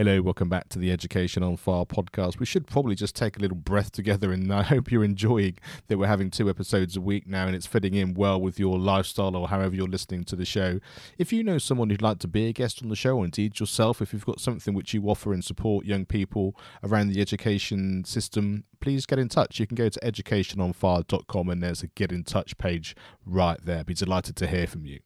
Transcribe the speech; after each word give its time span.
Hello, 0.00 0.22
welcome 0.22 0.48
back 0.48 0.68
to 0.68 0.78
the 0.78 0.92
Education 0.92 1.42
on 1.42 1.56
Fire 1.56 1.84
podcast. 1.84 2.38
We 2.38 2.46
should 2.46 2.68
probably 2.68 2.94
just 2.94 3.16
take 3.16 3.36
a 3.36 3.40
little 3.40 3.56
breath 3.56 3.90
together, 3.90 4.30
and 4.30 4.54
I 4.54 4.62
hope 4.72 4.92
you're 4.92 5.02
enjoying 5.02 5.58
that 5.88 5.98
we're 5.98 6.06
having 6.06 6.30
two 6.30 6.48
episodes 6.48 6.96
a 6.96 7.00
week 7.00 7.26
now 7.26 7.48
and 7.48 7.56
it's 7.56 7.66
fitting 7.66 7.94
in 7.94 8.14
well 8.14 8.40
with 8.40 8.60
your 8.60 8.78
lifestyle 8.78 9.34
or 9.34 9.48
however 9.48 9.74
you're 9.74 9.88
listening 9.88 10.22
to 10.26 10.36
the 10.36 10.44
show. 10.44 10.78
If 11.18 11.32
you 11.32 11.42
know 11.42 11.58
someone 11.58 11.90
who'd 11.90 12.00
like 12.00 12.20
to 12.20 12.28
be 12.28 12.46
a 12.46 12.52
guest 12.52 12.80
on 12.80 12.90
the 12.90 12.94
show, 12.94 13.16
or 13.16 13.24
indeed 13.24 13.58
yourself, 13.58 14.00
if 14.00 14.12
you've 14.12 14.24
got 14.24 14.38
something 14.38 14.72
which 14.72 14.94
you 14.94 15.02
offer 15.10 15.32
and 15.32 15.44
support 15.44 15.84
young 15.84 16.06
people 16.06 16.54
around 16.84 17.08
the 17.08 17.20
education 17.20 18.04
system, 18.04 18.62
please 18.78 19.04
get 19.04 19.18
in 19.18 19.28
touch. 19.28 19.58
You 19.58 19.66
can 19.66 19.74
go 19.74 19.88
to 19.88 19.98
educationonfire.com 19.98 21.48
and 21.48 21.60
there's 21.60 21.82
a 21.82 21.88
get 21.88 22.12
in 22.12 22.22
touch 22.22 22.56
page 22.56 22.94
right 23.26 23.58
there. 23.64 23.82
Be 23.82 23.94
delighted 23.94 24.36
to 24.36 24.46
hear 24.46 24.68
from 24.68 24.86
you. 24.86 25.00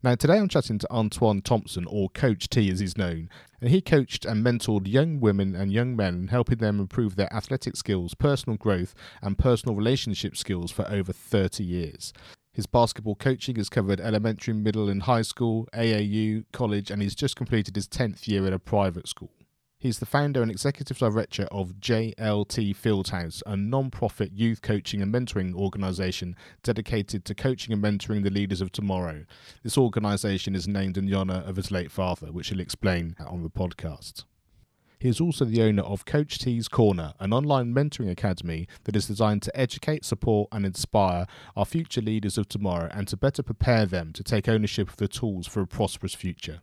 Now, 0.00 0.14
today 0.14 0.38
I'm 0.38 0.46
chatting 0.46 0.78
to 0.78 0.92
Antoine 0.92 1.42
Thompson, 1.42 1.84
or 1.88 2.08
Coach 2.10 2.48
T 2.48 2.70
as 2.70 2.78
he's 2.78 2.96
known, 2.96 3.28
and 3.60 3.68
he 3.68 3.80
coached 3.80 4.24
and 4.24 4.46
mentored 4.46 4.86
young 4.86 5.18
women 5.18 5.56
and 5.56 5.72
young 5.72 5.96
men, 5.96 6.28
helping 6.28 6.58
them 6.58 6.78
improve 6.78 7.16
their 7.16 7.32
athletic 7.34 7.74
skills, 7.74 8.14
personal 8.14 8.56
growth, 8.56 8.94
and 9.20 9.36
personal 9.36 9.74
relationship 9.74 10.36
skills 10.36 10.70
for 10.70 10.88
over 10.88 11.12
30 11.12 11.64
years. 11.64 12.12
His 12.52 12.66
basketball 12.66 13.16
coaching 13.16 13.56
has 13.56 13.68
covered 13.68 13.98
elementary, 13.98 14.54
middle, 14.54 14.88
and 14.88 15.02
high 15.02 15.22
school, 15.22 15.66
AAU, 15.74 16.44
college, 16.52 16.92
and 16.92 17.02
he's 17.02 17.16
just 17.16 17.34
completed 17.34 17.74
his 17.74 17.88
10th 17.88 18.28
year 18.28 18.46
at 18.46 18.52
a 18.52 18.60
private 18.60 19.08
school. 19.08 19.32
He's 19.80 20.00
the 20.00 20.06
founder 20.06 20.42
and 20.42 20.50
executive 20.50 20.98
director 20.98 21.44
of 21.52 21.74
JLT 21.74 22.74
Fieldhouse, 22.74 23.44
a 23.46 23.56
non 23.56 23.92
profit 23.92 24.32
youth 24.32 24.60
coaching 24.60 25.00
and 25.00 25.14
mentoring 25.14 25.54
organisation 25.54 26.34
dedicated 26.64 27.24
to 27.26 27.34
coaching 27.36 27.72
and 27.72 27.80
mentoring 27.80 28.24
the 28.24 28.30
leaders 28.30 28.60
of 28.60 28.72
tomorrow. 28.72 29.24
This 29.62 29.78
organisation 29.78 30.56
is 30.56 30.66
named 30.66 30.98
in 30.98 31.06
the 31.06 31.14
honour 31.14 31.44
of 31.46 31.54
his 31.54 31.70
late 31.70 31.92
father, 31.92 32.32
which 32.32 32.48
he'll 32.48 32.58
explain 32.58 33.14
on 33.24 33.44
the 33.44 33.50
podcast. 33.50 34.24
He 34.98 35.08
is 35.08 35.20
also 35.20 35.44
the 35.44 35.62
owner 35.62 35.84
of 35.84 36.04
Coach 36.04 36.40
T's 36.40 36.66
Corner, 36.66 37.14
an 37.20 37.32
online 37.32 37.72
mentoring 37.72 38.10
academy 38.10 38.66
that 38.82 38.96
is 38.96 39.06
designed 39.06 39.42
to 39.42 39.56
educate, 39.56 40.04
support, 40.04 40.48
and 40.50 40.66
inspire 40.66 41.28
our 41.54 41.64
future 41.64 42.00
leaders 42.00 42.36
of 42.36 42.48
tomorrow 42.48 42.88
and 42.90 43.06
to 43.06 43.16
better 43.16 43.44
prepare 43.44 43.86
them 43.86 44.12
to 44.14 44.24
take 44.24 44.48
ownership 44.48 44.88
of 44.88 44.96
the 44.96 45.06
tools 45.06 45.46
for 45.46 45.60
a 45.60 45.68
prosperous 45.68 46.14
future. 46.14 46.62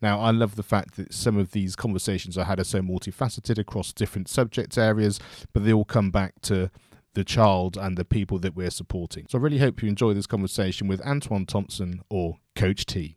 Now, 0.00 0.20
I 0.20 0.30
love 0.30 0.56
the 0.56 0.62
fact 0.62 0.96
that 0.96 1.12
some 1.12 1.36
of 1.36 1.52
these 1.52 1.76
conversations 1.76 2.36
I 2.36 2.44
had 2.44 2.60
are 2.60 2.64
so 2.64 2.80
multifaceted 2.80 3.58
across 3.58 3.92
different 3.92 4.28
subject 4.28 4.76
areas, 4.78 5.20
but 5.52 5.64
they 5.64 5.72
all 5.72 5.84
come 5.84 6.10
back 6.10 6.40
to 6.42 6.70
the 7.14 7.24
child 7.24 7.76
and 7.76 7.96
the 7.98 8.04
people 8.04 8.38
that 8.38 8.54
we're 8.54 8.70
supporting. 8.70 9.26
So 9.28 9.38
I 9.38 9.42
really 9.42 9.58
hope 9.58 9.82
you 9.82 9.88
enjoy 9.88 10.14
this 10.14 10.26
conversation 10.26 10.86
with 10.86 11.00
Antoine 11.02 11.46
Thompson 11.46 12.02
or 12.08 12.38
Coach 12.54 12.86
T. 12.86 13.16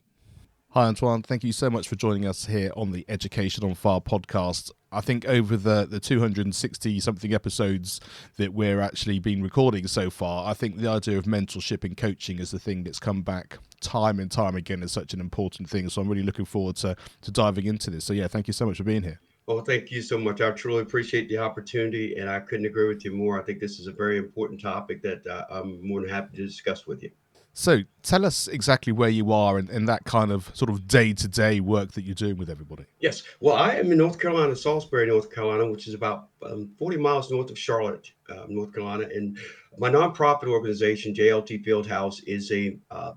Hi, 0.74 0.88
Antoine. 0.88 1.22
Thank 1.22 1.44
you 1.44 1.52
so 1.52 1.70
much 1.70 1.88
for 1.88 1.96
joining 1.96 2.26
us 2.26 2.48
here 2.48 2.72
on 2.76 2.90
the 2.90 3.06
Education 3.08 3.64
on 3.64 3.76
Fire 3.76 4.00
podcast. 4.00 4.72
I 4.92 5.02
think 5.02 5.24
over 5.28 5.56
the, 5.56 5.86
the 5.86 6.00
260 6.00 7.00
something 7.00 7.32
episodes 7.32 8.02
that 8.38 8.56
we're 8.56 8.82
actually 8.82 9.20
been 9.20 9.44
recording 9.44 9.86
so 9.86 10.10
far, 10.10 10.50
I 10.50 10.56
think 10.56 10.78
the 10.78 10.90
idea 10.90 11.20
of 11.20 11.26
mentorship 11.26 11.84
and 11.84 11.96
coaching 11.96 12.40
is 12.40 12.50
the 12.50 12.58
thing 12.58 12.86
that's 12.86 12.98
come 12.98 13.22
back 13.22 13.60
time 13.82 14.20
and 14.20 14.32
time 14.32 14.56
again 14.56 14.82
as 14.82 14.92
such 14.92 15.14
an 15.14 15.20
important 15.20 15.70
thing. 15.70 15.90
So 15.90 16.02
I'm 16.02 16.10
really 16.10 16.24
looking 16.24 16.46
forward 16.46 16.78
to, 16.78 16.96
to 17.22 17.32
diving 17.32 17.68
into 17.68 17.92
this. 17.92 18.04
So, 18.04 18.14
yeah, 18.14 18.28
thank 18.28 18.48
you 18.48 18.54
so 18.54 18.66
much 18.66 18.78
for 18.78 18.84
being 18.84 19.04
here. 19.04 19.20
Well, 19.46 19.62
thank 19.62 19.92
you 19.92 20.02
so 20.02 20.18
much. 20.18 20.42
I 20.42 20.50
truly 20.50 20.82
appreciate 20.82 21.30
the 21.30 21.38
opportunity, 21.38 22.16
and 22.16 22.28
I 22.28 22.40
couldn't 22.40 22.66
agree 22.66 22.88
with 22.88 23.06
you 23.06 23.14
more. 23.14 23.40
I 23.40 23.44
think 23.44 23.60
this 23.60 23.80
is 23.80 23.86
a 23.86 23.92
very 23.92 24.18
important 24.18 24.60
topic 24.60 25.04
that 25.04 25.28
uh, 25.28 25.46
I'm 25.52 25.88
more 25.88 26.02
than 26.02 26.10
happy 26.10 26.36
to 26.38 26.48
discuss 26.48 26.88
with 26.88 27.04
you. 27.04 27.12
So 27.54 27.82
tell 28.02 28.26
us 28.26 28.48
exactly 28.48 28.92
where 28.92 29.10
you 29.10 29.32
are 29.32 29.60
and, 29.60 29.70
and 29.70 29.88
that 29.88 30.06
kind 30.06 30.32
of 30.32 30.50
sort 30.56 30.72
of 30.72 30.88
day 30.88 31.14
to 31.14 31.28
day 31.28 31.60
work 31.60 31.92
that 31.92 32.02
you're 32.02 32.16
doing 32.16 32.36
with 32.36 32.50
everybody. 32.50 32.86
Yes. 33.00 33.22
Well, 33.40 33.56
I 33.56 33.76
am 33.76 33.92
in 33.92 34.00
North 34.00 34.20
Carolina, 34.20 34.56
Salisbury, 34.56 35.06
North 35.06 35.32
Carolina, 35.32 35.70
which 35.70 35.88
is 35.88 35.94
about 35.94 36.30
um, 36.44 36.72
40 36.80 36.98
miles 36.98 37.30
north 37.32 37.52
of 37.52 37.58
Charlotte, 37.58 38.12
uh, 38.30 38.46
North 38.50 38.74
Carolina. 38.74 39.08
And 39.14 39.38
my 39.78 39.90
nonprofit 39.90 40.48
organization, 40.48 41.14
JLT 41.14 41.64
Fieldhouse, 41.64 42.24
is 42.26 42.52
a 42.52 42.76
uh, 42.90 43.14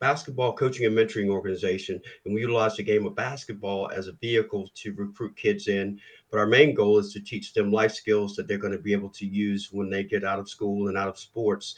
basketball 0.00 0.54
coaching 0.54 0.86
and 0.86 0.96
mentoring 0.96 1.28
organization. 1.28 2.00
And 2.24 2.34
we 2.34 2.40
utilize 2.40 2.74
the 2.76 2.82
game 2.84 3.04
of 3.04 3.14
basketball 3.14 3.90
as 3.90 4.08
a 4.08 4.12
vehicle 4.12 4.70
to 4.76 4.94
recruit 4.94 5.36
kids 5.36 5.68
in. 5.68 6.00
But 6.30 6.38
our 6.38 6.46
main 6.46 6.74
goal 6.74 6.98
is 6.98 7.12
to 7.12 7.20
teach 7.20 7.52
them 7.52 7.70
life 7.70 7.92
skills 7.92 8.34
that 8.36 8.48
they're 8.48 8.56
going 8.56 8.72
to 8.72 8.78
be 8.78 8.92
able 8.92 9.10
to 9.10 9.26
use 9.26 9.68
when 9.70 9.90
they 9.90 10.04
get 10.04 10.24
out 10.24 10.38
of 10.38 10.48
school 10.48 10.88
and 10.88 10.96
out 10.96 11.08
of 11.08 11.18
sports 11.18 11.74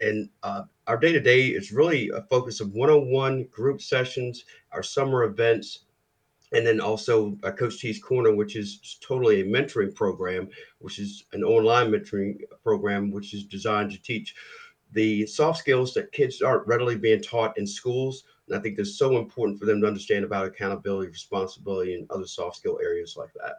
and 0.00 0.28
uh, 0.42 0.62
our 0.86 0.96
day 0.96 1.12
to 1.12 1.20
day 1.20 1.48
is 1.48 1.72
really 1.72 2.10
a 2.10 2.22
focus 2.22 2.60
of 2.60 2.72
one 2.72 2.90
on 2.90 3.10
one 3.10 3.44
group 3.44 3.80
sessions, 3.80 4.44
our 4.72 4.82
summer 4.82 5.24
events, 5.24 5.80
and 6.52 6.66
then 6.66 6.80
also 6.80 7.36
a 7.42 7.50
Coach 7.50 7.80
T's 7.80 8.02
Corner, 8.02 8.34
which 8.34 8.54
is 8.56 8.98
totally 9.00 9.40
a 9.40 9.44
mentoring 9.44 9.94
program, 9.94 10.48
which 10.78 10.98
is 10.98 11.24
an 11.32 11.42
online 11.42 11.90
mentoring 11.90 12.40
program, 12.62 13.10
which 13.10 13.34
is 13.34 13.44
designed 13.44 13.90
to 13.92 14.02
teach 14.02 14.34
the 14.92 15.26
soft 15.26 15.58
skills 15.58 15.92
that 15.94 16.12
kids 16.12 16.40
aren't 16.40 16.66
readily 16.66 16.96
being 16.96 17.20
taught 17.20 17.56
in 17.58 17.66
schools. 17.66 18.24
And 18.46 18.56
I 18.56 18.60
think 18.60 18.76
that's 18.76 18.98
so 18.98 19.18
important 19.18 19.58
for 19.58 19.66
them 19.66 19.80
to 19.80 19.86
understand 19.86 20.24
about 20.24 20.46
accountability, 20.46 21.10
responsibility, 21.10 21.94
and 21.94 22.08
other 22.10 22.26
soft 22.26 22.56
skill 22.56 22.78
areas 22.82 23.16
like 23.16 23.32
that. 23.34 23.56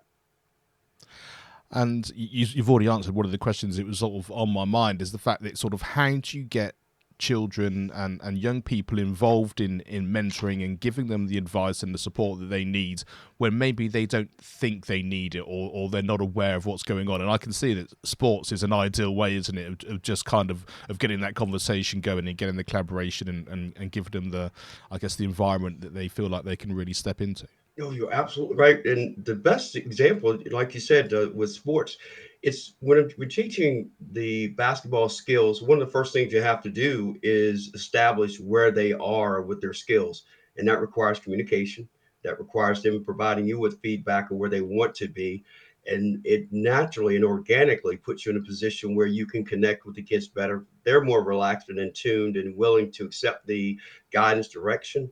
And 1.72 2.10
you, 2.16 2.46
have 2.46 2.70
already 2.70 2.88
answered 2.88 3.16
one 3.16 3.26
of 3.26 3.32
the 3.32 3.38
questions 3.38 3.76
that 3.76 3.86
was 3.86 4.00
sort 4.00 4.24
of 4.24 4.32
on 4.32 4.50
my 4.50 4.64
mind 4.64 5.02
is 5.02 5.12
the 5.12 5.18
fact 5.18 5.44
that 5.44 5.58
sort 5.58 5.74
of 5.74 5.82
how 5.82 6.10
do 6.12 6.38
you 6.38 6.44
get 6.44 6.76
children 7.18 7.92
and, 7.94 8.20
and 8.24 8.38
young 8.38 8.62
people 8.62 9.00
involved 9.00 9.62
in, 9.62 9.82
in 9.82 10.08
mentoring 10.08 10.64
and 10.64 10.80
giving 10.80 11.08
them 11.08 11.28
the 11.28 11.38
advice 11.38 11.84
and 11.84 11.94
the 11.94 11.98
support 11.98 12.40
that 12.40 12.48
they 12.48 12.66
need 12.66 13.04
when 13.38 13.58
maybe 13.58 13.88
they 13.88 14.06
don't 14.06 14.32
think 14.42 14.86
they 14.86 15.02
need 15.02 15.36
it 15.36 15.42
or, 15.42 15.70
or 15.74 15.90
they're 15.90 16.02
not 16.02 16.22
aware 16.22 16.56
of 16.56 16.66
what's 16.66 16.84
going 16.84 17.10
on. 17.10 17.22
And 17.22 17.30
I 17.30 17.38
can 17.38 17.54
see 17.54 17.74
that 17.74 17.94
sports 18.04 18.52
is 18.52 18.64
an 18.64 18.74
ideal 18.74 19.16
way, 19.16 19.36
isn't 19.36 19.58
it, 19.58 19.84
of, 19.84 19.92
of 19.92 20.02
just 20.02 20.26
kind 20.26 20.52
of 20.52 20.66
of 20.90 21.00
getting 21.00 21.22
that 21.22 21.36
conversation 21.36 22.02
going 22.02 22.28
and 22.28 22.38
getting 22.38 22.56
the 22.56 22.64
collaboration 22.64 23.28
and, 23.28 23.48
and, 23.48 23.74
and 23.78 23.92
giving 23.92 24.12
them 24.12 24.30
the, 24.30 24.52
I 24.92 24.98
guess, 24.98 25.16
the 25.16 25.26
environment 25.26 25.82
that 25.82 25.94
they 25.94 26.08
feel 26.08 26.28
like 26.28 26.44
they 26.44 26.56
can 26.56 26.74
really 26.74 26.94
step 26.94 27.22
into. 27.22 27.48
No, 27.78 27.92
you're 27.92 28.14
absolutely 28.14 28.56
right. 28.56 28.86
And 28.86 29.24
the 29.26 29.36
best 29.36 29.76
example, 29.76 30.38
like 30.50 30.74
you 30.74 30.80
said, 30.80 31.14
uh, 31.14 31.30
with 31.34 31.52
sports, 31.52 31.98
it's 32.46 32.76
when 32.80 33.10
we're 33.18 33.28
teaching 33.28 33.90
the 34.12 34.50
basketball 34.50 35.10
skills, 35.10 35.64
one 35.64 35.82
of 35.82 35.88
the 35.88 35.92
first 35.92 36.14
things 36.14 36.32
you 36.32 36.44
have 36.44 36.62
to 36.62 36.70
do 36.70 37.18
is 37.24 37.72
establish 37.74 38.40
where 38.40 38.70
they 38.70 38.94
are 38.94 39.42
with 39.42 39.60
their 39.62 39.74
skills. 39.74 40.26
And 40.56 40.68
that 40.68 40.80
requires 40.80 41.20
communication, 41.20 41.90
that 42.24 42.38
requires 42.38 42.84
them 42.84 43.04
providing 43.04 43.48
you 43.48 43.58
with 43.58 43.82
feedback 43.82 44.30
of 44.30 44.38
where 44.38 44.52
they 44.52 44.62
want 44.62 44.94
to 44.96 45.08
be. 45.08 45.44
And 45.88 46.22
it 46.24 46.48
naturally 46.52 47.16
and 47.16 47.26
organically 47.26 47.98
puts 47.98 48.28
you 48.28 48.32
in 48.32 48.38
a 48.38 48.46
position 48.46 48.94
where 48.94 49.08
you 49.08 49.26
can 49.26 49.44
connect 49.44 49.84
with 49.84 49.96
the 49.96 50.04
kids 50.04 50.28
better. 50.28 50.66
They're 50.84 51.04
more 51.04 51.24
relaxed 51.24 51.70
and 51.70 51.80
in 51.80 51.94
tuned 51.94 52.38
and 52.38 52.56
willing 52.56 52.92
to 52.92 53.06
accept 53.06 53.48
the 53.48 53.80
guidance, 54.12 54.50
direction 54.50 55.12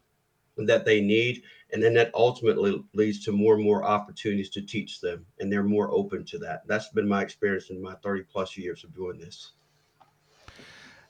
that 0.58 0.86
they 0.86 1.02
need 1.02 1.42
and 1.74 1.82
then 1.82 1.94
that 1.96 2.12
ultimately 2.14 2.84
leads 2.94 3.26
to 3.26 3.32
more 3.32 3.56
and 3.56 3.64
more 3.64 3.84
opportunities 3.84 4.50
to 4.52 4.62
teach 4.62 5.02
them 5.02 5.26
and 5.40 5.52
they're 5.52 5.64
more 5.64 5.92
open 5.92 6.24
to 6.26 6.38
that. 6.38 6.62
That's 6.68 6.90
been 6.90 7.08
my 7.08 7.22
experience 7.22 7.70
in 7.72 7.82
my 7.82 7.96
30 7.96 8.24
plus 8.32 8.56
years 8.56 8.84
of 8.84 8.96
doing 8.96 9.18
this. 9.18 9.54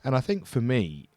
And 0.05 0.15
i 0.15 0.19
think 0.19 0.45
for 0.45 0.61
me 0.61 1.09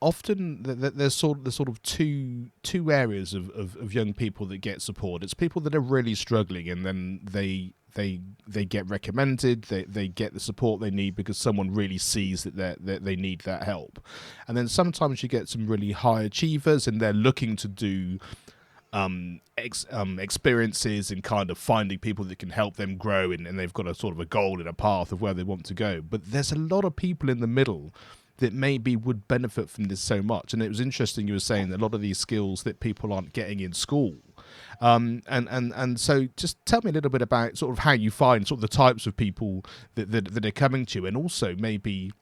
often 0.00 0.62
there's 0.62 1.14
sort 1.14 1.38
of 1.38 1.44
there's 1.44 1.54
sort 1.54 1.68
of 1.68 1.82
two 1.82 2.50
two 2.62 2.92
areas 2.92 3.32
of, 3.32 3.48
of, 3.50 3.76
of 3.76 3.94
young 3.94 4.12
people 4.12 4.46
that 4.46 4.58
get 4.58 4.82
support. 4.82 5.22
It's 5.22 5.34
people 5.34 5.62
that 5.62 5.74
are 5.74 5.80
really 5.80 6.14
struggling 6.14 6.68
and 6.68 6.84
then 6.84 7.20
they 7.22 7.72
they 7.94 8.20
they 8.46 8.64
get 8.64 8.88
recommended, 8.88 9.62
they 9.64 9.84
they 9.84 10.06
get 10.06 10.34
the 10.34 10.40
support 10.40 10.80
they 10.80 10.90
need 10.90 11.16
because 11.16 11.38
someone 11.38 11.74
really 11.74 11.98
sees 11.98 12.44
that 12.44 12.56
they 12.56 12.76
that 12.78 13.04
they 13.04 13.16
need 13.16 13.40
that 13.40 13.62
help, 13.62 13.98
and 14.46 14.56
then 14.56 14.68
sometimes 14.68 15.22
you 15.22 15.28
get 15.28 15.48
some 15.48 15.66
really 15.66 15.92
high 15.92 16.22
achievers 16.22 16.86
and 16.86 17.00
they're 17.00 17.12
looking 17.12 17.56
to 17.56 17.68
do 17.68 18.18
um, 18.96 19.40
ex, 19.58 19.84
um, 19.90 20.18
experiences 20.18 21.10
and 21.10 21.22
kind 21.22 21.50
of 21.50 21.58
finding 21.58 21.98
people 21.98 22.24
that 22.24 22.38
can 22.38 22.48
help 22.48 22.76
them 22.76 22.96
grow 22.96 23.30
and, 23.30 23.46
and 23.46 23.58
they've 23.58 23.74
got 23.74 23.86
a 23.86 23.94
sort 23.94 24.14
of 24.14 24.20
a 24.20 24.24
goal 24.24 24.58
and 24.58 24.68
a 24.68 24.72
path 24.72 25.12
of 25.12 25.20
where 25.20 25.34
they 25.34 25.42
want 25.42 25.66
to 25.66 25.74
go. 25.74 26.00
But 26.00 26.30
there's 26.30 26.50
a 26.50 26.58
lot 26.58 26.84
of 26.84 26.96
people 26.96 27.28
in 27.28 27.40
the 27.40 27.46
middle 27.46 27.92
that 28.38 28.54
maybe 28.54 28.96
would 28.96 29.28
benefit 29.28 29.68
from 29.68 29.84
this 29.84 30.00
so 30.00 30.22
much. 30.22 30.54
And 30.54 30.62
it 30.62 30.68
was 30.68 30.80
interesting 30.80 31.28
you 31.28 31.34
were 31.34 31.40
saying 31.40 31.68
that 31.70 31.80
a 31.80 31.82
lot 31.82 31.92
of 31.92 32.00
these 32.00 32.18
skills 32.18 32.62
that 32.62 32.80
people 32.80 33.12
aren't 33.12 33.34
getting 33.34 33.60
in 33.60 33.74
school. 33.74 34.14
Um, 34.80 35.22
and, 35.26 35.46
and, 35.50 35.74
and 35.74 36.00
so 36.00 36.28
just 36.36 36.64
tell 36.64 36.80
me 36.82 36.90
a 36.90 36.92
little 36.94 37.10
bit 37.10 37.22
about 37.22 37.58
sort 37.58 37.72
of 37.72 37.80
how 37.80 37.92
you 37.92 38.10
find 38.10 38.48
sort 38.48 38.58
of 38.58 38.62
the 38.62 38.68
types 38.68 39.06
of 39.06 39.14
people 39.14 39.62
that, 39.94 40.10
that, 40.10 40.32
that 40.32 40.46
are 40.46 40.50
coming 40.50 40.86
to 40.86 41.00
you 41.00 41.06
and 41.06 41.18
also 41.18 41.54
maybe 41.58 42.12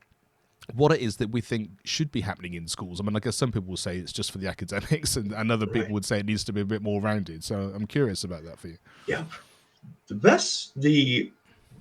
what 0.72 0.92
it 0.92 1.00
is 1.00 1.16
that 1.16 1.30
we 1.30 1.40
think 1.40 1.70
should 1.84 2.10
be 2.10 2.22
happening 2.22 2.54
in 2.54 2.66
schools. 2.66 3.00
I 3.00 3.04
mean, 3.04 3.16
I 3.16 3.20
guess 3.20 3.36
some 3.36 3.52
people 3.52 3.68
will 3.68 3.76
say 3.76 3.98
it's 3.98 4.12
just 4.12 4.32
for 4.32 4.38
the 4.38 4.48
academics, 4.54 5.16
and, 5.16 5.32
and 5.32 5.52
other 5.52 5.66
right. 5.66 5.74
people 5.74 5.92
would 5.92 6.04
say 6.04 6.18
it 6.20 6.26
needs 6.26 6.44
to 6.44 6.52
be 6.52 6.60
a 6.60 6.64
bit 6.64 6.82
more 6.82 7.00
rounded. 7.00 7.44
So 7.44 7.72
I'm 7.74 7.86
curious 7.86 8.24
about 8.24 8.44
that 8.44 8.58
for 8.58 8.68
you. 8.68 8.78
Yeah, 9.06 9.24
the 10.08 10.14
best 10.14 10.80
the 10.80 11.32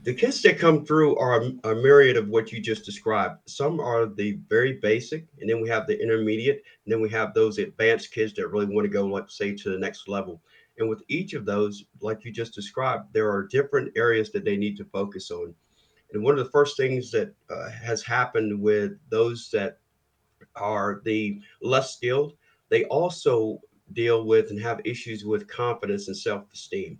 the 0.04 0.14
kids 0.14 0.42
that 0.42 0.60
come 0.60 0.86
through 0.86 1.16
are 1.18 1.42
a, 1.42 1.72
a 1.72 1.76
myriad 1.76 2.18
of 2.18 2.28
what 2.28 2.52
you 2.52 2.60
just 2.60 2.84
described. 2.84 3.40
Some 3.46 3.80
are 3.80 4.06
the 4.06 4.38
very 4.50 4.74
basic, 4.74 5.26
and 5.40 5.50
then 5.50 5.62
we 5.62 5.70
have 5.70 5.88
the 5.88 6.02
intermediate, 6.02 6.62
and 6.86 6.94
then 6.94 7.02
we 7.02 7.10
have 7.10 7.34
those 7.34 7.58
advanced 7.58 8.12
kids 8.12 8.34
that 8.34 8.50
really 8.50 8.66
want 8.66 8.84
to 8.84 8.90
go, 8.90 9.06
let's 9.06 9.38
say, 9.38 9.56
to 9.56 9.70
the 9.70 9.78
next 9.78 10.10
level. 10.10 10.42
And 10.78 10.90
with 10.90 11.04
each 11.08 11.34
of 11.34 11.46
those, 11.46 11.86
like 12.02 12.26
you 12.26 12.32
just 12.32 12.54
described, 12.54 13.14
there 13.14 13.32
are 13.32 13.48
different 13.48 13.94
areas 13.96 14.32
that 14.32 14.44
they 14.44 14.58
need 14.58 14.76
to 14.78 14.86
focus 14.86 15.32
on. 15.32 15.54
And 16.14 16.24
one 16.24 16.38
of 16.38 16.46
the 16.46 16.52
first 16.52 16.78
things 16.78 17.12
that 17.12 17.34
uh, 17.50 17.70
has 17.70 18.04
happened 18.04 18.62
with 18.62 18.94
those 19.10 19.50
that 19.52 19.80
are 20.56 21.02
the 21.04 21.42
less 21.62 21.96
skilled, 21.96 22.34
they 22.70 22.86
also 22.86 23.60
deal 23.94 24.26
with 24.26 24.50
and 24.50 24.60
have 24.62 24.82
issues 24.86 25.26
with 25.26 25.48
confidence 25.48 26.08
and 26.08 26.18
self 26.18 26.52
esteem. 26.54 27.00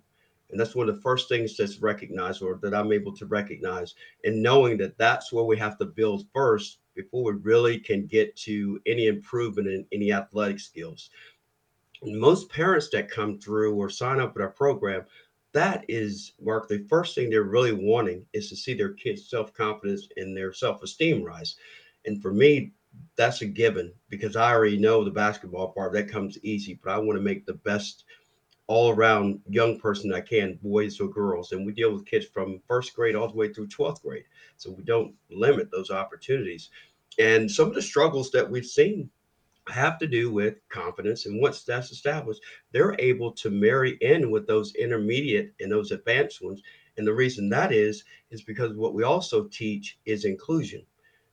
And 0.50 0.60
that's 0.60 0.74
one 0.74 0.88
of 0.88 0.94
the 0.96 1.00
first 1.00 1.28
things 1.28 1.56
that's 1.56 1.80
recognized 1.80 2.42
or 2.42 2.58
that 2.62 2.74
I'm 2.74 2.92
able 2.92 3.14
to 3.16 3.26
recognize 3.26 3.94
and 4.24 4.42
knowing 4.42 4.76
that 4.78 4.98
that's 4.98 5.32
where 5.32 5.44
we 5.44 5.56
have 5.58 5.78
to 5.78 5.86
build 5.86 6.26
first 6.32 6.78
before 6.94 7.24
we 7.24 7.32
really 7.40 7.78
can 7.78 8.06
get 8.06 8.36
to 8.36 8.80
any 8.86 9.06
improvement 9.06 9.68
in 9.68 9.86
any 9.90 10.12
athletic 10.12 10.60
skills. 10.60 11.10
And 12.02 12.20
most 12.20 12.50
parents 12.50 12.88
that 12.90 13.10
come 13.10 13.38
through 13.38 13.74
or 13.74 13.88
sign 13.88 14.20
up 14.20 14.34
with 14.34 14.42
our 14.42 14.50
program, 14.50 15.04
that 15.54 15.84
is 15.88 16.32
mark 16.40 16.68
the 16.68 16.86
first 16.88 17.14
thing 17.14 17.30
they're 17.30 17.44
really 17.44 17.72
wanting 17.72 18.26
is 18.32 18.48
to 18.50 18.56
see 18.56 18.74
their 18.74 18.92
kids 18.92 19.30
self-confidence 19.30 20.08
and 20.16 20.36
their 20.36 20.52
self-esteem 20.52 21.22
rise. 21.22 21.56
And 22.04 22.20
for 22.20 22.32
me 22.32 22.72
that's 23.16 23.40
a 23.42 23.46
given 23.46 23.92
because 24.08 24.36
i 24.36 24.52
already 24.52 24.78
know 24.78 25.02
the 25.02 25.10
basketball 25.10 25.72
part 25.72 25.92
that 25.92 26.08
comes 26.08 26.38
easy 26.44 26.78
but 26.80 26.92
i 26.92 26.98
want 26.98 27.18
to 27.18 27.24
make 27.24 27.44
the 27.44 27.54
best 27.54 28.04
all 28.68 28.90
around 28.90 29.40
young 29.48 29.80
person 29.80 30.12
i 30.12 30.20
can 30.20 30.56
boys 30.62 31.00
or 31.00 31.08
girls 31.08 31.50
and 31.50 31.66
we 31.66 31.72
deal 31.72 31.92
with 31.92 32.06
kids 32.06 32.26
from 32.26 32.60
first 32.68 32.94
grade 32.94 33.16
all 33.16 33.26
the 33.26 33.34
way 33.34 33.52
through 33.52 33.66
12th 33.66 34.00
grade 34.02 34.22
so 34.56 34.70
we 34.70 34.82
don't 34.84 35.14
limit 35.30 35.70
those 35.70 35.90
opportunities. 35.90 36.70
And 37.18 37.50
some 37.50 37.68
of 37.68 37.74
the 37.74 37.82
struggles 37.82 38.30
that 38.32 38.48
we've 38.48 38.66
seen 38.66 39.10
have 39.68 39.98
to 39.98 40.06
do 40.06 40.30
with 40.30 40.60
confidence. 40.68 41.26
And 41.26 41.40
once 41.40 41.62
that's 41.62 41.90
established, 41.90 42.42
they're 42.72 42.96
able 42.98 43.32
to 43.32 43.50
marry 43.50 43.96
in 44.00 44.30
with 44.30 44.46
those 44.46 44.74
intermediate 44.74 45.54
and 45.60 45.70
those 45.70 45.90
advanced 45.90 46.42
ones. 46.42 46.62
And 46.96 47.06
the 47.06 47.14
reason 47.14 47.48
that 47.48 47.72
is, 47.72 48.04
is 48.30 48.42
because 48.42 48.74
what 48.74 48.94
we 48.94 49.02
also 49.02 49.44
teach 49.44 49.98
is 50.04 50.24
inclusion. 50.24 50.84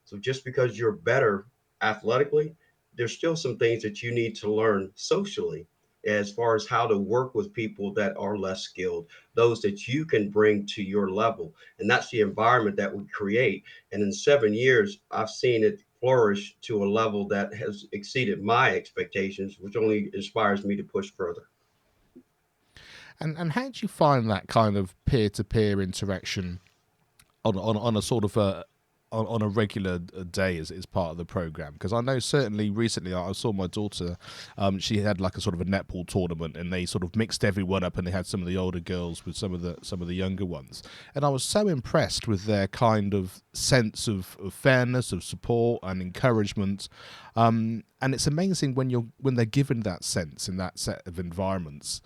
So 0.04 0.18
just 0.18 0.44
because 0.44 0.78
you're 0.78 0.92
better 0.92 1.46
athletically, 1.82 2.54
there's 2.96 3.12
still 3.16 3.36
some 3.36 3.58
things 3.58 3.82
that 3.82 4.02
you 4.02 4.12
need 4.12 4.34
to 4.36 4.52
learn 4.52 4.90
socially 4.94 5.66
as 6.04 6.32
far 6.32 6.56
as 6.56 6.66
how 6.66 6.86
to 6.86 6.98
work 6.98 7.34
with 7.34 7.52
people 7.52 7.92
that 7.94 8.16
are 8.16 8.36
less 8.36 8.62
skilled, 8.62 9.06
those 9.34 9.60
that 9.60 9.86
you 9.86 10.04
can 10.04 10.30
bring 10.30 10.66
to 10.66 10.82
your 10.82 11.10
level. 11.10 11.54
And 11.78 11.88
that's 11.88 12.10
the 12.10 12.20
environment 12.20 12.76
that 12.76 12.94
we 12.94 13.04
create. 13.12 13.64
And 13.92 14.02
in 14.02 14.12
seven 14.12 14.52
years, 14.52 14.98
I've 15.10 15.30
seen 15.30 15.62
it 15.62 15.82
flourish 16.02 16.56
to 16.62 16.82
a 16.82 16.88
level 17.00 17.28
that 17.28 17.54
has 17.54 17.86
exceeded 17.92 18.42
my 18.42 18.74
expectations, 18.74 19.56
which 19.60 19.76
only 19.76 20.10
inspires 20.12 20.64
me 20.64 20.74
to 20.76 20.82
push 20.82 21.10
further. 21.12 21.48
And 23.20 23.38
and 23.38 23.52
how 23.52 23.68
do 23.70 23.78
you 23.80 23.88
find 23.88 24.28
that 24.28 24.48
kind 24.48 24.76
of 24.76 24.94
peer 25.04 25.30
to 25.30 25.44
peer 25.44 25.80
interaction 25.80 26.60
on, 27.44 27.56
on 27.56 27.76
on 27.76 27.96
a 27.96 28.02
sort 28.02 28.24
of 28.24 28.36
a 28.36 28.64
on, 29.12 29.26
on 29.26 29.42
a 29.42 29.48
regular 29.48 30.00
uh, 30.16 30.24
day 30.24 30.58
as, 30.58 30.72
part 30.86 31.12
of 31.12 31.16
the 31.16 31.24
program. 31.24 31.74
Because 31.74 31.92
I 31.92 32.00
know 32.00 32.18
certainly 32.18 32.70
recently 32.70 33.14
I 33.14 33.32
saw 33.32 33.52
my 33.52 33.66
daughter 33.66 34.16
um, 34.58 34.78
she 34.78 35.00
had 35.00 35.20
like 35.20 35.36
a 35.36 35.40
sort 35.40 35.54
of 35.54 35.60
a 35.60 35.64
netball 35.64 36.06
tournament 36.06 36.56
and 36.56 36.72
they 36.72 36.86
sort 36.86 37.04
of 37.04 37.14
mixed 37.14 37.44
everyone 37.44 37.84
up 37.84 37.96
and 37.96 38.06
they 38.06 38.10
had 38.10 38.26
some 38.26 38.40
of 38.40 38.48
the 38.48 38.56
older 38.56 38.80
girls 38.80 39.24
with 39.24 39.36
some 39.36 39.54
of 39.54 39.60
the 39.62 39.76
some 39.82 40.02
of 40.02 40.08
the 40.08 40.14
younger 40.14 40.44
ones. 40.44 40.82
And 41.14 41.24
I 41.24 41.28
was 41.28 41.44
so 41.44 41.68
impressed 41.68 42.26
with 42.26 42.44
their 42.44 42.66
kind 42.66 43.14
of 43.14 43.42
sense 43.52 44.08
of, 44.08 44.36
of 44.42 44.54
fairness 44.54 45.12
of 45.12 45.22
support 45.22 45.80
and 45.82 46.02
encouragement. 46.02 46.88
Um, 47.36 47.84
and 48.00 48.14
it's 48.14 48.26
amazing 48.26 48.74
when 48.74 48.90
you're 48.90 49.06
when 49.18 49.34
they're 49.34 49.44
given 49.44 49.80
that 49.80 50.04
sense 50.04 50.48
in 50.48 50.56
that 50.56 50.78
set 50.78 51.06
of 51.06 51.18
environments 51.18 52.00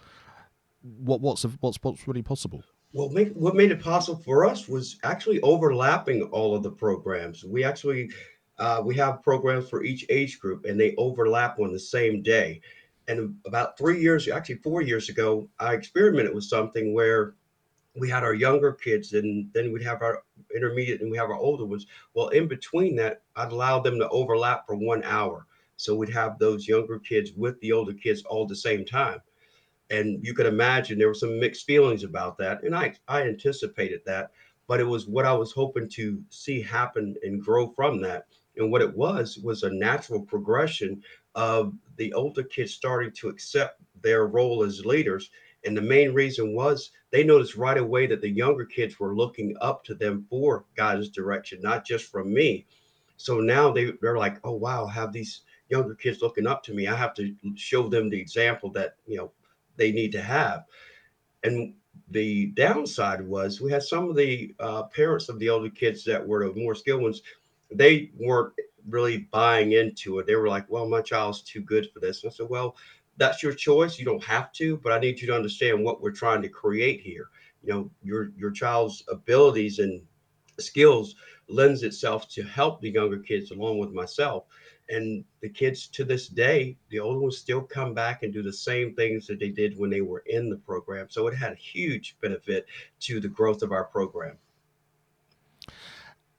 what 0.83 1.21
what's 1.21 1.45
what's 1.61 1.79
what's 1.83 2.07
really 2.07 2.23
possible 2.23 2.63
well, 2.93 3.09
make, 3.11 3.33
what 3.35 3.55
made 3.55 3.71
it 3.71 3.83
possible 3.83 4.21
for 4.25 4.47
us 4.47 4.69
was 4.69 4.99
actually 5.03 5.41
overlapping 5.43 6.23
all 6.25 6.55
of 6.55 6.63
the 6.63 6.71
programs. 6.71 7.45
We 7.45 7.65
actually 7.65 8.11
uh, 8.59 8.81
we 8.83 8.95
have 8.97 9.23
programs 9.23 9.69
for 9.69 9.85
each 9.85 10.07
age 10.09 10.39
group, 10.39 10.65
and 10.65 10.81
they 10.81 10.95
overlap 10.97 11.59
on 11.59 11.73
the 11.73 11.79
same 11.79 12.23
day. 12.23 12.61
And 13.09 13.37
about 13.47 13.77
three 13.77 14.01
years, 14.01 14.29
actually 14.29 14.57
four 14.57 14.81
years 14.81 15.09
ago, 15.09 15.49
I 15.61 15.75
experimented 15.75 16.35
with 16.35 16.45
something 16.45 16.95
where 16.95 17.35
we 17.95 18.09
had 18.09 18.25
our 18.25 18.35
younger 18.35 18.73
kids, 18.73 19.13
and 19.13 19.51
then 19.53 19.73
we'd 19.73 19.83
have 19.83 20.03
our 20.03 20.23
intermediate, 20.55 21.03
and 21.03 21.11
we 21.11 21.19
have 21.19 21.31
our 21.31 21.37
older 21.37 21.67
ones. 21.67 21.87
Well, 22.15 22.29
in 22.29 22.49
between 22.49 22.97
that, 22.97 23.23
I'd 23.37 23.53
allow 23.53 23.81
them 23.81 23.99
to 23.99 24.09
overlap 24.09 24.67
for 24.67 24.75
one 24.75 25.03
hour, 25.05 25.47
so 25.77 25.95
we'd 25.95 26.09
have 26.11 26.39
those 26.39 26.67
younger 26.67 26.99
kids 26.99 27.33
with 27.37 27.61
the 27.61 27.73
older 27.73 27.93
kids 27.93 28.23
all 28.23 28.45
at 28.45 28.49
the 28.49 28.57
same 28.57 28.85
time 28.85 29.21
and 29.91 30.25
you 30.25 30.35
could 30.35 30.47
imagine 30.47 30.99
there 30.99 31.09
were 31.09 31.15
some 31.15 31.39
mixed 31.39 31.65
feelings 31.65 32.05
about 32.05 32.37
that 32.39 32.63
and 32.63 32.75
i 32.75 32.93
i 33.09 33.23
anticipated 33.23 34.01
that 34.05 34.31
but 34.67 34.81
it 34.81 34.85
was 34.85 35.07
what 35.07 35.25
i 35.25 35.33
was 35.33 35.53
hoping 35.53 35.89
to 35.89 36.23
see 36.31 36.61
happen 36.61 37.17
and 37.23 37.43
grow 37.43 37.69
from 37.69 38.01
that. 38.01 38.27
And 38.57 38.73
what 38.73 38.83
it 38.83 38.97
was 38.97 39.39
was 39.39 39.63
a 39.63 39.71
natural 39.71 40.23
progression 40.23 41.03
of 41.35 41.75
the 41.97 42.13
older 42.15 42.43
kids 42.43 42.73
starting 42.73 43.13
to 43.13 43.29
accept 43.29 43.81
their 44.03 44.27
role 44.27 44.63
as 44.63 44.87
leaders 44.87 45.31
and 45.65 45.77
the 45.77 45.83
main 45.83 46.13
reason 46.13 46.55
was 46.55 46.91
they 47.11 47.25
noticed 47.25 47.57
right 47.57 47.77
away 47.77 48.07
that 48.07 48.21
the 48.21 48.29
younger 48.29 48.65
kids 48.65 48.99
were 48.99 49.17
looking 49.17 49.57
up 49.61 49.85
to 49.85 49.95
them 49.95 50.27
for 50.31 50.65
guidance 50.77 51.09
direction 51.09 51.61
not 51.61 51.85
just 51.85 52.07
from 52.11 52.33
me. 52.33 52.67
So 53.19 53.41
now 53.41 53.71
they, 53.73 53.93
they're 54.01 54.19
like 54.19 54.39
oh 54.45 54.53
wow 54.53 54.87
have 54.87 55.13
these 55.13 55.43
younger 55.69 55.95
kids 55.95 56.23
looking 56.23 56.47
up 56.47 56.63
to 56.65 56.75
me. 56.75 56.87
I 56.87 56.95
have 56.95 57.15
to 57.15 57.35
show 57.57 57.89
them 57.89 58.09
the 58.09 58.21
example 58.21 58.71
that 58.73 58.97
you 59.07 59.17
know 59.19 59.33
they 59.77 59.93
need 59.93 60.13
to 60.13 60.23
have. 60.23 60.65
And 61.45 61.75
the 62.11 62.47
downside 62.49 63.27
was 63.27 63.61
we 63.61 63.73
had 63.73 63.83
some 63.83 64.09
of 64.09 64.17
the 64.17 64.55
uh, 64.61 64.85
parents 64.85 65.29
of 65.29 65.39
the 65.39 65.49
older 65.49 65.71
kids 65.71 66.05
that 66.05 66.27
were 66.27 66.49
the 66.49 66.61
more 66.61 66.75
skilled 66.75 67.03
ones, 67.03 67.23
they 67.73 68.11
weren't 68.19 68.53
really 68.89 69.29
buying 69.33 69.73
into 69.73 70.19
it. 70.19 70.27
They 70.27 70.37
were 70.37 70.49
like, 70.49 70.67
well, 70.69 70.89
my 70.89 71.01
child's 71.01 71.43
too 71.43 71.61
good 71.61 71.91
for 71.93 72.01
this. 72.01 72.23
And 72.23 72.31
I 72.31 72.35
said, 72.35 72.49
well, 72.49 72.77
that's 73.17 73.43
your 73.43 73.55
choice. 73.55 73.99
You 73.99 74.05
don't 74.05 74.23
have 74.23 74.53
to, 74.53 74.77
but 74.79 74.93
I 74.93 74.99
need 74.99 75.21
you 75.21 75.27
to 75.29 75.35
understand 75.35 75.83
what 75.83 76.01
we're 76.01 76.11
trying 76.13 76.43
to 76.43 76.49
create 76.49 77.01
here. 77.01 77.29
You 77.63 77.73
know, 77.73 77.91
your 78.03 78.31
your 78.37 78.51
child's 78.51 79.03
abilities 79.09 79.79
and 79.79 80.03
skills 80.59 81.17
lends 81.49 81.83
itself 81.83 82.29
to 82.29 82.43
help 82.43 82.81
the 82.81 82.91
younger 82.91 83.19
kids 83.19 83.51
along 83.51 83.79
with 83.79 83.93
myself 83.93 84.45
and 84.89 85.25
the 85.41 85.49
kids 85.49 85.89
to 85.89 86.05
this 86.05 86.29
day 86.29 86.77
the 86.91 86.99
older 86.99 87.21
ones 87.21 87.39
still 87.39 87.61
come 87.61 87.95
back 87.95 88.23
and 88.23 88.33
do 88.33 88.43
the 88.43 88.53
same 88.53 88.95
things 88.95 89.27
that 89.27 89.41
they 89.41 89.49
did 89.49 89.79
when 89.79 89.91
they 89.91 90.01
were 90.01 90.23
in 90.27 90.49
the 90.49 90.57
program. 90.57 91.07
So 91.11 91.27
it 91.27 91.35
had 91.35 91.53
a 91.53 91.57
huge 91.57 92.17
benefit 92.21 92.67
to 93.01 93.21
the 93.21 93.29
growth 93.29 93.63
of 93.63 93.73
our 93.73 93.85
program. 93.85 94.39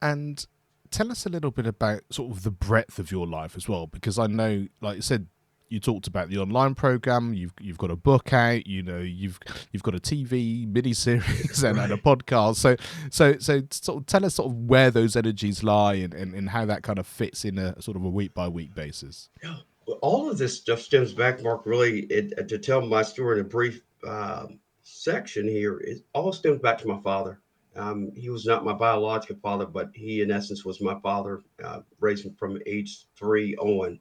And 0.01 0.46
tell 0.92 1.12
us 1.12 1.25
a 1.25 1.30
little 1.30 1.51
bit 1.51 1.68
about 1.68 2.01
sort 2.12 2.32
of 2.32 2.44
the 2.44 2.51
breadth 2.51 3.00
of 3.00 3.12
your 3.12 3.27
life 3.27 3.58
as 3.58 3.68
well 3.68 3.88
because 3.88 4.18
i 4.18 4.25
know 4.25 4.68
like 4.80 4.96
you 4.96 5.01
said 5.01 5.27
you 5.69 5.79
talked 5.79 6.07
about 6.07 6.29
the 6.29 6.38
online 6.38 6.75
program. 6.75 7.33
You've 7.33 7.53
you've 7.59 7.77
got 7.77 7.91
a 7.91 7.95
book 7.95 8.33
out. 8.33 8.67
You 8.67 8.83
know 8.83 9.00
you've 9.00 9.39
you've 9.71 9.83
got 9.83 9.95
a 9.95 10.00
TV 10.00 10.67
mini 10.67 10.93
series 10.93 11.63
and, 11.63 11.77
and, 11.79 11.93
a 11.93 11.97
podcast. 11.97 12.55
So 12.55 12.75
so 13.09 13.38
so 13.39 13.63
sort 13.71 14.01
of 14.01 14.05
tell 14.05 14.25
us 14.25 14.36
sort 14.36 14.51
of 14.51 14.57
where 14.57 14.91
those 14.91 15.15
energies 15.15 15.63
lie 15.63 15.95
and, 15.95 16.13
and, 16.13 16.33
and 16.33 16.50
how 16.50 16.65
that 16.65 16.83
kind 16.83 17.00
of 17.00 17.07
fits 17.07 17.45
in 17.45 17.57
a 17.57 17.79
sort 17.81 17.97
of 17.97 18.03
a 18.03 18.09
week 18.09 18.33
by 18.33 18.47
week 18.47 18.74
basis. 18.74 19.29
Yeah, 19.43 19.57
all 20.01 20.29
of 20.29 20.38
this 20.38 20.57
stuff 20.57 20.79
stems 20.79 21.13
back, 21.13 21.43
Mark. 21.43 21.65
Really, 21.65 22.01
it, 22.01 22.47
to 22.47 22.57
tell 22.57 22.81
my 22.81 23.01
story 23.01 23.39
in 23.39 23.45
a 23.45 23.50
brief 23.50 23.81
um, 24.07 24.59
section 24.83 25.47
here 25.47 25.79
is 25.79 26.03
all 26.13 26.31
stems 26.31 26.59
back 26.59 26.77
to 26.79 26.88
my 26.88 27.00
father. 27.01 27.41
Um, 27.75 28.12
he 28.15 28.29
was 28.29 28.45
not 28.45 28.65
my 28.65 28.74
biological 28.74 29.38
father, 29.41 29.65
but 29.65 29.91
he, 29.93 30.21
in 30.21 30.31
essence, 30.31 30.65
was 30.65 30.81
my 30.81 31.00
father, 31.01 31.41
uh, 31.63 31.81
raised 32.00 32.27
from 32.38 32.59
age 32.65 33.05
three 33.15 33.55
on. 33.57 34.00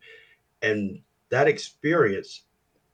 And 0.63 1.01
that 1.37 1.49
experience 1.49 2.45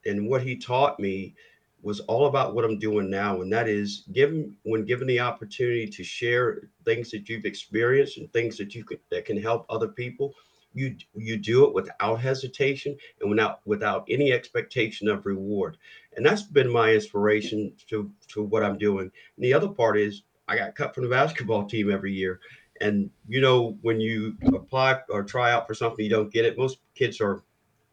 and 0.04 0.26
what 0.28 0.42
he 0.42 0.56
taught 0.56 0.99
me 0.99 1.32
was 1.80 2.00
all 2.00 2.26
about 2.26 2.56
what 2.56 2.64
I'm 2.64 2.76
doing 2.76 3.08
now, 3.08 3.40
and 3.40 3.52
that 3.52 3.68
is 3.68 4.02
given 4.11 4.56
when 4.64 4.84
given 4.84 5.06
the 5.06 5.20
opportunity 5.20 5.87
to 5.87 6.02
share 6.02 6.62
things 6.84 7.12
that 7.12 7.28
you've 7.28 7.44
experienced 7.44 8.18
and 8.18 8.32
things 8.32 8.56
that 8.58 8.75
you 8.75 8.84
can 8.84 8.99
that 9.11 9.26
can 9.26 9.40
help 9.40 9.64
other 9.68 9.87
people. 9.87 10.34
You 10.75 10.96
you 11.14 11.37
do 11.37 11.64
it 11.66 11.72
without 11.72 12.16
hesitation 12.16 12.96
and 13.20 13.30
without 13.30 13.61
without 13.64 14.04
any 14.08 14.32
expectation 14.32 15.06
of 15.06 15.25
reward, 15.25 15.76
and 16.16 16.26
that's 16.26 16.42
been 16.42 16.72
my 16.72 16.92
inspiration 16.92 17.72
to 17.90 18.11
to 18.28 18.42
what 18.42 18.64
I'm 18.64 18.76
doing. 18.76 19.11
And 19.37 19.44
the 19.44 19.54
other 19.54 19.68
part 19.68 19.96
is 19.96 20.22
I 20.49 20.56
got 20.56 20.75
cut 20.75 20.96
from 20.96 21.04
the 21.04 21.11
basketball 21.20 21.66
team 21.66 21.92
every 21.92 22.12
year, 22.12 22.40
and 22.80 23.08
you 23.28 23.40
know 23.40 23.78
when 23.82 24.00
you 24.00 24.37
apply 24.52 24.99
or 25.11 25.22
try 25.22 25.52
out 25.52 25.68
for 25.68 25.75
something 25.75 26.04
you 26.04 26.11
don't 26.11 26.32
get 26.32 26.44
it, 26.44 26.58
most 26.58 26.78
kids 26.96 27.20
are 27.20 27.44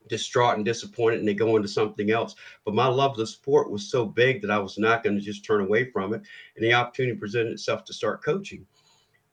distraught 0.10 0.56
and 0.56 0.66
disappointed 0.66 1.20
and 1.20 1.28
they 1.28 1.34
go 1.34 1.56
into 1.56 1.68
something 1.68 2.12
else. 2.12 2.36
But 2.66 2.75
my 2.75 2.88
love 2.88 3.12
of 3.12 3.18
the 3.18 3.28
sport 3.28 3.72
was 3.72 3.89
so 3.89 4.06
big 4.06 4.42
that 4.42 4.51
I 4.51 4.60
was 4.60 4.78
not 4.78 5.04
going 5.04 5.16
to 5.16 5.22
just 5.22 5.46
turn 5.46 5.62
away 5.62 5.89
from 5.92 6.13
it. 6.13 6.22
And 6.56 6.66
the 6.66 6.74
opportunity 6.74 7.18
presented 7.18 7.54
itself 7.54 7.86
to 7.86 7.94
start 7.94 8.24
coaching. 8.24 8.66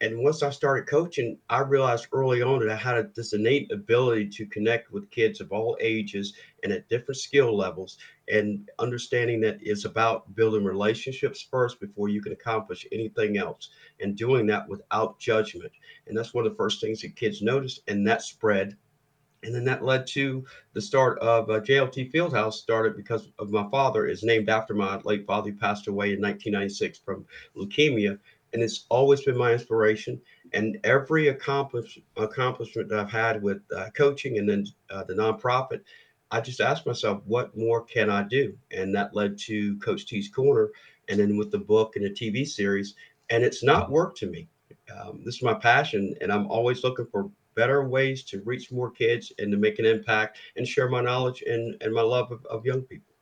And 0.03 0.19
once 0.19 0.43
I 0.43 0.51
started 0.51 0.87
coaching, 0.87 1.39
I 1.49 1.61
realized 1.61 2.09
early 2.13 2.43
on 2.43 2.61
that 2.61 2.69
I 2.69 2.77
had 2.77 3.15
this 3.15 3.33
innate 3.33 3.73
ability 3.73 4.29
to 4.29 4.45
connect 4.45 4.93
with 4.93 5.11
kids 5.11 5.41
of 5.41 5.53
all 5.53 5.75
ages 5.81 6.35
and 6.63 6.71
at 6.71 6.87
different 6.91 7.17
skill 7.17 7.57
levels, 7.57 7.97
and 8.29 8.69
understanding 8.79 9.41
that 9.41 9.57
it's 9.63 9.87
about 9.87 10.35
building 10.35 10.65
relationships 10.65 11.41
first 11.51 11.81
before 11.81 12.11
you 12.11 12.21
can 12.21 12.33
accomplish 12.33 12.87
anything 12.93 13.39
else, 13.39 13.71
and 14.01 14.19
doing 14.19 14.47
that 14.49 14.69
without 14.69 15.19
judgment. 15.19 15.73
And 16.07 16.15
that's 16.17 16.35
one 16.35 16.45
of 16.45 16.53
the 16.53 16.59
first 16.59 16.83
things 16.83 17.01
that 17.01 17.17
kids 17.17 17.41
noticed, 17.41 17.81
and 17.89 18.07
that 18.07 18.21
spread 18.21 18.77
and 19.47 19.55
then 19.55 19.65
that 19.65 19.85
led 19.85 20.07
to 20.09 20.45
the 20.73 20.81
start 20.81 21.19
of 21.21 21.49
uh, 21.49 21.61
JLT 21.61 22.13
Fieldhouse 22.13 22.55
started 22.55 22.97
because 22.97 23.31
of 23.39 23.51
my 23.51 23.67
father 23.71 24.07
is 24.07 24.25
named 24.25 24.49
after 24.49 24.75
my 24.75 25.01
late 25.05 25.25
father 25.25 25.51
who 25.51 25.57
passed 25.57 25.87
away 25.87 26.13
in 26.13 26.21
1996 26.21 26.99
from 26.99 27.25
leukemia. 27.57 28.19
And 28.53 28.63
it's 28.63 28.87
always 28.89 29.23
been 29.23 29.37
my 29.37 29.53
inspiration. 29.53 30.21
And 30.53 30.79
every 30.83 31.29
accomplish, 31.29 31.99
accomplishment 32.17 32.89
that 32.89 32.99
I've 32.99 33.11
had 33.11 33.41
with 33.41 33.63
uh, 33.75 33.91
coaching 33.97 34.39
and 34.39 34.49
then 34.49 34.67
uh, 34.91 35.05
the 35.05 35.15
nonprofit 35.15 35.81
I 36.33 36.41
just 36.41 36.61
asked 36.61 36.87
myself 36.87 37.23
what 37.25 37.57
more 37.57 37.85
can 37.85 38.11
I 38.11 38.25
do? 38.25 38.59
And 38.73 38.93
that 38.97 39.15
led 39.15 39.39
to 39.41 39.79
Coach 39.79 40.07
T's 40.07 40.29
Corner 40.29 40.71
and 41.09 41.21
then 41.21 41.37
with 41.37 41.53
the 41.53 41.59
book 41.59 41.95
and 41.95 42.05
the 42.05 42.11
TV 42.11 42.45
series. 42.45 42.97
And 43.31 43.45
it's 43.45 43.63
not 43.63 43.93
work 43.93 44.17
to 44.17 44.27
me. 44.27 44.49
Um, 44.93 45.23
this 45.25 45.37
is 45.37 45.43
my 45.43 45.55
passion 45.55 46.17
and 46.21 46.33
I'm 46.33 46.51
always 46.51 46.83
looking 46.83 47.07
for 47.07 47.31
better 47.57 47.89
ways 47.89 48.23
to 48.25 48.41
reach 48.43 48.71
more 48.71 48.91
kids 48.91 49.33
and 49.39 49.51
to 49.51 49.59
make 49.59 49.79
an 49.79 49.85
impact 49.85 50.39
and 50.57 50.69
share 50.69 50.89
my 50.89 51.01
knowledge 51.01 51.43
and, 51.43 51.75
and 51.81 51.93
my 51.93 52.03
love 52.03 52.31
of, 52.31 52.45
of 52.47 52.65
young 52.65 52.83
people. 52.83 53.15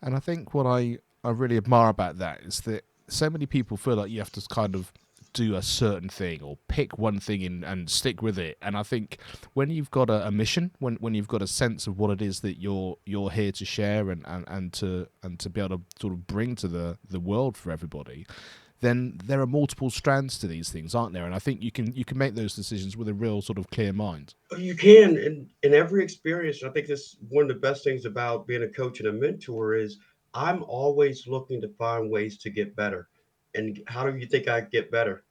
And 0.00 0.16
I 0.16 0.18
think 0.18 0.52
what 0.52 0.66
I, 0.66 0.98
I 1.22 1.30
really 1.30 1.56
admire 1.56 1.90
about 1.90 2.18
that 2.18 2.40
is 2.40 2.62
that 2.62 2.84
so 3.06 3.30
many 3.30 3.46
people 3.46 3.76
feel 3.76 3.94
like 3.94 4.10
you 4.10 4.18
have 4.18 4.32
to 4.32 4.42
kind 4.50 4.74
of 4.74 4.92
do 5.32 5.54
a 5.54 5.62
certain 5.62 6.08
thing 6.08 6.42
or 6.42 6.58
pick 6.68 6.98
one 6.98 7.18
thing 7.18 7.40
in 7.40 7.64
and 7.64 7.88
stick 7.88 8.20
with 8.20 8.38
it. 8.38 8.58
And 8.60 8.76
I 8.76 8.82
think 8.82 9.18
when 9.54 9.70
you've 9.70 9.90
got 9.90 10.10
a, 10.10 10.26
a, 10.26 10.30
mission, 10.30 10.72
when 10.78 10.96
when 10.96 11.14
you've 11.14 11.28
got 11.28 11.42
a 11.42 11.46
sense 11.46 11.86
of 11.86 11.98
what 11.98 12.10
it 12.10 12.20
is 12.20 12.40
that 12.40 12.60
you're 12.60 12.98
you're 13.06 13.30
here 13.30 13.52
to 13.52 13.64
share 13.64 14.10
and, 14.10 14.24
and, 14.26 14.44
and 14.48 14.72
to 14.74 15.06
and 15.22 15.38
to 15.40 15.48
be 15.48 15.60
able 15.60 15.78
to 15.78 15.84
sort 16.00 16.12
of 16.12 16.26
bring 16.26 16.54
to 16.56 16.68
the, 16.68 16.98
the 17.08 17.20
world 17.20 17.56
for 17.56 17.70
everybody, 17.70 18.26
then 18.82 19.18
there 19.24 19.40
are 19.40 19.46
multiple 19.46 19.90
strands 19.90 20.38
to 20.40 20.48
these 20.48 20.68
things, 20.68 20.94
aren't 20.94 21.14
there? 21.14 21.24
And 21.24 21.34
I 21.34 21.38
think 21.38 21.62
you 21.62 21.70
can 21.70 21.94
you 21.94 22.04
can 22.04 22.18
make 22.18 22.34
those 22.34 22.54
decisions 22.54 22.96
with 22.96 23.08
a 23.08 23.14
real 23.14 23.40
sort 23.40 23.56
of 23.56 23.70
clear 23.70 23.92
mind. 23.92 24.34
You 24.58 24.74
can, 24.74 25.16
and 25.16 25.48
in 25.62 25.72
every 25.72 26.02
experience, 26.02 26.62
I 26.62 26.68
think 26.68 26.88
this 26.88 27.16
one 27.28 27.42
of 27.42 27.48
the 27.48 27.54
best 27.54 27.84
things 27.84 28.04
about 28.04 28.46
being 28.46 28.64
a 28.64 28.68
coach 28.68 28.98
and 28.98 29.08
a 29.08 29.12
mentor 29.12 29.74
is 29.76 29.98
I'm 30.34 30.64
always 30.64 31.26
looking 31.28 31.60
to 31.60 31.68
find 31.78 32.10
ways 32.10 32.38
to 32.38 32.50
get 32.50 32.74
better. 32.74 33.08
And 33.54 33.80
how 33.86 34.04
do 34.04 34.18
you 34.18 34.26
think 34.26 34.48
I 34.48 34.62
get 34.62 34.90
better? 34.90 35.24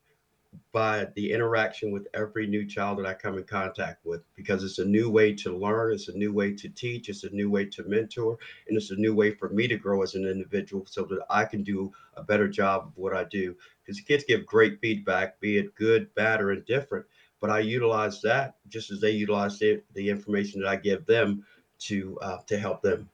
By 0.74 1.08
the 1.16 1.32
interaction 1.32 1.92
with 1.92 2.08
every 2.14 2.48
new 2.48 2.66
child 2.66 2.98
that 2.98 3.06
I 3.06 3.14
come 3.14 3.38
in 3.38 3.44
contact 3.44 4.06
with 4.06 4.22
because 4.36 4.64
it's 4.64 4.80
a 4.80 4.86
new 4.86 5.10
way 5.10 5.34
to 5.36 5.56
learn, 5.56 5.94
it's 5.94 6.10
a 6.10 6.18
new 6.18 6.34
way 6.34 6.54
to 6.54 6.70
teach, 6.70 7.10
it's 7.10 7.24
a 7.24 7.30
new 7.30 7.50
way 7.50 7.66
to 7.66 7.84
mentor, 7.84 8.38
and 8.68 8.78
it's 8.78 8.92
a 8.92 8.96
new 8.96 9.14
way 9.14 9.32
for 9.32 9.50
me 9.50 9.68
to 9.68 9.78
grow 9.78 10.02
as 10.02 10.16
an 10.16 10.26
individual 10.26 10.86
so 10.86 11.04
that 11.04 11.20
I 11.30 11.46
can 11.46 11.64
do 11.64 11.92
a 12.16 12.24
better 12.24 12.48
job 12.48 12.88
of 12.88 12.98
what 12.98 13.14
I 13.14 13.26
do. 13.26 13.56
Because 13.84 14.02
kids 14.02 14.24
give 14.26 14.46
great 14.46 14.80
feedback, 14.82 15.40
be 15.40 15.58
it 15.58 15.76
good, 15.76 16.14
bad, 16.16 16.42
or 16.42 16.52
indifferent. 16.52 17.06
But 17.40 17.50
I 17.50 17.60
utilize 17.60 18.22
that 18.22 18.56
just 18.68 18.92
as 18.92 19.02
they 19.02 19.12
utilize 19.12 19.58
the, 19.58 19.82
the 19.94 20.10
information 20.10 20.62
that 20.62 20.70
I 20.70 20.76
give 20.76 21.06
them 21.06 21.46
to 21.80 22.20
uh, 22.22 22.38
to 22.48 22.60
help 22.60 22.82
them. 22.82 23.10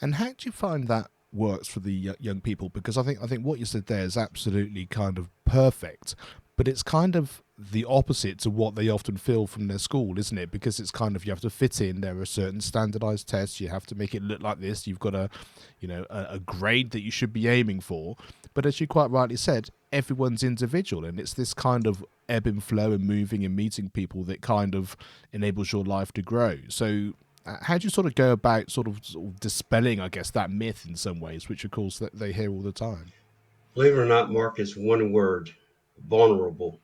And 0.00 0.14
how 0.14 0.28
do 0.28 0.34
you 0.40 0.52
find 0.52 0.88
that 0.88 1.10
works 1.34 1.68
for 1.68 1.80
the 1.80 2.14
young 2.20 2.40
people 2.40 2.68
because 2.68 2.96
I 2.96 3.02
think 3.02 3.18
I 3.22 3.26
think 3.26 3.44
what 3.44 3.58
you 3.58 3.64
said 3.64 3.86
there 3.86 4.04
is 4.04 4.16
absolutely 4.16 4.86
kind 4.86 5.18
of 5.18 5.28
perfect, 5.44 6.14
but 6.56 6.68
it's 6.68 6.82
kind 6.82 7.16
of 7.16 7.42
the 7.56 7.84
opposite 7.84 8.38
to 8.40 8.50
what 8.50 8.74
they 8.74 8.88
often 8.88 9.16
feel 9.16 9.46
from 9.46 9.68
their 9.68 9.78
school, 9.78 10.18
isn't 10.18 10.36
it? 10.36 10.50
Because 10.50 10.80
it's 10.80 10.90
kind 10.90 11.14
of 11.14 11.24
you 11.24 11.30
have 11.30 11.40
to 11.40 11.50
fit 11.50 11.80
in. 11.80 12.00
There 12.00 12.18
are 12.20 12.26
certain 12.26 12.60
standardized 12.60 13.28
tests. 13.28 13.60
You 13.60 13.68
have 13.68 13.86
to 13.86 13.94
make 13.94 14.14
it 14.14 14.22
look 14.22 14.42
like 14.42 14.60
this. 14.60 14.86
You've 14.86 14.98
got 14.98 15.14
a, 15.14 15.30
you 15.78 15.86
know, 15.86 16.04
a, 16.10 16.26
a 16.30 16.38
grade 16.40 16.90
that 16.90 17.02
you 17.02 17.12
should 17.12 17.32
be 17.32 17.46
aiming 17.46 17.80
for. 17.80 18.16
But 18.54 18.66
as 18.66 18.80
you 18.80 18.86
quite 18.86 19.10
rightly 19.10 19.36
said, 19.36 19.70
everyone's 19.92 20.42
individual, 20.42 21.04
and 21.04 21.20
it's 21.20 21.34
this 21.34 21.54
kind 21.54 21.86
of 21.86 22.04
ebb 22.28 22.46
and 22.46 22.62
flow 22.62 22.92
and 22.92 23.06
moving 23.06 23.44
and 23.44 23.54
meeting 23.54 23.90
people 23.90 24.24
that 24.24 24.40
kind 24.40 24.74
of 24.74 24.96
enables 25.32 25.72
your 25.72 25.84
life 25.84 26.10
to 26.12 26.22
grow. 26.22 26.58
So 26.68 27.12
how 27.44 27.78
do 27.78 27.84
you 27.84 27.90
sort 27.90 28.06
of 28.06 28.14
go 28.14 28.32
about 28.32 28.70
sort 28.70 28.86
of, 28.86 29.04
sort 29.04 29.26
of, 29.26 29.40
dispelling, 29.40 30.00
I 30.00 30.08
guess, 30.08 30.30
that 30.30 30.50
myth 30.50 30.86
in 30.88 30.96
some 30.96 31.20
ways, 31.20 31.48
which 31.48 31.64
of 31.64 31.70
course 31.70 31.98
that 31.98 32.18
they 32.18 32.32
hear 32.32 32.50
all 32.50 32.62
the 32.62 32.72
time? 32.72 33.12
Believe 33.74 33.94
it 33.94 33.98
or 33.98 34.06
not, 34.06 34.32
Mark 34.32 34.58
is 34.58 34.76
one 34.76 35.12
word: 35.12 35.50
vulnerable. 36.08 36.80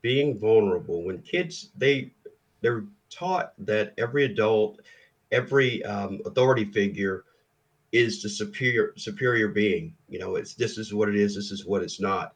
Being 0.00 0.38
vulnerable. 0.38 1.04
When 1.04 1.18
kids 1.22 1.70
they 1.76 2.12
they're 2.60 2.84
taught 3.10 3.52
that 3.58 3.94
every 3.98 4.24
adult, 4.24 4.80
every 5.30 5.84
um, 5.84 6.20
authority 6.24 6.64
figure 6.64 7.24
is 7.92 8.22
the 8.22 8.28
superior 8.28 8.94
superior 8.96 9.48
being. 9.48 9.94
You 10.08 10.18
know, 10.18 10.36
it's 10.36 10.54
this 10.54 10.78
is 10.78 10.92
what 10.92 11.08
it 11.08 11.16
is. 11.16 11.36
This 11.36 11.52
is 11.52 11.66
what 11.66 11.82
it's 11.82 12.00
not. 12.00 12.34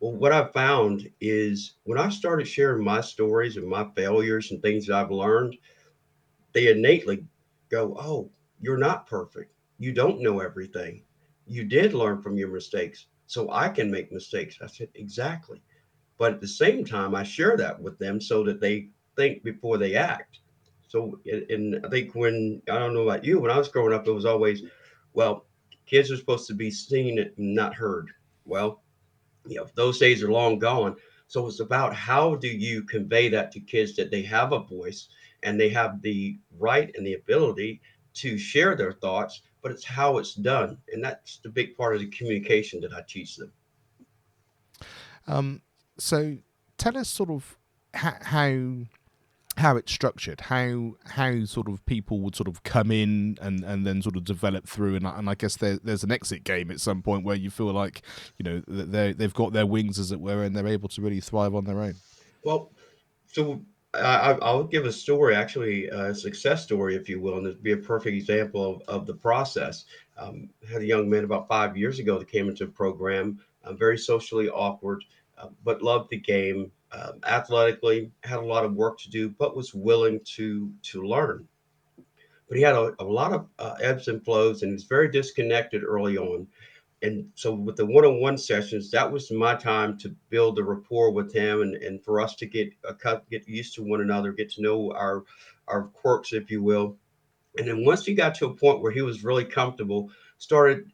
Well, 0.00 0.12
what 0.12 0.32
I've 0.32 0.52
found 0.52 1.08
is 1.20 1.74
when 1.84 1.98
I 1.98 2.08
started 2.08 2.46
sharing 2.46 2.84
my 2.84 3.00
stories 3.00 3.56
and 3.56 3.66
my 3.66 3.86
failures 3.94 4.50
and 4.50 4.60
things 4.60 4.86
that 4.86 4.96
I've 4.96 5.10
learned 5.10 5.56
they 6.56 6.68
innately 6.70 7.22
go, 7.68 7.94
Oh, 8.00 8.30
you're 8.62 8.78
not 8.78 9.06
perfect. 9.06 9.52
You 9.78 9.92
don't 9.92 10.22
know 10.22 10.40
everything. 10.40 11.02
You 11.46 11.64
did 11.64 11.92
learn 11.92 12.22
from 12.22 12.38
your 12.38 12.48
mistakes. 12.48 13.08
So 13.26 13.52
I 13.52 13.68
can 13.68 13.90
make 13.90 14.10
mistakes. 14.10 14.58
I 14.62 14.66
said, 14.66 14.88
Exactly. 14.94 15.60
But 16.16 16.32
at 16.32 16.40
the 16.40 16.48
same 16.48 16.82
time, 16.82 17.14
I 17.14 17.24
share 17.24 17.58
that 17.58 17.78
with 17.78 17.98
them 17.98 18.22
so 18.22 18.42
that 18.44 18.58
they 18.58 18.88
think 19.16 19.44
before 19.44 19.76
they 19.76 19.96
act. 19.96 20.38
So, 20.88 21.20
and 21.26 21.84
I 21.84 21.90
think 21.90 22.14
when 22.14 22.62
I 22.70 22.78
don't 22.78 22.94
know 22.94 23.06
about 23.06 23.24
you, 23.24 23.38
when 23.38 23.50
I 23.50 23.58
was 23.58 23.68
growing 23.68 23.92
up, 23.92 24.06
it 24.06 24.12
was 24.12 24.24
always, 24.24 24.62
well, 25.12 25.44
kids 25.84 26.10
are 26.10 26.16
supposed 26.16 26.46
to 26.46 26.54
be 26.54 26.70
seen 26.70 27.18
and 27.18 27.32
not 27.36 27.74
heard. 27.74 28.08
Well, 28.46 28.82
you 29.46 29.56
know, 29.56 29.66
those 29.74 29.98
days 29.98 30.22
are 30.22 30.32
long 30.32 30.58
gone. 30.58 30.96
So 31.26 31.46
it's 31.48 31.60
about 31.60 31.94
how 31.94 32.36
do 32.36 32.48
you 32.48 32.82
convey 32.84 33.28
that 33.28 33.52
to 33.52 33.60
kids 33.60 33.94
that 33.96 34.10
they 34.10 34.22
have 34.22 34.52
a 34.52 34.60
voice 34.60 35.08
and 35.46 35.58
they 35.58 35.68
have 35.68 36.02
the 36.02 36.38
right 36.58 36.90
and 36.96 37.06
the 37.06 37.14
ability 37.14 37.80
to 38.14 38.36
share 38.36 38.74
their 38.76 38.92
thoughts, 38.92 39.42
but 39.62 39.70
it's 39.70 39.84
how 39.84 40.18
it's 40.18 40.34
done. 40.34 40.76
And 40.92 41.02
that's 41.02 41.38
the 41.38 41.48
big 41.48 41.76
part 41.76 41.94
of 41.94 42.00
the 42.00 42.08
communication 42.08 42.80
that 42.80 42.92
I 42.92 43.02
teach 43.08 43.36
them. 43.36 43.52
Um, 45.28 45.62
so 45.98 46.38
tell 46.78 46.98
us 46.98 47.08
sort 47.08 47.30
of 47.30 47.56
how 47.94 48.86
how 49.56 49.76
it's 49.76 49.92
structured, 49.92 50.42
how 50.42 50.96
how 51.06 51.44
sort 51.44 51.68
of 51.68 51.84
people 51.86 52.20
would 52.20 52.34
sort 52.34 52.48
of 52.48 52.62
come 52.64 52.90
in 52.90 53.38
and, 53.40 53.64
and 53.64 53.86
then 53.86 54.02
sort 54.02 54.16
of 54.16 54.24
develop 54.24 54.66
through, 54.66 54.96
and, 54.96 55.06
and 55.06 55.30
I 55.30 55.34
guess 55.34 55.56
there, 55.56 55.78
there's 55.82 56.04
an 56.04 56.12
exit 56.12 56.44
game 56.44 56.70
at 56.70 56.80
some 56.80 57.02
point 57.02 57.24
where 57.24 57.36
you 57.36 57.50
feel 57.50 57.72
like 57.72 58.02
you 58.36 58.44
know 58.44 58.62
they 58.66 59.12
they've 59.12 59.32
got 59.32 59.52
their 59.52 59.66
wings 59.66 59.98
as 59.98 60.10
it 60.12 60.20
were, 60.20 60.42
and 60.42 60.54
they're 60.56 60.66
able 60.66 60.88
to 60.90 61.00
really 61.00 61.20
thrive 61.20 61.54
on 61.54 61.64
their 61.64 61.80
own. 61.80 61.94
Well, 62.44 62.72
so 63.32 63.62
I, 64.02 64.52
will 64.52 64.64
give 64.64 64.84
a 64.84 64.92
story, 64.92 65.34
actually 65.34 65.86
a 65.88 66.14
success 66.14 66.62
story, 66.62 66.94
if 66.94 67.08
you 67.08 67.20
will, 67.20 67.38
and 67.38 67.46
it'd 67.46 67.62
be 67.62 67.72
a 67.72 67.76
perfect 67.76 68.16
example 68.16 68.76
of, 68.76 68.82
of 68.88 69.06
the 69.06 69.14
process. 69.14 69.84
Um, 70.16 70.50
had 70.70 70.82
a 70.82 70.86
young 70.86 71.08
man 71.08 71.24
about 71.24 71.48
five 71.48 71.76
years 71.76 71.98
ago 71.98 72.18
that 72.18 72.28
came 72.30 72.48
into 72.48 72.64
a 72.64 72.68
program, 72.68 73.40
uh, 73.64 73.72
very 73.74 73.98
socially 73.98 74.48
awkward, 74.48 75.04
uh, 75.38 75.48
but 75.64 75.82
loved 75.82 76.10
the 76.10 76.18
game, 76.18 76.70
um, 76.92 77.20
athletically, 77.24 78.10
had 78.22 78.38
a 78.38 78.44
lot 78.44 78.64
of 78.64 78.74
work 78.74 78.98
to 79.00 79.10
do, 79.10 79.28
but 79.28 79.56
was 79.56 79.74
willing 79.74 80.20
to 80.36 80.72
to 80.82 81.02
learn. 81.02 81.46
but 82.48 82.56
he 82.56 82.62
had 82.62 82.74
a, 82.74 82.94
a 82.98 83.04
lot 83.04 83.32
of 83.32 83.46
uh, 83.58 83.74
ebbs 83.82 84.08
and 84.08 84.24
flows 84.24 84.62
and 84.62 84.70
he 84.70 84.74
was 84.74 84.84
very 84.84 85.10
disconnected 85.10 85.82
early 85.84 86.16
on 86.16 86.46
and 87.06 87.30
so 87.34 87.54
with 87.54 87.76
the 87.76 87.86
one-on-one 87.86 88.36
sessions 88.36 88.90
that 88.90 89.10
was 89.10 89.30
my 89.30 89.54
time 89.54 89.96
to 89.98 90.14
build 90.28 90.58
a 90.58 90.64
rapport 90.64 91.12
with 91.12 91.32
him 91.32 91.62
and, 91.62 91.74
and 91.76 92.02
for 92.02 92.20
us 92.20 92.34
to 92.34 92.46
get 92.46 92.70
a 92.84 92.94
get 93.30 93.48
used 93.48 93.74
to 93.74 93.82
one 93.82 94.00
another 94.00 94.32
get 94.32 94.50
to 94.50 94.62
know 94.62 94.92
our 94.92 95.24
our 95.68 95.84
quirks 95.84 96.32
if 96.32 96.50
you 96.50 96.62
will. 96.62 96.96
And 97.58 97.66
then 97.66 97.84
once 97.84 98.04
he 98.04 98.14
got 98.14 98.34
to 98.36 98.46
a 98.46 98.54
point 98.54 98.82
where 98.82 98.92
he 98.92 99.02
was 99.02 99.24
really 99.24 99.44
comfortable 99.44 100.10
started 100.38 100.90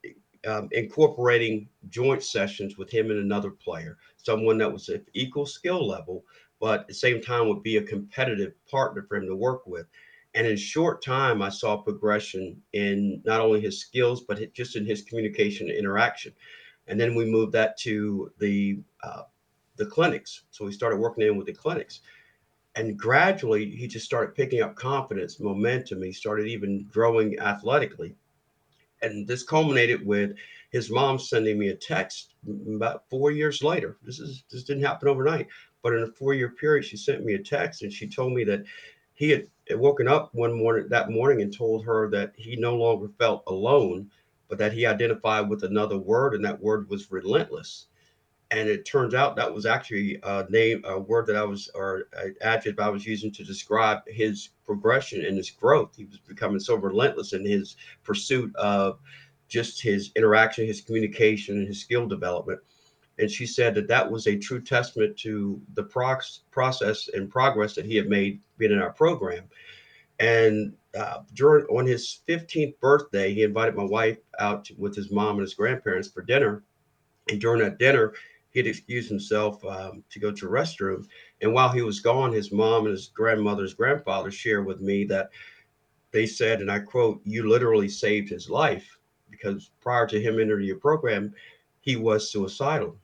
um, 0.47 0.69
incorporating 0.73 1.69
joint 1.89 2.23
sessions 2.23 2.77
with 2.77 2.91
him 2.91 3.11
and 3.11 3.19
another 3.19 3.51
player 3.51 3.97
someone 4.17 4.59
that 4.59 4.73
was 4.73 4.89
at 4.89 5.03
equal 5.15 5.47
skill 5.47 5.87
level 5.87 6.25
but 6.61 6.81
at 6.81 6.89
the 6.89 6.95
same 6.95 7.21
time 7.21 7.49
would 7.49 7.63
be 7.63 7.77
a 7.77 7.83
competitive 7.83 8.53
partner 8.69 9.05
for 9.09 9.17
him 9.17 9.27
to 9.27 9.37
work 9.37 9.67
with 9.67 9.87
and 10.35 10.47
in 10.47 10.57
short 10.57 11.03
time, 11.03 11.43
I 11.43 11.51
saw 11.51 11.77
progression 11.77 12.63
in 12.73 13.21
not 13.25 13.41
only 13.41 13.61
his 13.61 13.81
skills, 13.81 14.23
but 14.23 14.53
just 14.55 14.77
in 14.77 14.87
his 14.87 15.03
communication 15.03 15.69
and 15.69 15.79
interaction. 15.79 16.33
And 16.87 16.99
then 16.99 17.15
we 17.15 17.25
moved 17.25 17.53
that 17.53 17.79
to 17.81 18.33
the 18.39 18.81
uh, 19.03 19.23
the 19.77 19.87
clinics. 19.87 20.45
So 20.51 20.65
we 20.65 20.73
started 20.73 20.97
working 20.99 21.27
in 21.27 21.37
with 21.37 21.47
the 21.47 21.53
clinics. 21.53 22.01
And 22.75 22.99
gradually, 22.99 23.71
he 23.71 23.87
just 23.87 24.07
started 24.07 24.35
picking 24.35 24.63
up 24.63 24.75
confidence, 24.75 25.39
momentum. 25.39 26.03
He 26.03 26.13
started 26.13 26.47
even 26.47 26.87
growing 26.91 27.39
athletically. 27.39 28.15
And 29.03 29.27
this 29.27 29.43
culminated 29.43 30.07
with 30.07 30.33
his 30.71 30.91
mom 30.91 31.19
sending 31.19 31.59
me 31.59 31.69
a 31.69 31.75
text 31.75 32.35
about 32.75 33.05
four 33.11 33.31
years 33.31 33.63
later. 33.63 33.99
This 34.03 34.19
is 34.19 34.45
this 34.51 34.65
didn't 34.65 34.85
happen 34.85 35.09
overnight, 35.09 35.49
but 35.83 35.93
in 35.93 36.05
a 36.05 36.13
four 36.13 36.33
year 36.33 36.51
period, 36.51 36.85
she 36.85 36.97
sent 36.97 37.25
me 37.25 37.35
a 37.35 37.39
text 37.39 37.83
and 37.83 37.93
she 37.93 38.09
told 38.09 38.33
me 38.33 38.45
that 38.45 38.65
he 39.15 39.31
had 39.31 39.47
woken 39.71 40.09
up 40.09 40.35
one 40.35 40.53
morning 40.53 40.89
that 40.89 41.11
morning 41.11 41.43
and 41.43 41.57
told 41.57 41.85
her 41.85 42.09
that 42.11 42.33
he 42.37 42.57
no 42.57 42.77
longer 42.77 43.09
felt 43.19 43.43
alone, 43.47 44.11
but 44.49 44.59
that 44.59 44.73
he 44.73 44.87
identified 44.87 45.49
with 45.49 45.65
another 45.65 45.99
word, 45.99 46.35
and 46.35 46.45
that 46.45 46.61
word 46.61 46.89
was 46.89 47.11
relentless. 47.11 47.87
And 48.51 48.69
it 48.69 48.85
turns 48.85 49.15
out 49.15 49.35
that 49.37 49.55
was 49.55 49.65
actually 49.65 50.19
a 50.23 50.45
name, 50.51 50.83
a 50.85 50.99
word 51.01 51.27
that 51.29 51.37
I 51.37 51.45
was, 51.45 51.71
or 51.75 52.09
an 52.13 52.35
adjective 52.43 52.81
I 52.81 52.91
was 52.91 53.07
using 53.07 53.33
to 53.33 53.45
describe 53.45 54.01
his 54.07 54.51
progression 54.67 55.25
and 55.25 55.39
his 55.39 55.51
growth. 55.51 55.95
He 55.97 56.05
was 56.05 56.19
becoming 56.19 56.61
so 56.61 56.75
relentless 56.75 57.33
in 57.33 57.47
his 57.47 57.77
pursuit 58.05 58.55
of 58.57 58.99
just 59.49 59.81
his 59.83 60.11
interaction, 60.17 60.67
his 60.67 60.83
communication, 60.83 61.59
and 61.59 61.67
his 61.67 61.81
skill 61.81 62.07
development 62.07 62.61
and 63.19 63.31
she 63.31 63.47
said 63.47 63.75
that 63.75 63.89
that 63.89 64.11
was 64.11 64.27
a 64.27 64.39
true 64.39 64.61
testament 64.61 65.17
to 65.19 65.61
the 65.75 65.83
process 66.51 67.09
and 67.15 67.31
progress 67.31 67.75
that 67.75 67.85
he 67.85 67.97
had 67.97 68.09
made 68.09 68.41
being 68.59 68.73
in 68.73 68.79
our 68.79 68.93
program. 68.93 69.45
And 70.19 70.75
uh, 70.99 71.19
during 71.35 71.67
on 71.67 71.87
his 71.87 72.21
15th 72.29 72.79
birthday, 72.81 73.35
he 73.35 73.43
invited 73.43 73.75
my 73.75 73.85
wife 73.85 74.19
out 74.39 74.71
with 74.79 74.95
his 74.95 75.11
mom 75.11 75.37
and 75.37 75.43
his 75.43 75.55
grandparents 75.55 76.09
for 76.09 76.23
dinner. 76.23 76.63
And 77.29 77.41
during 77.41 77.61
that 77.61 77.79
dinner, 77.79 78.15
he 78.51 78.61
had 78.61 78.67
excused 78.67 79.09
himself 79.09 79.65
um, 79.65 80.05
to 80.11 80.19
go 80.19 80.31
to 80.33 80.47
a 80.47 80.51
restroom. 80.51 81.07
And 81.41 81.53
while 81.53 81.71
he 81.71 81.83
was 81.83 82.01
gone, 82.01 82.33
his 82.33 82.53
mom 82.53 82.85
and 82.85 82.93
his 82.93 83.09
grandmother's 83.09 83.75
grandfather 83.75 84.31
shared 84.31 84.67
with 84.67 84.81
me 84.81 85.05
that 85.07 85.31
they 86.13 86.27
said, 86.27 86.61
and 86.61 86.71
I 86.71 86.79
quote, 86.79 87.21
"You 87.25 87.49
literally 87.49 87.89
saved 87.89 88.29
his 88.29 88.51
life." 88.51 88.99
Because 89.31 89.71
prior 89.81 90.07
to 90.07 90.21
him 90.21 90.39
entering 90.39 90.67
your 90.67 90.77
program, 90.77 91.35
he 91.81 91.97
was 91.97 92.31
suicidal 92.31 92.99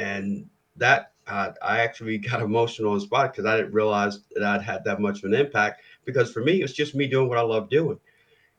and 0.00 0.48
that 0.76 1.12
uh, 1.26 1.52
I 1.62 1.80
actually 1.80 2.18
got 2.30 2.42
emotional 2.42 2.92
on 2.92 2.98
the 2.98 3.04
spot 3.04 3.32
because 3.32 3.46
I 3.46 3.56
didn't 3.56 3.74
realize 3.74 4.20
that 4.34 4.42
I'd 4.42 4.62
had 4.62 4.82
that 4.84 5.00
much 5.00 5.18
of 5.18 5.24
an 5.24 5.34
impact. 5.34 5.82
Because 6.04 6.32
for 6.32 6.40
me, 6.40 6.62
it's 6.62 6.72
just 6.72 6.94
me 6.94 7.06
doing 7.06 7.28
what 7.28 7.38
I 7.38 7.42
love 7.42 7.68
doing. 7.68 8.00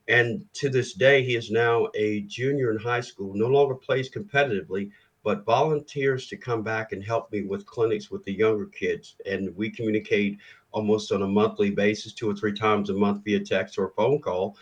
And 0.08 0.46
to 0.54 0.70
this 0.70 0.94
day, 0.94 1.24
he 1.24 1.36
is 1.36 1.52
now 1.52 1.88
a 1.96 2.22
junior 2.22 2.72
in 2.72 2.78
high 2.78 3.02
school, 3.02 3.34
no 3.34 3.48
longer 3.48 3.76
plays 3.76 4.10
competitively, 4.10 4.92
but 5.24 5.46
volunteers 5.46 6.28
to 6.28 6.38
come 6.38 6.64
back 6.64 6.92
and 6.92 7.04
help 7.04 7.32
me 7.32 7.44
with 7.44 7.66
clinics 7.66 8.10
with 8.10 8.24
the 8.24 8.34
younger 8.34 8.66
kids. 8.66 9.16
And 9.26 9.56
we 9.56 9.70
communicate 9.70 10.38
almost 10.72 11.12
on 11.12 11.22
a 11.22 11.28
monthly 11.28 11.70
basis, 11.70 12.14
two 12.14 12.30
or 12.30 12.36
three 12.36 12.54
times 12.54 12.90
a 12.90 12.94
month 12.94 13.24
via 13.24 13.40
text 13.40 13.78
or 13.78 13.94
phone 13.96 14.20
call. 14.20 14.58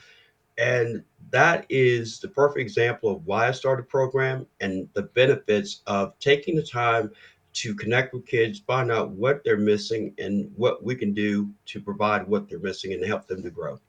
And 0.59 1.03
that 1.31 1.65
is 1.69 2.19
the 2.19 2.27
perfect 2.27 2.59
example 2.59 3.09
of 3.09 3.25
why 3.25 3.47
I 3.47 3.51
started 3.51 3.85
the 3.85 3.89
program 3.89 4.45
and 4.59 4.89
the 4.93 5.03
benefits 5.03 5.81
of 5.87 6.17
taking 6.19 6.55
the 6.55 6.63
time 6.63 7.11
to 7.53 7.73
connect 7.75 8.13
with 8.13 8.25
kids, 8.25 8.59
find 8.59 8.91
out 8.91 9.11
what 9.11 9.43
they're 9.43 9.57
missing 9.57 10.13
and 10.17 10.51
what 10.55 10.83
we 10.83 10.95
can 10.95 11.13
do 11.13 11.49
to 11.67 11.81
provide 11.81 12.27
what 12.27 12.49
they're 12.49 12.59
missing 12.59 12.93
and 12.93 13.03
help 13.05 13.27
them 13.27 13.41
to 13.41 13.49
grow. 13.49 13.79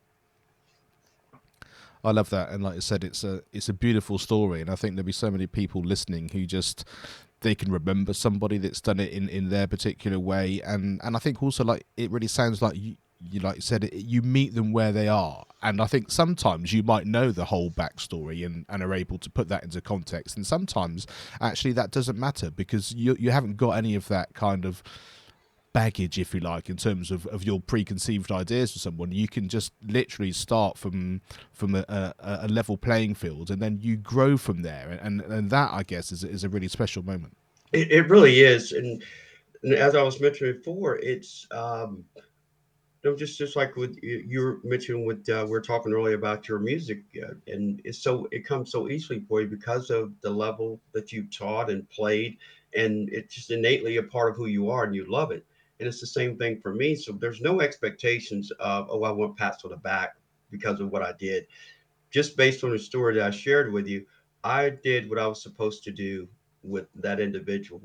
I 2.03 2.13
love 2.13 2.31
that, 2.31 2.49
and 2.49 2.63
like 2.63 2.77
I 2.77 2.79
said, 2.79 3.05
it's 3.05 3.25
a 3.25 3.43
it's 3.53 3.69
a 3.69 3.75
beautiful 3.75 4.17
story, 4.19 4.63
and 4.63 4.71
I 4.71 4.75
think 4.75 4.95
there'll 4.95 5.05
be 5.05 5.13
so 5.13 5.31
many 5.31 5.47
people 5.47 5.83
listening 5.83 6.31
who 6.31 6.47
just 6.47 6.87
they 7.41 7.55
can 7.55 7.71
remember 7.71 8.15
somebody 8.15 8.59
that's 8.59 8.81
done 8.81 9.01
it 9.01 9.13
in, 9.13 9.29
in 9.29 9.51
their 9.51 9.67
particular 9.67 10.19
way, 10.19 10.63
and 10.65 10.99
and 11.05 11.15
I 11.15 11.19
think 11.19 11.43
also 11.43 11.63
like 11.63 11.85
it 11.99 12.11
really 12.11 12.27
sounds 12.27 12.63
like 12.63 12.75
you, 12.75 12.97
you 13.21 13.41
like 13.41 13.57
you 13.57 13.63
said, 13.63 13.91
you 13.93 14.23
meet 14.23 14.55
them 14.55 14.73
where 14.73 14.93
they 14.93 15.09
are. 15.09 15.45
And 15.63 15.81
I 15.81 15.87
think 15.87 16.11
sometimes 16.11 16.73
you 16.73 16.83
might 16.83 17.07
know 17.07 17.33
the 17.33 17.45
whole 17.45 17.71
backstory 17.71 18.47
and, 18.47 18.65
and 18.69 18.83
are 18.83 18.95
able 18.95 19.19
to 19.19 19.29
put 19.29 19.49
that 19.49 19.63
into 19.63 19.81
context. 19.81 20.37
And 20.37 20.47
sometimes 20.47 21.07
actually 21.41 21.73
that 21.73 21.91
doesn't 21.91 22.19
matter 22.19 22.51
because 22.51 22.93
you 22.93 23.17
you 23.19 23.31
haven't 23.31 23.57
got 23.57 23.73
any 23.73 23.95
of 23.95 24.09
that 24.09 24.35
kind 24.35 24.65
of 24.65 24.83
baggage, 25.73 26.19
if 26.19 26.35
you 26.35 26.41
like, 26.41 26.69
in 26.69 26.77
terms 26.77 27.11
of, 27.11 27.27
of 27.27 27.45
your 27.45 27.61
preconceived 27.61 28.33
ideas 28.33 28.73
for 28.73 28.79
someone. 28.79 29.13
You 29.13 29.29
can 29.29 29.49
just 29.49 29.73
literally 29.87 30.33
start 30.33 30.79
from 30.79 31.21
from 31.53 31.75
a, 31.75 31.85
a, 31.89 32.15
a 32.43 32.49
level 32.49 32.77
playing 32.77 33.15
field 33.15 33.51
and 33.51 33.61
then 33.61 33.79
you 33.81 33.97
grow 33.97 34.37
from 34.37 34.63
there. 34.63 34.99
And 35.03 35.21
and 35.21 35.51
that 35.51 35.73
I 35.73 35.83
guess 35.83 36.11
is 36.11 36.25
is 36.25 36.45
a 36.45 36.49
really 36.49 36.69
special 36.69 37.03
moment. 37.03 37.37
It, 37.73 37.93
it 37.93 38.09
really 38.09 38.41
is. 38.41 38.73
And, 38.73 39.03
and 39.63 39.75
as 39.75 39.95
I 39.95 40.03
was 40.03 40.21
mentioning 40.21 40.55
before, 40.55 40.97
it's 40.97 41.47
um, 41.51 42.05
no, 43.03 43.17
just 43.17 43.39
just 43.39 43.57
like 43.57 43.77
with 43.77 43.97
you 44.03 44.41
were 44.41 44.61
mentioning 44.63 45.07
with 45.07 45.27
uh, 45.29 45.47
we 45.49 45.57
are 45.57 45.63
talking 45.63 45.93
earlier 45.93 46.17
about 46.17 46.49
your 46.49 46.59
music, 46.59 47.03
uh, 47.23 47.33
and 47.47 47.81
it's 47.85 47.99
so 48.03 48.29
it 48.31 48.45
comes 48.45 48.71
so 48.71 48.89
easily 48.89 49.21
for 49.21 49.41
you 49.41 49.47
because 49.49 49.89
of 49.91 50.13
the 50.21 50.31
level 50.31 50.81
that 50.93 51.11
you've 51.11 51.31
taught 51.31 51.71
and 51.71 51.89
played, 51.89 52.37
and 52.75 53.09
it's 53.11 53.35
just 53.35 53.51
innately 53.51 53.97
a 53.97 54.03
part 54.03 54.31
of 54.31 54.37
who 54.37 54.47
you 54.47 54.71
are, 54.71 54.85
and 54.85 54.95
you 54.95 55.11
love 55.11 55.31
it. 55.31 55.47
And 55.79 55.89
it's 55.89 56.01
the 56.01 56.07
same 56.07 56.37
thing 56.37 56.61
for 56.61 56.75
me. 56.75 56.95
So 56.95 57.13
there's 57.13 57.41
no 57.41 57.63
expectations 57.63 58.51
of 58.61 58.89
oh 58.91 59.03
I 59.05 59.11
want 59.13 59.37
pats 59.39 59.65
on 59.65 59.71
the 59.71 59.79
back 59.79 60.17
because 60.51 60.81
of 60.81 60.91
what 60.91 61.03
I 61.03 61.13
did. 61.19 61.47
Just 62.11 62.37
based 62.37 62.65
on 62.65 62.71
the 62.71 62.79
story 62.79 63.15
that 63.15 63.27
I 63.27 63.31
shared 63.31 63.73
with 63.73 63.87
you, 63.87 64.05
I 64.45 64.71
did 64.71 65.09
what 65.09 65.19
I 65.19 65.27
was 65.27 65.43
supposed 65.43 65.85
to 65.85 65.91
do 65.91 66.29
with 66.63 66.87
that 66.97 67.21
individual 67.21 67.81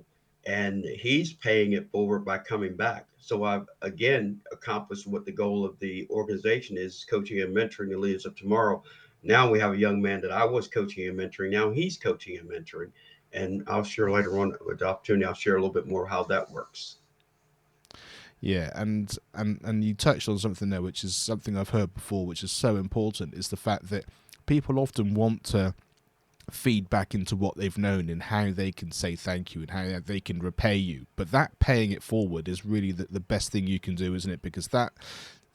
and 0.46 0.86
he's 0.86 1.34
paying 1.34 1.74
it 1.74 1.90
forward 1.92 2.24
by 2.24 2.38
coming 2.38 2.76
back. 2.76 3.08
So 3.18 3.44
I've 3.44 3.68
again 3.82 4.40
accomplished 4.52 5.08
what 5.08 5.26
the 5.26 5.32
goal 5.32 5.66
of 5.66 5.80
the 5.80 6.08
organization 6.10 6.78
is 6.78 7.06
coaching 7.10 7.42
and 7.42 7.56
mentoring 7.56 7.90
the 7.90 7.98
leaders 7.98 8.26
of 8.26 8.36
tomorrow. 8.36 8.84
Now 9.24 9.50
we 9.50 9.60
have 9.60 9.74
a 9.74 9.78
young 9.78 10.02
man 10.02 10.22
that 10.22 10.32
I 10.32 10.46
was 10.46 10.68
coaching 10.68 11.08
and 11.08 11.18
mentoring. 11.18 11.52
Now 11.52 11.72
he's 11.72 11.98
coaching 11.98 12.38
and 12.38 12.48
mentoring. 12.48 12.92
And 13.34 13.64
I'll 13.68 13.84
share 13.84 14.12
later 14.12 14.40
on 14.40 14.54
with 14.66 14.80
the 14.80 14.88
opportunity, 14.88 15.26
I'll 15.26 15.34
share 15.34 15.56
a 15.56 15.60
little 15.60 15.74
bit 15.74 15.88
more 15.88 16.06
how 16.06 16.24
that 16.26 16.52
works. 16.52 16.98
Yeah, 18.40 18.70
and, 18.76 19.18
and 19.34 19.60
and 19.64 19.84
you 19.84 19.96
touched 19.96 20.30
on 20.30 20.38
something 20.38 20.70
there, 20.70 20.82
which 20.82 21.04
is 21.04 21.16
something 21.16 21.58
I've 21.58 21.70
heard 21.70 21.96
before, 21.96 22.28
which 22.28 22.44
is 22.44 22.52
so 22.52 22.76
important, 22.76 23.34
is 23.34 23.48
the 23.48 23.58
fact 23.58 23.90
that 23.90 24.06
people 24.46 24.78
often 24.78 25.16
want 25.16 25.44
to 25.46 25.74
feedback 26.52 27.14
into 27.14 27.36
what 27.36 27.58
they've 27.58 27.78
known 27.78 28.10
and 28.10 28.24
how 28.24 28.52
they 28.52 28.72
can 28.72 28.92
say 28.92 29.16
thank 29.16 29.56
you 29.56 29.62
and 29.62 29.72
how 29.72 30.00
they 30.00 30.20
can 30.20 30.40
repay 30.40 30.76
you. 30.76 31.06
But 31.16 31.32
that 31.32 31.60
paying 31.60 31.92
it 31.92 32.04
forward 32.04 32.48
is 32.48 32.66
really 32.66 32.92
the, 32.92 33.08
the 33.10 33.20
best 33.20 33.52
thing 33.52 33.68
you 33.68 33.80
can 33.80 33.96
do, 33.96 34.14
isn't 34.14 34.32
it? 34.32 34.42
Because 34.42 34.68
that 34.68 34.94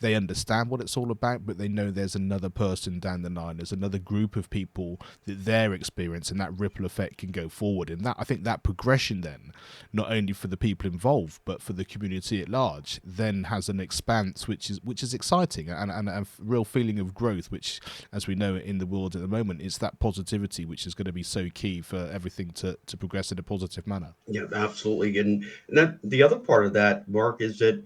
they 0.01 0.15
understand 0.15 0.71
what 0.71 0.81
it's 0.81 0.97
all 0.97 1.11
about, 1.11 1.47
but 1.47 1.59
they 1.59 1.69
know 1.69 1.91
there's 1.91 2.15
another 2.15 2.49
person 2.49 2.99
down 2.99 3.23
the 3.23 3.31
line. 3.31 3.59
There's 3.59 3.73
another 3.73 3.99
group 3.99 4.37
of 4.37 4.51
people 4.51 5.01
that 5.27 5.45
their 5.45 5.73
experience 5.73 6.31
and 6.31 6.41
that 6.41 6.59
ripple 6.59 6.87
effect 6.87 7.19
can 7.19 7.31
go 7.31 7.49
forward. 7.49 7.91
And 7.91 8.05
that 8.05 8.17
I 8.19 8.25
think 8.25 8.45
that 8.45 8.63
progression 8.63 9.21
then, 9.21 9.53
not 9.93 10.11
only 10.11 10.33
for 10.33 10.49
the 10.49 10.57
people 10.57 10.91
involved 10.91 11.41
but 11.45 11.63
for 11.63 11.73
the 11.73 11.85
community 11.85 12.41
at 12.41 12.49
large, 12.49 13.01
then 13.05 13.45
has 13.45 13.69
an 13.69 13.81
expanse 13.81 14.49
which 14.49 14.71
is 14.71 14.81
which 14.83 15.03
is 15.03 15.15
exciting 15.15 15.69
and, 15.69 15.91
and 15.91 16.09
a 16.09 16.27
real 16.39 16.65
feeling 16.65 16.99
of 16.99 17.15
growth, 17.15 17.51
which, 17.51 17.81
as 18.13 18.27
we 18.27 18.35
know 18.35 18.57
in 18.57 18.79
the 18.79 18.87
world 18.87 19.15
at 19.15 19.23
the 19.23 19.29
moment, 19.29 19.61
is 19.61 19.79
that 19.79 19.99
positivity 19.99 20.65
which 20.65 20.87
is 20.87 20.95
going 20.95 21.07
to 21.07 21.13
be 21.13 21.23
so 21.23 21.49
key 21.53 21.81
for 21.81 22.09
everything 22.13 22.51
to, 22.51 22.79
to 22.87 22.97
progress 22.97 23.31
in 23.31 23.39
a 23.39 23.43
positive 23.43 23.87
manner. 23.87 24.15
Yeah, 24.27 24.45
absolutely. 24.53 25.19
And, 25.19 25.45
that, 25.69 25.99
the 26.03 26.23
other 26.23 26.39
part 26.39 26.67
of 26.67 26.73
that, 26.75 27.09
Mark, 27.09 27.41
is 27.41 27.59
that 27.59 27.83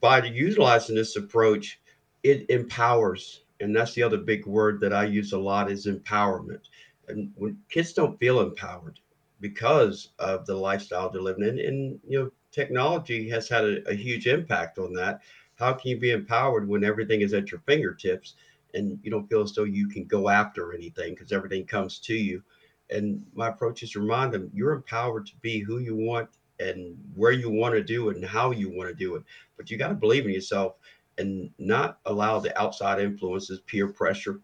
by 0.00 0.24
utilizing 0.24 0.96
this 0.96 1.16
approach, 1.16 1.80
it 2.22 2.48
empowers. 2.50 3.44
And 3.60 3.74
that's 3.74 3.94
the 3.94 4.02
other 4.02 4.18
big 4.18 4.46
word 4.46 4.80
that 4.80 4.92
I 4.92 5.04
use 5.04 5.32
a 5.32 5.38
lot 5.38 5.70
is 5.70 5.86
empowerment. 5.86 6.62
And 7.08 7.32
when 7.34 7.58
kids 7.68 7.92
don't 7.92 8.18
feel 8.18 8.40
empowered 8.40 9.00
because 9.40 10.10
of 10.18 10.46
the 10.46 10.54
lifestyle 10.54 11.10
they're 11.10 11.20
living 11.20 11.46
in, 11.46 11.58
and 11.58 12.00
you 12.06 12.18
know, 12.18 12.30
technology 12.52 13.28
has 13.30 13.48
had 13.48 13.64
a, 13.64 13.88
a 13.88 13.94
huge 13.94 14.26
impact 14.26 14.78
on 14.78 14.92
that. 14.94 15.20
How 15.56 15.74
can 15.74 15.90
you 15.90 15.98
be 15.98 16.12
empowered 16.12 16.66
when 16.66 16.84
everything 16.84 17.20
is 17.20 17.34
at 17.34 17.50
your 17.50 17.60
fingertips? 17.66 18.34
and 18.74 18.98
you 19.02 19.10
don't 19.10 19.28
feel 19.28 19.42
as 19.42 19.52
though 19.52 19.64
you 19.64 19.88
can 19.88 20.04
go 20.04 20.28
after 20.28 20.72
anything 20.72 21.14
because 21.14 21.32
everything 21.32 21.64
comes 21.64 21.98
to 22.00 22.14
you. 22.14 22.42
And 22.90 23.24
my 23.34 23.48
approach 23.48 23.82
is 23.82 23.92
to 23.92 24.00
remind 24.00 24.32
them 24.32 24.50
you're 24.52 24.72
empowered 24.72 25.26
to 25.26 25.36
be 25.40 25.60
who 25.60 25.78
you 25.78 25.94
want 25.94 26.28
and 26.60 26.96
where 27.14 27.32
you 27.32 27.50
want 27.50 27.74
to 27.74 27.82
do 27.82 28.10
it 28.10 28.16
and 28.16 28.24
how 28.24 28.50
you 28.50 28.70
want 28.70 28.88
to 28.88 28.94
do 28.94 29.16
it. 29.16 29.22
But 29.56 29.70
you 29.70 29.78
got 29.78 29.88
to 29.88 29.94
believe 29.94 30.26
in 30.26 30.32
yourself 30.32 30.74
and 31.18 31.50
not 31.58 31.98
allow 32.06 32.38
the 32.38 32.58
outside 32.60 33.00
influences, 33.00 33.60
peer 33.66 33.88
pressure, 33.88 34.40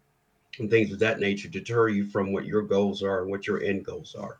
and 0.59 0.69
things 0.69 0.91
of 0.91 0.99
that 0.99 1.19
nature 1.19 1.47
deter 1.47 1.89
you 1.89 2.05
from 2.05 2.33
what 2.33 2.45
your 2.45 2.63
goals 2.63 3.03
are 3.03 3.21
and 3.21 3.31
what 3.31 3.47
your 3.47 3.61
end 3.61 3.85
goals 3.85 4.15
are. 4.15 4.39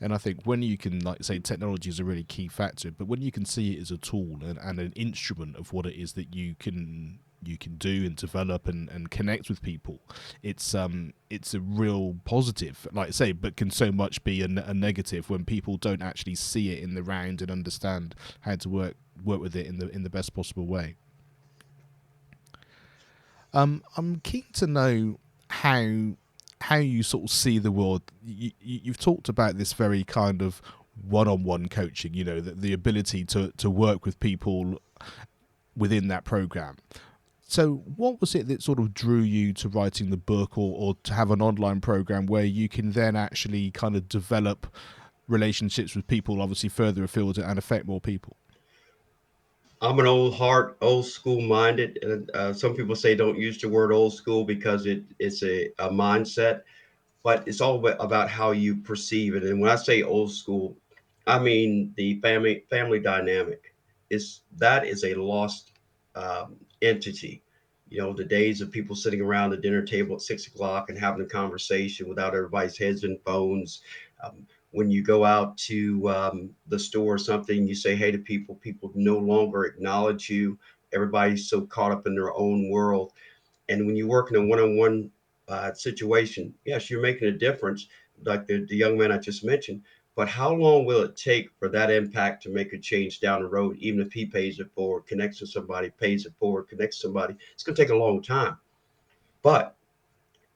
And 0.00 0.14
I 0.14 0.18
think 0.18 0.44
when 0.44 0.62
you 0.62 0.78
can, 0.78 1.00
like 1.00 1.22
say, 1.22 1.38
technology 1.40 1.90
is 1.90 2.00
a 2.00 2.04
really 2.04 2.24
key 2.24 2.48
factor, 2.48 2.90
but 2.90 3.06
when 3.06 3.20
you 3.20 3.30
can 3.30 3.44
see 3.44 3.74
it 3.74 3.82
as 3.82 3.90
a 3.90 3.98
tool 3.98 4.38
and, 4.42 4.58
and 4.58 4.78
an 4.78 4.92
instrument 4.92 5.56
of 5.56 5.72
what 5.72 5.84
it 5.84 6.00
is 6.00 6.14
that 6.14 6.34
you 6.34 6.54
can 6.58 7.18
you 7.42 7.56
can 7.56 7.76
do 7.76 8.04
and 8.04 8.16
develop 8.16 8.66
and, 8.66 8.88
and 8.90 9.10
connect 9.10 9.48
with 9.48 9.62
people 9.62 10.00
it's 10.42 10.74
um 10.74 11.12
it's 11.28 11.54
a 11.54 11.60
real 11.60 12.16
positive 12.24 12.86
like 12.92 13.08
I 13.08 13.10
say 13.12 13.32
but 13.32 13.56
can 13.56 13.70
so 13.70 13.90
much 13.90 14.22
be 14.24 14.42
a, 14.42 14.46
a 14.46 14.74
negative 14.74 15.30
when 15.30 15.44
people 15.44 15.76
don't 15.76 16.02
actually 16.02 16.34
see 16.34 16.70
it 16.70 16.82
in 16.82 16.94
the 16.94 17.02
round 17.02 17.40
and 17.42 17.50
understand 17.50 18.14
how 18.40 18.56
to 18.56 18.68
work 18.68 18.94
work 19.24 19.40
with 19.40 19.56
it 19.56 19.66
in 19.66 19.78
the 19.78 19.88
in 19.88 20.02
the 20.02 20.10
best 20.10 20.34
possible 20.34 20.66
way 20.66 20.96
um 23.52 23.82
i'm 23.96 24.20
keen 24.20 24.46
to 24.52 24.66
know 24.66 25.18
how 25.48 26.14
how 26.62 26.76
you 26.76 27.02
sort 27.02 27.24
of 27.24 27.30
see 27.30 27.58
the 27.58 27.72
world. 27.72 28.02
You, 28.24 28.52
you've 28.60 28.98
talked 28.98 29.28
about 29.28 29.56
this 29.56 29.72
very 29.72 30.04
kind 30.04 30.42
of 30.42 30.60
one-on-one 31.08 31.68
coaching. 31.68 32.14
You 32.14 32.24
know, 32.24 32.40
the, 32.40 32.52
the 32.52 32.72
ability 32.72 33.24
to 33.26 33.52
to 33.56 33.70
work 33.70 34.04
with 34.04 34.20
people 34.20 34.80
within 35.76 36.08
that 36.08 36.24
program. 36.24 36.76
So, 37.50 37.82
what 37.96 38.20
was 38.20 38.36
it 38.36 38.46
that 38.46 38.62
sort 38.62 38.78
of 38.78 38.94
drew 38.94 39.22
you 39.22 39.52
to 39.54 39.68
writing 39.68 40.10
the 40.10 40.16
book, 40.16 40.56
or, 40.56 40.72
or 40.78 40.96
to 41.02 41.12
have 41.12 41.32
an 41.32 41.42
online 41.42 41.80
program 41.80 42.26
where 42.26 42.44
you 42.44 42.68
can 42.68 42.92
then 42.92 43.16
actually 43.16 43.72
kind 43.72 43.96
of 43.96 44.08
develop 44.08 44.68
relationships 45.26 45.96
with 45.96 46.06
people, 46.06 46.40
obviously 46.40 46.68
further 46.68 47.02
afield, 47.02 47.38
and 47.38 47.58
affect 47.58 47.86
more 47.86 48.00
people? 48.00 48.36
I'm 49.80 49.98
an 49.98 50.06
old 50.06 50.36
heart, 50.36 50.76
old 50.80 51.06
school 51.06 51.40
minded. 51.40 52.30
Uh, 52.32 52.52
some 52.52 52.76
people 52.76 52.94
say 52.94 53.16
don't 53.16 53.36
use 53.36 53.60
the 53.60 53.68
word 53.68 53.90
old 53.90 54.14
school 54.14 54.44
because 54.44 54.86
it, 54.86 55.02
it's 55.18 55.42
a, 55.42 55.72
a 55.80 55.90
mindset, 55.90 56.62
but 57.24 57.48
it's 57.48 57.60
all 57.60 57.84
about 57.84 58.30
how 58.30 58.52
you 58.52 58.76
perceive 58.76 59.34
it. 59.34 59.42
And 59.42 59.60
when 59.60 59.72
I 59.72 59.76
say 59.76 60.02
old 60.02 60.30
school, 60.30 60.76
I 61.26 61.40
mean 61.40 61.94
the 61.96 62.20
family 62.20 62.62
family 62.70 63.00
dynamic. 63.00 63.74
Is 64.08 64.42
that 64.58 64.86
is 64.86 65.02
a 65.02 65.14
lost 65.14 65.72
um, 66.14 66.56
entity. 66.82 67.42
You 67.88 67.98
know, 67.98 68.12
the 68.12 68.24
days 68.24 68.60
of 68.60 68.70
people 68.70 68.94
sitting 68.94 69.20
around 69.20 69.50
the 69.50 69.56
dinner 69.56 69.82
table 69.82 70.14
at 70.14 70.22
six 70.22 70.46
o'clock 70.46 70.90
and 70.90 70.98
having 70.98 71.22
a 71.22 71.28
conversation 71.28 72.08
without 72.08 72.34
everybody's 72.34 72.78
heads 72.78 73.02
in 73.04 73.18
phones. 73.24 73.82
Um, 74.22 74.46
when 74.70 74.90
you 74.90 75.02
go 75.02 75.24
out 75.24 75.56
to 75.58 76.08
um, 76.08 76.50
the 76.68 76.78
store 76.78 77.14
or 77.14 77.18
something, 77.18 77.66
you 77.66 77.74
say 77.74 77.96
hey 77.96 78.12
to 78.12 78.18
people, 78.18 78.54
people 78.56 78.92
no 78.94 79.18
longer 79.18 79.64
acknowledge 79.64 80.30
you. 80.30 80.58
Everybody's 80.92 81.48
so 81.48 81.62
caught 81.62 81.92
up 81.92 82.06
in 82.06 82.14
their 82.14 82.32
own 82.32 82.70
world. 82.70 83.12
And 83.68 83.86
when 83.86 83.96
you 83.96 84.06
work 84.06 84.30
in 84.30 84.36
a 84.36 84.46
one 84.46 84.60
on 84.60 84.76
one 84.76 85.10
situation, 85.74 86.54
yes, 86.64 86.90
you're 86.90 87.00
making 87.02 87.28
a 87.28 87.32
difference, 87.32 87.88
like 88.24 88.46
the, 88.46 88.64
the 88.68 88.76
young 88.76 88.96
man 88.98 89.10
I 89.12 89.18
just 89.18 89.44
mentioned. 89.44 89.82
But 90.20 90.28
how 90.28 90.52
long 90.52 90.84
will 90.84 91.00
it 91.00 91.16
take 91.16 91.48
for 91.58 91.70
that 91.70 91.90
impact 91.90 92.42
to 92.42 92.50
make 92.50 92.74
a 92.74 92.78
change 92.78 93.20
down 93.20 93.40
the 93.40 93.48
road, 93.48 93.78
even 93.78 94.02
if 94.02 94.12
he 94.12 94.26
pays 94.26 94.60
it 94.60 94.70
forward, 94.74 95.06
connects 95.06 95.38
to 95.38 95.46
somebody, 95.46 95.88
pays 95.98 96.26
it 96.26 96.34
forward, 96.38 96.68
connects 96.68 97.00
somebody? 97.00 97.36
It's 97.54 97.62
going 97.62 97.74
to 97.74 97.82
take 97.82 97.88
a 97.88 97.96
long 97.96 98.20
time. 98.20 98.58
But 99.40 99.76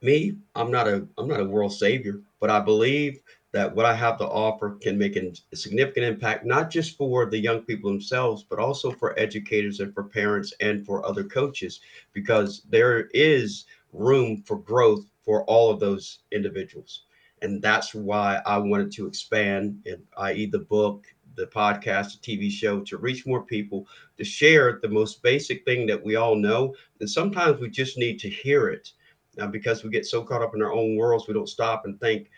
me, 0.03 0.37
I'm 0.53 0.69
not 0.69 0.87
a 0.87 1.07
I'm 1.17 1.27
not 1.27 1.39
a 1.39 1.45
world 1.45 1.73
savior, 1.73 2.21
but 2.39 2.51
I 2.51 2.59
believe 2.59 3.21
that 3.53 3.75
what 3.75 3.87
I 3.87 3.95
have 3.95 4.19
to 4.19 4.27
offer 4.27 4.77
can 4.79 4.99
make 4.99 5.15
a 5.15 5.33
significant 5.55 6.05
impact, 6.05 6.45
not 6.45 6.69
just 6.69 6.95
for 6.95 7.25
the 7.25 7.39
young 7.39 7.61
people 7.61 7.89
themselves, 7.89 8.45
but 8.47 8.59
also 8.59 8.91
for 8.91 9.17
educators 9.17 9.79
and 9.79 9.91
for 9.95 10.03
parents 10.03 10.53
and 10.61 10.85
for 10.85 11.03
other 11.03 11.23
coaches, 11.23 11.79
because 12.13 12.61
there 12.69 13.07
is 13.15 13.65
room 13.93 14.43
for 14.43 14.59
growth 14.59 15.07
for 15.23 15.43
all 15.45 15.71
of 15.71 15.79
those 15.79 16.19
individuals. 16.31 17.05
And 17.45 17.61
that's 17.61 17.93
why 17.93 18.41
I 18.47 18.57
wanted 18.57 18.91
to 18.93 19.05
expand, 19.05 19.85
i.e., 20.17 20.47
the 20.47 20.59
book, 20.59 21.05
the 21.35 21.45
podcast, 21.45 22.19
the 22.19 22.37
TV 22.37 22.49
show, 22.49 22.79
to 22.81 22.97
reach 22.97 23.27
more 23.27 23.43
people, 23.43 23.87
to 24.17 24.23
share 24.23 24.79
the 24.81 24.89
most 24.89 25.21
basic 25.21 25.63
thing 25.63 25.85
that 25.85 26.03
we 26.03 26.15
all 26.15 26.35
know. 26.35 26.73
And 26.99 27.07
sometimes 27.07 27.61
we 27.61 27.69
just 27.69 27.99
need 27.99 28.17
to 28.21 28.29
hear 28.29 28.69
it. 28.69 28.93
Now, 29.37 29.45
because 29.45 29.83
we 29.83 29.91
get 29.91 30.07
so 30.07 30.23
caught 30.23 30.41
up 30.41 30.55
in 30.55 30.63
our 30.63 30.73
own 30.73 30.95
worlds, 30.95 31.27
we 31.27 31.35
don't 31.35 31.47
stop 31.47 31.85
and 31.85 31.99
think, 31.99 32.31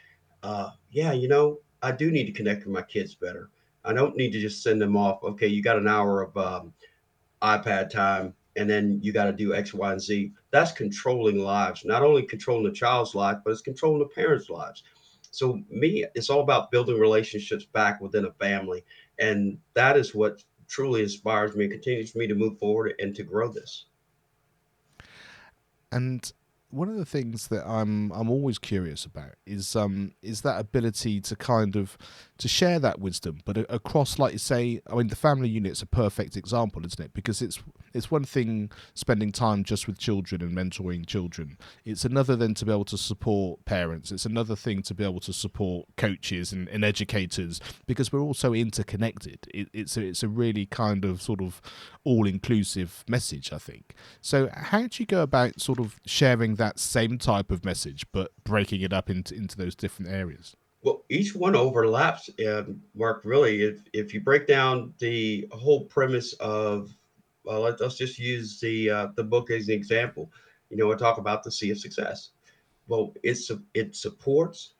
uh, 0.43 0.71
yeah, 0.91 1.13
you 1.13 1.29
know, 1.29 1.59
I 1.81 1.93
do 1.93 2.11
need 2.11 2.25
to 2.25 2.33
connect 2.33 2.65
with 2.65 2.73
my 2.73 2.81
kids 2.81 3.15
better. 3.15 3.49
I 3.85 3.93
don't 3.93 4.17
need 4.17 4.31
to 4.31 4.41
just 4.41 4.61
send 4.61 4.81
them 4.81 4.97
off. 4.97 5.23
Okay, 5.23 5.47
you 5.47 5.63
got 5.63 5.77
an 5.77 5.87
hour 5.87 6.21
of 6.21 6.35
um, 6.35 6.73
iPad 7.41 7.89
time, 7.89 8.33
and 8.57 8.69
then 8.69 8.99
you 9.01 9.13
got 9.13 9.25
to 9.25 9.31
do 9.31 9.53
X, 9.53 9.73
Y, 9.73 9.89
and 9.89 10.01
Z. 10.01 10.33
That's 10.51 10.73
controlling 10.73 11.39
lives. 11.39 11.85
Not 11.85 12.03
only 12.03 12.23
controlling 12.23 12.65
the 12.65 12.71
child's 12.71 13.15
life, 13.15 13.37
but 13.45 13.51
it's 13.51 13.61
controlling 13.61 13.99
the 13.99 14.07
parents' 14.07 14.49
lives. 14.49 14.83
So 15.37 15.61
me, 15.69 16.03
it's 16.15 16.31
all 16.31 16.41
about 16.41 16.71
building 16.71 16.99
relationships 16.99 17.63
back 17.63 18.01
within 18.01 18.25
a 18.25 18.31
family, 18.31 18.83
and 19.19 19.59
that 19.75 19.95
is 19.95 20.15
what 20.15 20.43
truly 20.67 21.03
inspires 21.03 21.55
me 21.55 21.65
and 21.65 21.73
continues 21.73 22.15
me 22.15 22.25
to 22.25 22.33
move 22.33 22.57
forward 22.57 22.95
and 22.97 23.13
to 23.13 23.21
grow 23.21 23.47
this. 23.47 23.85
And 25.91 26.31
one 26.71 26.89
of 26.89 26.95
the 26.95 27.05
things 27.05 27.49
that 27.49 27.63
I'm 27.69 28.11
I'm 28.13 28.31
always 28.31 28.57
curious 28.57 29.05
about 29.05 29.35
is 29.45 29.75
um 29.75 30.13
is 30.23 30.41
that 30.41 30.59
ability 30.59 31.21
to 31.21 31.35
kind 31.35 31.75
of 31.75 31.99
to 32.39 32.47
share 32.47 32.79
that 32.79 32.99
wisdom, 32.99 33.41
but 33.45 33.59
across 33.69 34.17
like 34.17 34.33
you 34.33 34.39
say, 34.39 34.81
I 34.91 34.95
mean 34.95 35.09
the 35.09 35.15
family 35.15 35.49
unit's 35.49 35.83
a 35.83 35.85
perfect 35.85 36.35
example, 36.35 36.83
isn't 36.83 36.99
it? 36.99 37.13
Because 37.13 37.43
it's 37.43 37.61
it's 37.97 38.11
one 38.11 38.23
thing 38.23 38.71
spending 38.93 39.31
time 39.31 39.63
just 39.63 39.87
with 39.87 39.97
children 39.97 40.41
and 40.41 40.55
mentoring 40.55 41.05
children. 41.05 41.57
It's 41.83 42.05
another 42.05 42.35
then 42.35 42.53
to 42.55 42.65
be 42.65 42.71
able 42.71 42.85
to 42.85 42.97
support 42.97 43.65
parents. 43.65 44.11
It's 44.11 44.25
another 44.25 44.55
thing 44.55 44.81
to 44.83 44.93
be 44.93 45.03
able 45.03 45.19
to 45.21 45.33
support 45.33 45.87
coaches 45.97 46.53
and, 46.53 46.69
and 46.69 46.85
educators 46.85 47.59
because 47.85 48.11
we're 48.11 48.21
all 48.21 48.33
so 48.33 48.53
interconnected. 48.53 49.47
It, 49.53 49.69
it's 49.73 49.97
a, 49.97 50.01
it's 50.01 50.23
a 50.23 50.27
really 50.27 50.65
kind 50.65 51.03
of 51.03 51.21
sort 51.21 51.41
of 51.41 51.61
all 52.03 52.27
inclusive 52.27 53.03
message, 53.07 53.51
I 53.51 53.57
think. 53.57 53.95
So 54.21 54.49
how 54.53 54.81
do 54.81 54.89
you 54.99 55.05
go 55.05 55.23
about 55.23 55.59
sort 55.59 55.79
of 55.79 55.99
sharing 56.05 56.55
that 56.55 56.79
same 56.79 57.17
type 57.17 57.51
of 57.51 57.65
message, 57.65 58.05
but 58.11 58.31
breaking 58.43 58.81
it 58.81 58.93
up 58.93 59.09
into 59.09 59.35
into 59.35 59.57
those 59.57 59.75
different 59.75 60.11
areas? 60.11 60.55
Well, 60.83 61.03
each 61.09 61.35
one 61.35 61.55
overlaps, 61.55 62.29
um, 62.47 62.81
Mark. 62.95 63.23
Really, 63.25 63.63
if 63.63 63.79
if 63.93 64.13
you 64.13 64.21
break 64.21 64.47
down 64.47 64.93
the 64.99 65.47
whole 65.51 65.85
premise 65.85 66.33
of, 66.33 66.95
well, 67.47 67.61
let, 67.61 67.79
us 67.79 67.97
just 67.97 68.19
use 68.19 68.59
the 68.59 68.89
uh, 68.89 69.07
the 69.15 69.23
book 69.23 69.49
as 69.51 69.69
an 69.69 69.73
example. 69.73 70.29
You 70.69 70.75
know, 70.75 70.91
I 70.91 70.95
talk 70.97 71.17
about 71.17 71.43
the 71.43 71.51
sea 71.51 71.71
of 71.71 71.79
success. 71.79 72.31
Well, 72.87 73.13
it's 73.23 73.49
it 73.73 73.95
supports, 73.95 74.73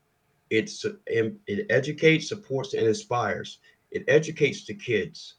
it's 0.50 0.86
it 1.08 1.66
educates, 1.70 2.28
supports, 2.28 2.74
and 2.74 2.86
inspires. 2.86 3.60
It 3.92 4.04
educates 4.10 4.66
the 4.66 4.74
kids, 4.74 5.36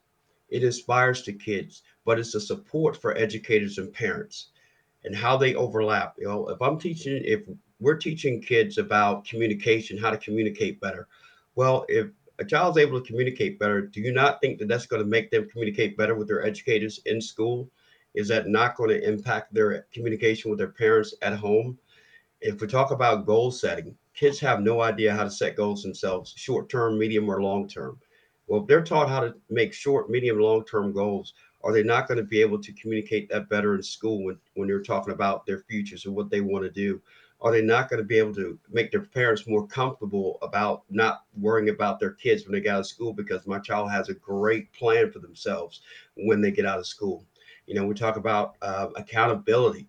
it 0.48 0.64
inspires 0.64 1.22
the 1.22 1.34
kids, 1.34 1.82
but 2.06 2.18
it's 2.18 2.34
a 2.34 2.40
support 2.40 2.96
for 2.96 3.16
educators 3.16 3.76
and 3.76 3.92
parents 3.92 4.48
and 5.04 5.14
how 5.14 5.36
they 5.36 5.54
overlap. 5.54 6.14
You 6.18 6.28
know, 6.28 6.48
if 6.48 6.62
I'm 6.62 6.78
teaching, 6.78 7.20
if 7.26 7.42
we're 7.78 7.96
teaching 7.96 8.40
kids 8.40 8.78
about 8.78 9.26
communication, 9.26 9.98
how 9.98 10.10
to 10.10 10.16
communicate 10.16 10.80
better. 10.80 11.08
Well, 11.56 11.84
if 11.88 12.06
a 12.38 12.44
child's 12.44 12.78
able 12.78 13.00
to 13.00 13.06
communicate 13.06 13.58
better, 13.58 13.82
do 13.82 14.00
you 14.00 14.12
not 14.12 14.40
think 14.40 14.58
that 14.58 14.68
that's 14.68 14.86
going 14.86 15.02
to 15.02 15.08
make 15.08 15.30
them 15.30 15.48
communicate 15.50 15.96
better 15.96 16.14
with 16.14 16.28
their 16.28 16.44
educators 16.44 17.00
in 17.06 17.20
school? 17.20 17.70
Is 18.14 18.28
that 18.28 18.48
not 18.48 18.76
going 18.76 18.90
to 18.90 19.08
impact 19.08 19.52
their 19.52 19.86
communication 19.92 20.50
with 20.50 20.58
their 20.58 20.68
parents 20.70 21.14
at 21.22 21.34
home? 21.34 21.78
If 22.40 22.60
we 22.60 22.68
talk 22.68 22.92
about 22.92 23.26
goal 23.26 23.50
setting, 23.50 23.96
kids 24.14 24.38
have 24.40 24.60
no 24.60 24.80
idea 24.80 25.14
how 25.14 25.24
to 25.24 25.30
set 25.30 25.56
goals 25.56 25.82
themselves, 25.82 26.32
short 26.36 26.68
term, 26.68 26.98
medium, 26.98 27.28
or 27.28 27.42
long 27.42 27.68
term. 27.68 27.98
Well, 28.46 28.62
if 28.62 28.66
they're 28.66 28.82
taught 28.82 29.08
how 29.08 29.20
to 29.20 29.34
make 29.50 29.72
short, 29.72 30.08
medium, 30.08 30.38
long 30.38 30.64
term 30.64 30.92
goals, 30.92 31.34
are 31.64 31.72
they 31.72 31.82
not 31.82 32.06
going 32.06 32.18
to 32.18 32.24
be 32.24 32.40
able 32.40 32.60
to 32.62 32.72
communicate 32.72 33.28
that 33.28 33.48
better 33.48 33.74
in 33.74 33.82
school 33.82 34.24
when, 34.24 34.38
when 34.54 34.68
they're 34.68 34.82
talking 34.82 35.12
about 35.12 35.44
their 35.44 35.58
futures 35.68 36.06
and 36.06 36.14
what 36.14 36.30
they 36.30 36.40
want 36.40 36.64
to 36.64 36.70
do? 36.70 37.02
Are 37.40 37.52
they 37.52 37.62
not 37.62 37.88
going 37.88 37.98
to 37.98 38.06
be 38.06 38.18
able 38.18 38.34
to 38.34 38.58
make 38.68 38.90
their 38.90 39.02
parents 39.02 39.46
more 39.46 39.66
comfortable 39.66 40.38
about 40.42 40.82
not 40.90 41.24
worrying 41.36 41.68
about 41.68 42.00
their 42.00 42.10
kids 42.10 42.44
when 42.44 42.52
they 42.52 42.60
get 42.60 42.74
out 42.74 42.80
of 42.80 42.86
school 42.86 43.12
because 43.12 43.46
my 43.46 43.60
child 43.60 43.90
has 43.90 44.08
a 44.08 44.14
great 44.14 44.72
plan 44.72 45.12
for 45.12 45.20
themselves 45.20 45.82
when 46.16 46.40
they 46.40 46.50
get 46.50 46.66
out 46.66 46.78
of 46.78 46.86
school? 46.86 47.24
You 47.66 47.74
know, 47.74 47.86
we 47.86 47.94
talk 47.94 48.16
about 48.16 48.56
uh, 48.62 48.88
accountability. 48.96 49.86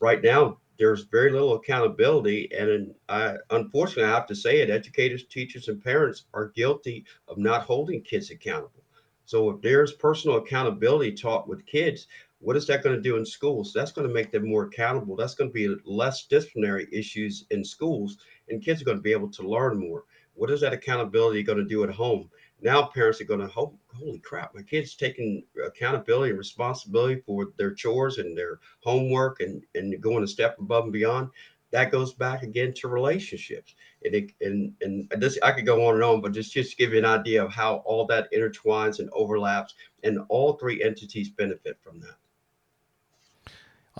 Right 0.00 0.22
now, 0.22 0.58
there's 0.78 1.02
very 1.02 1.30
little 1.30 1.54
accountability. 1.54 2.50
And 2.56 2.94
I, 3.08 3.36
unfortunately, 3.50 4.04
I 4.04 4.14
have 4.14 4.26
to 4.28 4.34
say 4.34 4.60
it 4.60 4.70
educators, 4.70 5.24
teachers, 5.24 5.68
and 5.68 5.84
parents 5.84 6.24
are 6.32 6.48
guilty 6.48 7.04
of 7.28 7.36
not 7.38 7.62
holding 7.62 8.02
kids 8.02 8.30
accountable. 8.30 8.82
So 9.26 9.50
if 9.50 9.60
there's 9.60 9.92
personal 9.92 10.38
accountability 10.38 11.12
taught 11.12 11.46
with 11.46 11.66
kids, 11.66 12.08
What 12.42 12.56
is 12.56 12.66
that 12.68 12.82
going 12.82 12.96
to 12.96 13.02
do 13.02 13.16
in 13.16 13.26
schools? 13.26 13.72
That's 13.74 13.92
going 13.92 14.08
to 14.08 14.14
make 14.14 14.32
them 14.32 14.48
more 14.48 14.64
accountable. 14.64 15.14
That's 15.14 15.34
going 15.34 15.50
to 15.50 15.54
be 15.54 15.76
less 15.84 16.24
disciplinary 16.24 16.88
issues 16.90 17.44
in 17.50 17.62
schools, 17.62 18.16
and 18.48 18.62
kids 18.62 18.80
are 18.80 18.86
going 18.86 18.96
to 18.96 19.02
be 19.02 19.12
able 19.12 19.30
to 19.32 19.46
learn 19.46 19.78
more. 19.78 20.04
What 20.34 20.50
is 20.50 20.62
that 20.62 20.72
accountability 20.72 21.42
going 21.42 21.58
to 21.58 21.64
do 21.64 21.84
at 21.84 21.90
home? 21.90 22.30
Now 22.62 22.84
parents 22.86 23.20
are 23.20 23.24
going 23.24 23.40
to 23.40 23.46
hope, 23.46 23.78
holy 23.94 24.20
crap, 24.20 24.54
my 24.54 24.62
kid's 24.62 24.94
taking 24.94 25.44
accountability 25.66 26.30
and 26.30 26.38
responsibility 26.38 27.20
for 27.26 27.52
their 27.58 27.74
chores 27.74 28.16
and 28.16 28.36
their 28.36 28.60
homework 28.82 29.40
and, 29.40 29.62
and 29.74 30.00
going 30.00 30.24
a 30.24 30.26
step 30.26 30.58
above 30.58 30.84
and 30.84 30.92
beyond. 30.94 31.28
That 31.72 31.92
goes 31.92 32.14
back 32.14 32.42
again 32.42 32.72
to 32.74 32.88
relationships. 32.88 33.74
And, 34.04 34.14
it, 34.14 34.32
and, 34.40 34.72
and 34.80 35.10
this, 35.18 35.38
I 35.42 35.52
could 35.52 35.66
go 35.66 35.86
on 35.86 35.94
and 35.94 36.02
on, 36.02 36.20
but 36.22 36.32
just, 36.32 36.52
just 36.52 36.78
give 36.78 36.92
you 36.92 36.98
an 36.98 37.04
idea 37.04 37.44
of 37.44 37.52
how 37.52 37.76
all 37.84 38.06
that 38.06 38.32
intertwines 38.32 38.98
and 38.98 39.10
overlaps 39.12 39.74
and 40.02 40.20
all 40.28 40.54
three 40.54 40.82
entities 40.82 41.28
benefit 41.28 41.78
from 41.82 42.00
that. 42.00 42.16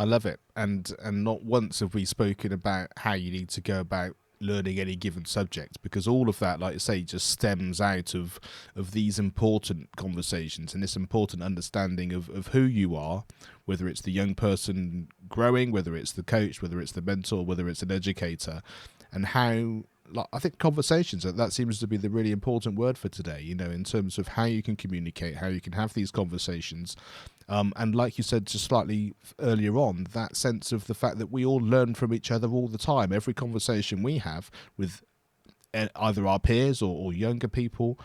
I 0.00 0.04
love 0.04 0.24
it, 0.24 0.40
and 0.56 0.90
and 1.02 1.22
not 1.22 1.44
once 1.44 1.80
have 1.80 1.92
we 1.92 2.06
spoken 2.06 2.54
about 2.54 2.88
how 2.96 3.12
you 3.12 3.30
need 3.30 3.50
to 3.50 3.60
go 3.60 3.80
about 3.80 4.16
learning 4.40 4.80
any 4.80 4.96
given 4.96 5.26
subject 5.26 5.82
because 5.82 6.08
all 6.08 6.30
of 6.30 6.38
that 6.38 6.58
like 6.58 6.74
I 6.74 6.78
say 6.78 7.02
just 7.02 7.28
stems 7.28 7.78
out 7.78 8.14
of 8.14 8.40
of 8.74 8.92
these 8.92 9.18
important 9.18 9.94
conversations 9.96 10.72
and 10.72 10.82
this 10.82 10.96
important 10.96 11.42
understanding 11.42 12.14
of, 12.14 12.30
of 12.30 12.46
who 12.46 12.62
you 12.62 12.96
are 12.96 13.24
whether 13.66 13.86
it's 13.86 14.00
the 14.00 14.10
young 14.10 14.34
person 14.34 15.08
growing 15.28 15.70
whether 15.72 15.94
it's 15.94 16.12
the 16.12 16.22
coach 16.22 16.62
whether 16.62 16.80
it's 16.80 16.92
the 16.92 17.02
mentor 17.02 17.44
whether 17.44 17.68
it's 17.68 17.82
an 17.82 17.92
educator 17.92 18.62
and 19.12 19.26
how 19.26 19.82
like, 20.12 20.26
I 20.32 20.38
think 20.38 20.58
conversations 20.58 21.22
that 21.22 21.52
seems 21.52 21.78
to 21.80 21.86
be 21.86 21.96
the 21.96 22.10
really 22.10 22.32
important 22.32 22.76
word 22.76 22.98
for 22.98 23.08
today. 23.08 23.40
You 23.42 23.54
know, 23.54 23.70
in 23.70 23.84
terms 23.84 24.18
of 24.18 24.28
how 24.28 24.44
you 24.44 24.62
can 24.62 24.76
communicate, 24.76 25.36
how 25.36 25.48
you 25.48 25.60
can 25.60 25.72
have 25.72 25.94
these 25.94 26.10
conversations, 26.10 26.96
um, 27.50 27.72
and 27.74 27.96
like 27.96 28.16
you 28.16 28.22
said 28.22 28.46
just 28.46 28.64
slightly 28.64 29.12
earlier 29.40 29.76
on, 29.76 30.06
that 30.12 30.36
sense 30.36 30.70
of 30.70 30.86
the 30.86 30.94
fact 30.94 31.18
that 31.18 31.32
we 31.32 31.44
all 31.44 31.58
learn 31.58 31.94
from 31.94 32.14
each 32.14 32.30
other 32.30 32.48
all 32.48 32.68
the 32.68 32.78
time. 32.78 33.12
Every 33.12 33.34
conversation 33.34 34.04
we 34.04 34.18
have 34.18 34.52
with 34.78 35.02
eh, 35.74 35.88
either 35.96 36.28
our 36.28 36.38
peers 36.38 36.80
or, 36.80 36.96
or 36.96 37.12
younger 37.12 37.48
people, 37.48 37.98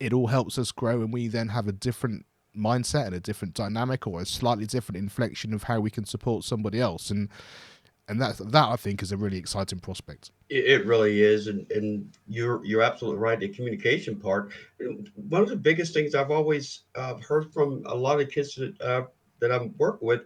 it 0.00 0.12
all 0.12 0.26
helps 0.26 0.58
us 0.58 0.72
grow, 0.72 1.00
and 1.00 1.12
we 1.12 1.28
then 1.28 1.50
have 1.50 1.68
a 1.68 1.72
different 1.72 2.26
mindset 2.56 3.06
and 3.06 3.14
a 3.14 3.20
different 3.20 3.54
dynamic 3.54 4.04
or 4.04 4.20
a 4.20 4.26
slightly 4.26 4.66
different 4.66 4.98
inflection 4.98 5.54
of 5.54 5.64
how 5.64 5.78
we 5.78 5.90
can 5.90 6.04
support 6.04 6.42
somebody 6.42 6.80
else 6.80 7.08
and 7.08 7.28
and 8.08 8.20
that 8.20 8.38
that 8.38 8.68
I 8.68 8.76
think 8.76 9.02
is 9.02 9.12
a 9.12 9.16
really 9.16 9.36
exciting 9.36 9.78
prospect. 9.78 10.30
It 10.48 10.86
really 10.86 11.22
is, 11.22 11.46
and 11.46 11.70
and 11.70 12.10
you're 12.26 12.64
you're 12.64 12.82
absolutely 12.82 13.20
right. 13.20 13.38
The 13.38 13.48
communication 13.48 14.16
part, 14.16 14.52
one 15.14 15.42
of 15.42 15.48
the 15.48 15.56
biggest 15.56 15.92
things 15.92 16.14
I've 16.14 16.30
always 16.30 16.84
uh, 16.96 17.16
heard 17.16 17.52
from 17.52 17.84
a 17.86 17.94
lot 17.94 18.20
of 18.20 18.30
kids 18.30 18.54
that 18.54 18.80
uh, 18.80 19.02
that 19.40 19.52
I'm 19.52 19.74
working 19.78 20.08
with 20.08 20.22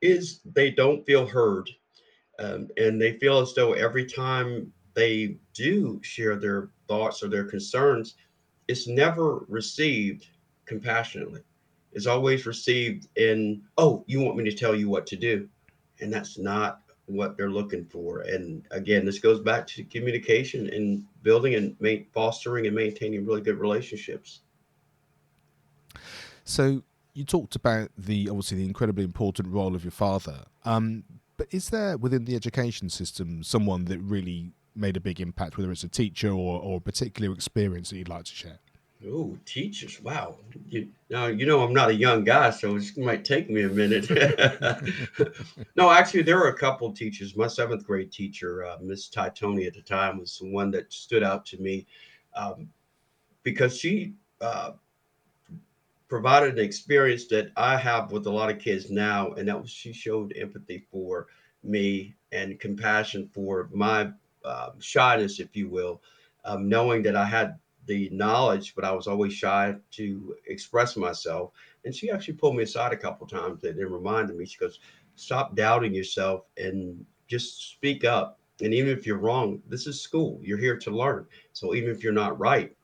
is 0.00 0.40
they 0.44 0.70
don't 0.70 1.04
feel 1.04 1.26
heard, 1.26 1.68
um, 2.38 2.68
and 2.76 3.00
they 3.00 3.18
feel 3.18 3.40
as 3.40 3.52
though 3.54 3.72
every 3.72 4.06
time 4.06 4.72
they 4.94 5.36
do 5.54 6.00
share 6.02 6.36
their 6.36 6.70
thoughts 6.86 7.22
or 7.22 7.28
their 7.28 7.44
concerns, 7.44 8.14
it's 8.68 8.86
never 8.86 9.44
received 9.48 10.28
compassionately. 10.66 11.40
It's 11.92 12.06
always 12.06 12.46
received 12.46 13.08
in, 13.16 13.62
oh, 13.76 14.04
you 14.06 14.20
want 14.20 14.36
me 14.36 14.44
to 14.44 14.56
tell 14.56 14.74
you 14.74 14.88
what 14.88 15.06
to 15.08 15.16
do, 15.16 15.48
and 16.00 16.12
that's 16.12 16.38
not 16.38 16.81
what 17.12 17.36
they're 17.36 17.50
looking 17.50 17.84
for. 17.84 18.20
And 18.20 18.64
again, 18.70 19.04
this 19.04 19.18
goes 19.18 19.40
back 19.40 19.66
to 19.68 19.84
communication 19.84 20.68
and 20.72 21.04
building 21.22 21.54
and 21.54 21.76
ma- 21.80 22.04
fostering 22.12 22.66
and 22.66 22.74
maintaining 22.74 23.24
really 23.26 23.40
good 23.40 23.58
relationships. 23.58 24.40
So 26.44 26.82
you 27.14 27.24
talked 27.24 27.56
about 27.56 27.90
the 27.96 28.28
obviously 28.28 28.58
the 28.58 28.64
incredibly 28.64 29.04
important 29.04 29.48
role 29.48 29.74
of 29.74 29.84
your 29.84 29.90
father. 29.90 30.44
Um, 30.64 31.04
but 31.36 31.48
is 31.50 31.70
there 31.70 31.96
within 31.96 32.24
the 32.24 32.36
education 32.36 32.88
system 32.88 33.42
someone 33.42 33.86
that 33.86 33.98
really 33.98 34.52
made 34.74 34.96
a 34.96 35.00
big 35.00 35.20
impact, 35.20 35.56
whether 35.56 35.70
it's 35.70 35.84
a 35.84 35.88
teacher 35.88 36.30
or, 36.30 36.60
or 36.60 36.78
a 36.78 36.80
particular 36.80 37.32
experience 37.32 37.90
that 37.90 37.96
you'd 37.96 38.08
like 38.08 38.24
to 38.24 38.34
share? 38.34 38.58
Oh, 39.06 39.36
teachers! 39.44 40.00
Wow. 40.00 40.36
You, 40.68 40.88
now 41.10 41.26
you 41.26 41.44
know 41.44 41.62
I'm 41.62 41.72
not 41.72 41.90
a 41.90 41.94
young 41.94 42.22
guy, 42.22 42.50
so 42.50 42.76
it 42.76 42.96
might 42.96 43.24
take 43.24 43.50
me 43.50 43.62
a 43.62 43.68
minute. 43.68 44.08
no, 45.76 45.90
actually, 45.90 46.22
there 46.22 46.38
were 46.38 46.48
a 46.48 46.58
couple 46.58 46.92
teachers. 46.92 47.36
My 47.36 47.48
seventh 47.48 47.84
grade 47.84 48.12
teacher, 48.12 48.64
uh, 48.64 48.78
Miss 48.80 49.08
Titoni 49.08 49.66
at 49.66 49.74
the 49.74 49.82
time, 49.82 50.18
was 50.18 50.38
the 50.38 50.48
one 50.48 50.70
that 50.72 50.92
stood 50.92 51.22
out 51.22 51.44
to 51.46 51.58
me 51.58 51.86
um, 52.36 52.68
because 53.42 53.76
she 53.76 54.14
uh, 54.40 54.72
provided 56.08 56.58
an 56.58 56.64
experience 56.64 57.26
that 57.28 57.50
I 57.56 57.76
have 57.76 58.12
with 58.12 58.26
a 58.26 58.30
lot 58.30 58.50
of 58.50 58.58
kids 58.58 58.90
now, 58.90 59.32
and 59.32 59.48
that 59.48 59.60
was 59.60 59.70
she 59.70 59.92
showed 59.92 60.32
empathy 60.36 60.86
for 60.90 61.26
me 61.64 62.14
and 62.30 62.60
compassion 62.60 63.28
for 63.32 63.68
my 63.72 64.10
uh, 64.44 64.70
shyness, 64.78 65.40
if 65.40 65.56
you 65.56 65.68
will, 65.68 66.02
um, 66.44 66.68
knowing 66.68 67.02
that 67.02 67.16
I 67.16 67.24
had 67.24 67.58
the 67.86 68.08
knowledge, 68.12 68.74
but 68.74 68.84
I 68.84 68.92
was 68.92 69.06
always 69.06 69.32
shy 69.32 69.74
to 69.92 70.34
express 70.46 70.96
myself. 70.96 71.52
And 71.84 71.94
she 71.94 72.10
actually 72.10 72.34
pulled 72.34 72.56
me 72.56 72.62
aside 72.62 72.92
a 72.92 72.96
couple 72.96 73.26
times 73.26 73.64
and 73.64 73.78
reminded 73.78 74.36
me. 74.36 74.46
She 74.46 74.58
goes, 74.58 74.80
"Stop 75.16 75.56
doubting 75.56 75.94
yourself 75.94 76.46
and 76.56 77.04
just 77.28 77.72
speak 77.72 78.04
up. 78.04 78.38
And 78.60 78.72
even 78.72 78.96
if 78.96 79.06
you're 79.06 79.18
wrong, 79.18 79.62
this 79.66 79.86
is 79.86 80.00
school. 80.00 80.38
You're 80.42 80.58
here 80.58 80.76
to 80.78 80.90
learn. 80.90 81.26
So 81.52 81.74
even 81.74 81.90
if 81.90 82.02
you're 82.04 82.12
not 82.12 82.38
right." 82.38 82.76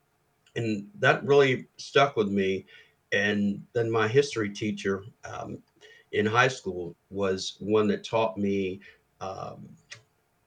And 0.56 0.88
that 0.98 1.24
really 1.24 1.68
stuck 1.76 2.16
with 2.16 2.28
me. 2.28 2.66
And 3.12 3.62
then 3.72 3.90
my 3.90 4.08
history 4.08 4.50
teacher 4.50 5.04
um, 5.24 5.58
in 6.12 6.26
high 6.26 6.48
school 6.48 6.96
was 7.10 7.56
one 7.60 7.86
that 7.88 8.04
taught 8.04 8.36
me 8.36 8.80
um, 9.20 9.68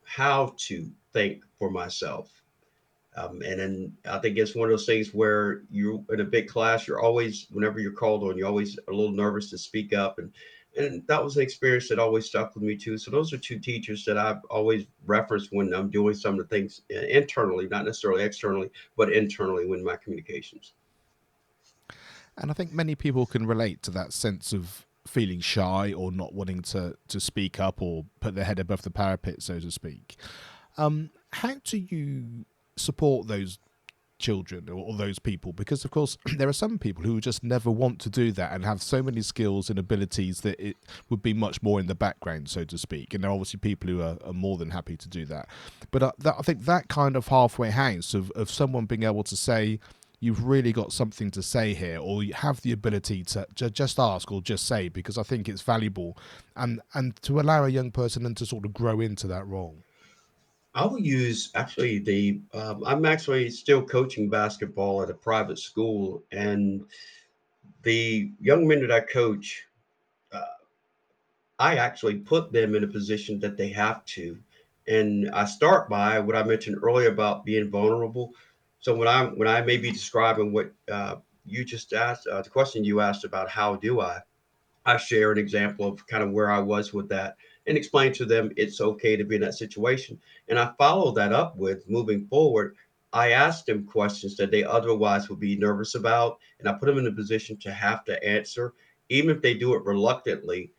how 0.03 0.53
to 0.57 0.91
think 1.13 1.43
for 1.57 1.69
myself 1.69 2.40
um, 3.15 3.41
and 3.41 3.59
then 3.59 3.93
I 4.09 4.19
think 4.19 4.37
it's 4.37 4.55
one 4.55 4.69
of 4.69 4.71
those 4.71 4.85
things 4.85 5.13
where 5.13 5.63
you 5.69 6.05
in 6.09 6.21
a 6.21 6.25
big 6.25 6.47
class, 6.47 6.87
you're 6.87 7.01
always, 7.01 7.47
whenever 7.51 7.79
you're 7.79 7.91
called 7.91 8.23
on, 8.23 8.37
you're 8.37 8.47
always 8.47 8.79
a 8.87 8.91
little 8.91 9.11
nervous 9.11 9.49
to 9.49 9.57
speak 9.57 9.93
up. 9.93 10.17
And 10.19 10.31
and 10.77 11.05
that 11.07 11.21
was 11.21 11.35
an 11.35 11.43
experience 11.43 11.89
that 11.89 11.99
always 11.99 12.27
stuck 12.27 12.55
with 12.55 12.63
me 12.63 12.77
too. 12.77 12.97
So 12.97 13.11
those 13.11 13.33
are 13.33 13.37
two 13.37 13.59
teachers 13.59 14.05
that 14.05 14.17
I've 14.17 14.43
always 14.49 14.85
referenced 15.05 15.49
when 15.51 15.73
I'm 15.73 15.89
doing 15.89 16.13
some 16.13 16.39
of 16.39 16.47
the 16.47 16.55
things 16.55 16.81
uh, 16.95 16.99
internally, 16.99 17.67
not 17.67 17.83
necessarily 17.83 18.23
externally, 18.23 18.69
but 18.95 19.11
internally 19.11 19.65
when 19.65 19.83
my 19.83 19.97
communications. 19.97 20.73
And 22.37 22.49
I 22.49 22.53
think 22.53 22.71
many 22.71 22.95
people 22.95 23.25
can 23.25 23.45
relate 23.45 23.83
to 23.83 23.91
that 23.91 24.13
sense 24.13 24.53
of 24.53 24.85
feeling 25.05 25.41
shy 25.41 25.91
or 25.91 26.11
not 26.11 26.33
wanting 26.33 26.61
to 26.61 26.95
to 27.09 27.19
speak 27.19 27.59
up 27.59 27.81
or 27.81 28.05
put 28.21 28.35
their 28.35 28.45
head 28.45 28.59
above 28.59 28.83
the 28.83 28.91
parapet, 28.91 29.41
so 29.41 29.59
to 29.59 29.71
speak. 29.71 30.15
Um, 30.77 31.09
how 31.33 31.55
do 31.65 31.77
you 31.77 32.45
support 32.81 33.27
those 33.27 33.59
children 34.21 34.69
or, 34.69 34.95
those 34.95 35.17
people 35.17 35.51
because 35.51 35.83
of 35.83 35.89
course 35.89 36.17
there 36.37 36.47
are 36.47 36.53
some 36.53 36.77
people 36.77 37.03
who 37.03 37.19
just 37.19 37.43
never 37.43 37.71
want 37.71 37.99
to 37.99 38.09
do 38.09 38.31
that 38.31 38.53
and 38.53 38.63
have 38.63 38.81
so 38.81 39.01
many 39.01 39.21
skills 39.21 39.69
and 39.69 39.79
abilities 39.79 40.41
that 40.41 40.59
it 40.63 40.77
would 41.09 41.23
be 41.23 41.33
much 41.33 41.61
more 41.63 41.79
in 41.79 41.87
the 41.87 41.95
background 41.95 42.47
so 42.47 42.63
to 42.63 42.77
speak. 42.77 43.13
And 43.13 43.23
there 43.23 43.31
are 43.31 43.33
obviously 43.33 43.59
people 43.59 43.89
who 43.89 44.01
are, 44.01 44.17
are 44.23 44.33
more 44.33 44.57
than 44.57 44.69
happy 44.69 44.95
to 44.95 45.09
do 45.09 45.25
that. 45.25 45.49
But 45.89 46.03
uh, 46.03 46.11
that, 46.19 46.35
i 46.37 46.41
think 46.43 46.65
that 46.65 46.87
kind 46.87 47.15
of 47.15 47.27
halfway 47.27 47.71
house 47.71 48.13
of, 48.13 48.29
of 48.31 48.51
someone 48.51 48.85
being 48.85 49.03
able 49.03 49.23
to 49.23 49.35
say 49.35 49.79
you've 50.19 50.45
really 50.45 50.71
got 50.71 50.91
something 50.93 51.31
to 51.31 51.41
say 51.41 51.73
here 51.73 51.97
or 51.97 52.21
you 52.23 52.33
have 52.33 52.61
the 52.61 52.71
ability 52.71 53.23
to, 53.23 53.45
just 53.55 53.99
ask 53.99 54.31
or 54.31 54.41
just 54.41 54.67
say 54.67 54.87
because 54.87 55.17
i 55.17 55.23
think 55.23 55.49
it's 55.49 55.63
valuable 55.63 56.15
and 56.55 56.79
and 56.93 57.19
to 57.23 57.39
allow 57.39 57.63
a 57.65 57.69
young 57.69 57.91
person 57.91 58.25
and 58.25 58.37
to 58.37 58.45
sort 58.45 58.65
of 58.65 58.73
grow 58.73 59.01
into 59.01 59.27
that 59.27 59.45
role 59.47 59.83
I 60.73 60.85
will 60.85 60.99
use 61.01 61.51
actually 61.55 61.99
the. 61.99 62.39
Um, 62.53 62.83
I'm 62.85 63.05
actually 63.05 63.49
still 63.49 63.83
coaching 63.83 64.29
basketball 64.29 65.03
at 65.03 65.09
a 65.09 65.13
private 65.13 65.59
school, 65.59 66.23
and 66.31 66.85
the 67.83 68.31
young 68.39 68.67
men 68.67 68.81
that 68.81 68.91
I 68.91 69.01
coach, 69.01 69.65
uh, 70.31 70.41
I 71.59 71.75
actually 71.75 72.19
put 72.19 72.53
them 72.53 72.73
in 72.75 72.83
a 72.83 72.87
position 72.87 73.39
that 73.41 73.57
they 73.57 73.69
have 73.69 74.05
to, 74.05 74.37
and 74.87 75.29
I 75.31 75.45
start 75.45 75.89
by 75.89 76.19
what 76.19 76.37
I 76.37 76.43
mentioned 76.43 76.77
earlier 76.81 77.09
about 77.09 77.43
being 77.43 77.69
vulnerable. 77.69 78.33
So 78.79 78.95
when 78.95 79.09
I 79.09 79.25
when 79.25 79.49
I 79.49 79.61
may 79.61 79.77
be 79.77 79.91
describing 79.91 80.53
what 80.53 80.71
uh, 80.89 81.17
you 81.45 81.65
just 81.65 81.91
asked, 81.91 82.27
uh, 82.27 82.41
the 82.41 82.49
question 82.49 82.85
you 82.85 83.01
asked 83.01 83.25
about 83.25 83.49
how 83.49 83.75
do 83.75 83.99
I, 83.99 84.19
I 84.85 84.95
share 84.95 85.33
an 85.33 85.37
example 85.37 85.85
of 85.85 86.07
kind 86.07 86.23
of 86.23 86.31
where 86.31 86.49
I 86.49 86.59
was 86.59 86.93
with 86.93 87.09
that 87.09 87.35
and 87.67 87.77
explain 87.77 88.13
to 88.13 88.25
them 88.25 88.51
it's 88.57 88.81
okay 88.81 89.15
to 89.15 89.23
be 89.23 89.35
in 89.35 89.41
that 89.41 89.53
situation. 89.55 90.19
And 90.47 90.59
I 90.59 90.73
follow 90.77 91.11
that 91.13 91.33
up 91.33 91.57
with 91.57 91.89
moving 91.89 92.27
forward. 92.27 92.75
I 93.13 93.31
ask 93.31 93.65
them 93.65 93.85
questions 93.85 94.37
that 94.37 94.51
they 94.51 94.63
otherwise 94.63 95.29
would 95.29 95.39
be 95.39 95.57
nervous 95.57 95.95
about, 95.95 96.39
and 96.59 96.67
I 96.67 96.73
put 96.73 96.85
them 96.87 96.97
in 96.97 97.07
a 97.07 97.11
position 97.11 97.57
to 97.57 97.71
have 97.71 98.03
to 98.05 98.23
answer, 98.23 98.73
even 99.09 99.35
if 99.35 99.41
they 99.41 99.53
do 99.53 99.73
it 99.75 99.83
reluctantly. 99.85 100.71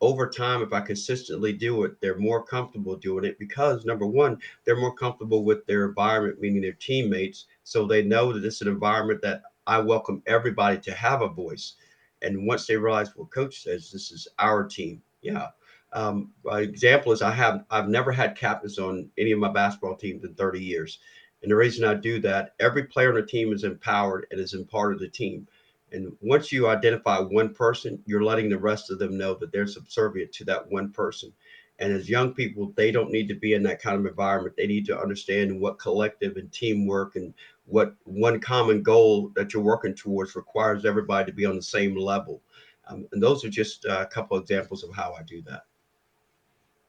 Over 0.00 0.28
time, 0.28 0.62
if 0.62 0.72
I 0.72 0.80
consistently 0.80 1.52
do 1.52 1.84
it, 1.84 2.00
they're 2.00 2.18
more 2.18 2.44
comfortable 2.44 2.96
doing 2.96 3.24
it 3.24 3.38
because 3.38 3.84
number 3.84 4.06
one, 4.06 4.38
they're 4.64 4.76
more 4.76 4.94
comfortable 4.94 5.44
with 5.44 5.64
their 5.66 5.86
environment, 5.86 6.40
meaning 6.40 6.62
their 6.62 6.72
teammates. 6.72 7.46
So 7.64 7.86
they 7.86 8.02
know 8.02 8.32
that 8.32 8.44
it's 8.44 8.60
an 8.60 8.68
environment 8.68 9.22
that 9.22 9.42
I 9.66 9.78
welcome 9.78 10.22
everybody 10.26 10.78
to 10.80 10.92
have 10.92 11.22
a 11.22 11.28
voice 11.28 11.74
And 12.22 12.46
once 12.46 12.66
they 12.66 12.76
realize, 12.76 13.14
well, 13.16 13.26
coach 13.26 13.62
says 13.62 13.90
this 13.90 14.10
is 14.10 14.28
our 14.38 14.64
team. 14.64 15.02
Yeah. 15.22 15.48
Um, 15.94 16.32
my 16.44 16.60
example 16.60 17.12
is 17.12 17.22
I 17.22 17.30
have 17.30 17.64
I've 17.70 17.88
never 17.88 18.10
had 18.10 18.36
captains 18.36 18.78
on 18.78 19.08
any 19.16 19.30
of 19.30 19.38
my 19.38 19.50
basketball 19.50 19.96
teams 19.96 20.24
in 20.24 20.34
30 20.34 20.60
years. 20.60 20.98
And 21.42 21.50
the 21.50 21.56
reason 21.56 21.84
I 21.84 21.94
do 21.94 22.20
that, 22.20 22.54
every 22.58 22.84
player 22.84 23.10
on 23.10 23.14
the 23.14 23.26
team 23.26 23.52
is 23.52 23.64
empowered 23.64 24.26
and 24.30 24.40
is 24.40 24.54
in 24.54 24.64
part 24.64 24.92
of 24.92 24.98
the 24.98 25.08
team. 25.08 25.46
And 25.92 26.16
once 26.20 26.50
you 26.50 26.66
identify 26.68 27.20
one 27.20 27.54
person, 27.54 28.02
you're 28.06 28.24
letting 28.24 28.48
the 28.48 28.58
rest 28.58 28.90
of 28.90 28.98
them 28.98 29.16
know 29.16 29.34
that 29.34 29.52
they're 29.52 29.66
subservient 29.66 30.32
to 30.32 30.44
that 30.46 30.68
one 30.70 30.90
person. 30.90 31.32
And 31.78 31.92
as 31.92 32.08
young 32.08 32.34
people, 32.34 32.72
they 32.76 32.90
don't 32.90 33.10
need 33.10 33.28
to 33.28 33.34
be 33.34 33.52
in 33.52 33.62
that 33.64 33.80
kind 33.80 33.96
of 33.96 34.06
environment. 34.06 34.56
They 34.56 34.66
need 34.66 34.86
to 34.86 34.98
understand 34.98 35.60
what 35.60 35.78
collective 35.78 36.36
and 36.36 36.50
teamwork 36.50 37.14
and 37.16 37.34
what 37.66 37.94
one 38.04 38.40
common 38.40 38.82
goal 38.82 39.30
that 39.36 39.52
you're 39.52 39.62
working 39.62 39.94
towards 39.94 40.34
requires 40.34 40.84
everybody 40.84 41.30
to 41.30 41.36
be 41.36 41.46
on 41.46 41.56
the 41.56 41.62
same 41.62 41.96
level. 41.96 42.42
Um, 42.88 43.06
and 43.12 43.22
those 43.22 43.44
are 43.44 43.50
just 43.50 43.84
a 43.84 44.06
couple 44.06 44.36
examples 44.38 44.82
of 44.82 44.94
how 44.94 45.12
I 45.12 45.22
do 45.22 45.42
that. 45.42 45.64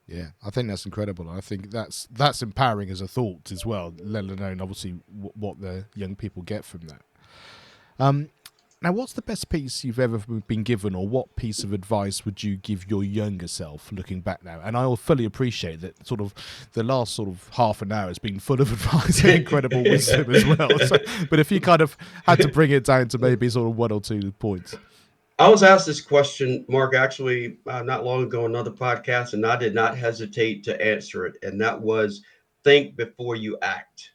Yeah, 0.07 0.27
I 0.45 0.51
think 0.51 0.67
that's 0.67 0.85
incredible. 0.85 1.29
I 1.29 1.41
think 1.41 1.71
that's 1.71 2.07
that's 2.11 2.41
empowering 2.41 2.89
as 2.89 3.01
a 3.01 3.07
thought 3.07 3.51
as 3.51 3.65
well. 3.65 3.93
Let 3.99 4.25
alone 4.25 4.61
obviously 4.61 4.95
w- 5.11 5.31
what 5.35 5.59
the 5.61 5.85
young 5.95 6.15
people 6.15 6.43
get 6.43 6.63
from 6.63 6.81
that. 6.81 7.01
Um, 7.97 8.29
now, 8.81 8.91
what's 8.91 9.13
the 9.13 9.23
best 9.23 9.49
piece 9.49 9.83
you've 9.83 9.99
ever 9.99 10.19
been 10.19 10.61
given, 10.61 10.93
or 10.93 11.07
what 11.07 11.35
piece 11.35 11.63
of 11.63 11.73
advice 11.73 12.23
would 12.23 12.43
you 12.43 12.55
give 12.57 12.87
your 12.87 13.03
younger 13.03 13.47
self 13.47 13.91
looking 13.91 14.21
back 14.21 14.43
now? 14.45 14.61
And 14.63 14.77
I 14.77 14.85
will 14.85 14.97
fully 14.97 15.25
appreciate 15.25 15.81
that 15.81 16.05
sort 16.05 16.21
of 16.21 16.35
the 16.73 16.83
last 16.83 17.15
sort 17.15 17.29
of 17.29 17.49
half 17.53 17.81
an 17.81 17.91
hour 17.91 18.09
has 18.09 18.19
been 18.19 18.37
full 18.39 18.61
of 18.61 18.71
advice 18.73 19.23
and 19.23 19.33
incredible 19.33 19.81
wisdom 19.81 20.29
as 20.35 20.45
well. 20.45 20.69
So, 20.85 20.97
but 21.31 21.39
if 21.39 21.51
you 21.51 21.59
kind 21.59 21.81
of 21.81 21.97
had 22.27 22.39
to 22.41 22.47
bring 22.47 22.69
it 22.69 22.83
down 22.83 23.07
to 23.07 23.17
maybe 23.17 23.49
sort 23.49 23.71
of 23.71 23.75
one 23.75 23.91
or 23.91 24.01
two 24.01 24.31
points. 24.33 24.75
I 25.37 25.49
was 25.49 25.63
asked 25.63 25.85
this 25.85 25.99
question, 25.99 26.65
Mark, 26.69 26.95
actually 26.95 27.57
uh, 27.67 27.81
not 27.83 28.05
long 28.05 28.23
ago, 28.23 28.45
another 28.45 28.71
podcast, 28.71 29.33
and 29.33 29.45
I 29.45 29.57
did 29.57 29.75
not 29.75 29.97
hesitate 29.97 30.63
to 30.63 30.81
answer 30.81 31.25
it. 31.25 31.35
And 31.43 31.59
that 31.59 31.81
was 31.81 32.23
think 32.63 32.95
before 32.95 33.35
you 33.35 33.57
act. 33.61 34.11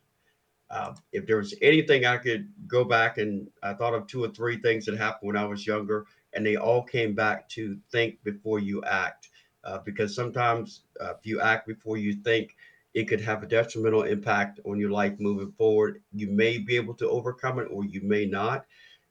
Uh, 0.70 0.94
if 1.12 1.26
there 1.26 1.36
was 1.36 1.54
anything 1.60 2.06
I 2.06 2.16
could 2.16 2.48
go 2.66 2.84
back 2.84 3.18
and 3.18 3.48
I 3.62 3.74
thought 3.74 3.92
of 3.92 4.06
two 4.06 4.24
or 4.24 4.28
three 4.28 4.56
things 4.62 4.86
that 4.86 4.96
happened 4.96 5.26
when 5.26 5.36
I 5.36 5.44
was 5.44 5.66
younger, 5.66 6.06
and 6.32 6.46
they 6.46 6.56
all 6.56 6.82
came 6.82 7.14
back 7.14 7.48
to 7.50 7.76
think 7.92 8.22
before 8.24 8.58
you 8.58 8.82
act. 8.84 9.28
Uh, 9.62 9.78
because 9.84 10.14
sometimes 10.14 10.84
uh, 11.02 11.10
if 11.10 11.26
you 11.26 11.40
act 11.42 11.66
before 11.66 11.98
you 11.98 12.14
think, 12.14 12.56
it 12.94 13.04
could 13.04 13.20
have 13.20 13.42
a 13.42 13.46
detrimental 13.46 14.04
impact 14.04 14.58
on 14.64 14.80
your 14.80 14.90
life 14.90 15.20
moving 15.20 15.52
forward. 15.52 16.00
You 16.14 16.28
may 16.28 16.56
be 16.56 16.76
able 16.76 16.94
to 16.94 17.10
overcome 17.10 17.58
it, 17.58 17.68
or 17.70 17.84
you 17.84 18.00
may 18.00 18.24
not. 18.24 18.64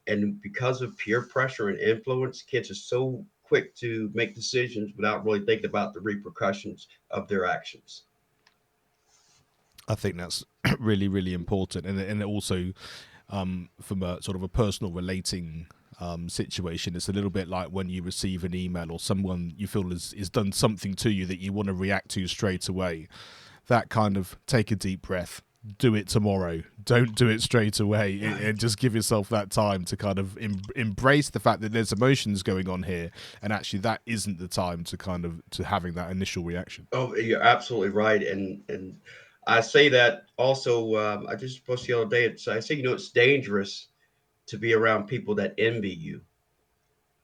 And 0.09 0.41
because 0.41 0.81
of 0.81 0.97
peer 0.97 1.21
pressure 1.21 1.69
and 1.69 1.79
influence, 1.79 2.41
kids 2.41 2.71
are 2.71 2.75
so 2.75 3.25
quick 3.43 3.75
to 3.75 4.11
make 4.13 4.35
decisions 4.35 4.91
without 4.95 5.25
really 5.25 5.45
thinking 5.45 5.65
about 5.65 5.93
the 5.93 6.01
repercussions 6.01 6.87
of 7.11 7.27
their 7.27 7.45
actions. 7.45 8.03
I 9.87 9.95
think 9.95 10.17
that's 10.17 10.45
really, 10.79 11.07
really 11.07 11.33
important, 11.33 11.85
and 11.85 11.99
and 11.99 12.23
also 12.23 12.73
um, 13.29 13.69
from 13.81 14.03
a 14.03 14.21
sort 14.21 14.35
of 14.35 14.43
a 14.43 14.47
personal 14.47 14.91
relating 14.91 15.67
um, 15.99 16.29
situation, 16.29 16.95
it's 16.95 17.09
a 17.09 17.13
little 17.13 17.29
bit 17.29 17.47
like 17.47 17.67
when 17.69 17.89
you 17.89 18.01
receive 18.01 18.43
an 18.43 18.55
email 18.55 18.91
or 18.91 18.99
someone 18.99 19.53
you 19.57 19.67
feel 19.67 19.89
has, 19.89 20.13
has 20.17 20.29
done 20.29 20.51
something 20.51 20.93
to 20.95 21.11
you 21.11 21.25
that 21.25 21.39
you 21.39 21.51
want 21.51 21.67
to 21.67 21.73
react 21.73 22.09
to 22.09 22.27
straight 22.27 22.67
away. 22.67 23.07
That 23.67 23.89
kind 23.89 24.17
of 24.17 24.37
take 24.47 24.71
a 24.71 24.75
deep 24.75 25.01
breath, 25.01 25.41
do 25.77 25.93
it 25.93 26.07
tomorrow. 26.07 26.63
Don't 26.83 27.15
do 27.15 27.27
it 27.27 27.41
straight 27.41 27.79
away, 27.79 28.19
and 28.21 28.57
just 28.57 28.77
give 28.77 28.95
yourself 28.95 29.29
that 29.29 29.49
time 29.51 29.83
to 29.85 29.97
kind 29.97 30.17
of 30.17 30.37
em- 30.37 30.61
embrace 30.75 31.29
the 31.29 31.39
fact 31.39 31.61
that 31.61 31.71
there's 31.71 31.91
emotions 31.91 32.43
going 32.43 32.69
on 32.69 32.83
here, 32.83 33.11
and 33.41 33.51
actually 33.51 33.79
that 33.79 34.01
isn't 34.05 34.39
the 34.39 34.47
time 34.47 34.83
to 34.85 34.97
kind 34.97 35.25
of 35.25 35.41
to 35.51 35.63
having 35.63 35.93
that 35.93 36.11
initial 36.11 36.43
reaction. 36.43 36.87
Oh, 36.93 37.15
you're 37.15 37.43
absolutely 37.43 37.89
right, 37.89 38.23
and 38.23 38.63
and 38.69 38.99
I 39.47 39.61
say 39.61 39.89
that 39.89 40.23
also. 40.37 40.95
Um, 40.95 41.27
I 41.27 41.35
just 41.35 41.65
posted 41.65 41.89
the 41.89 42.01
other 42.01 42.09
day. 42.09 42.25
It's, 42.25 42.47
I 42.47 42.59
say, 42.59 42.75
you 42.75 42.83
know, 42.83 42.93
it's 42.93 43.09
dangerous 43.09 43.87
to 44.47 44.57
be 44.57 44.73
around 44.73 45.07
people 45.07 45.35
that 45.35 45.53
envy 45.57 45.93
you, 45.93 46.21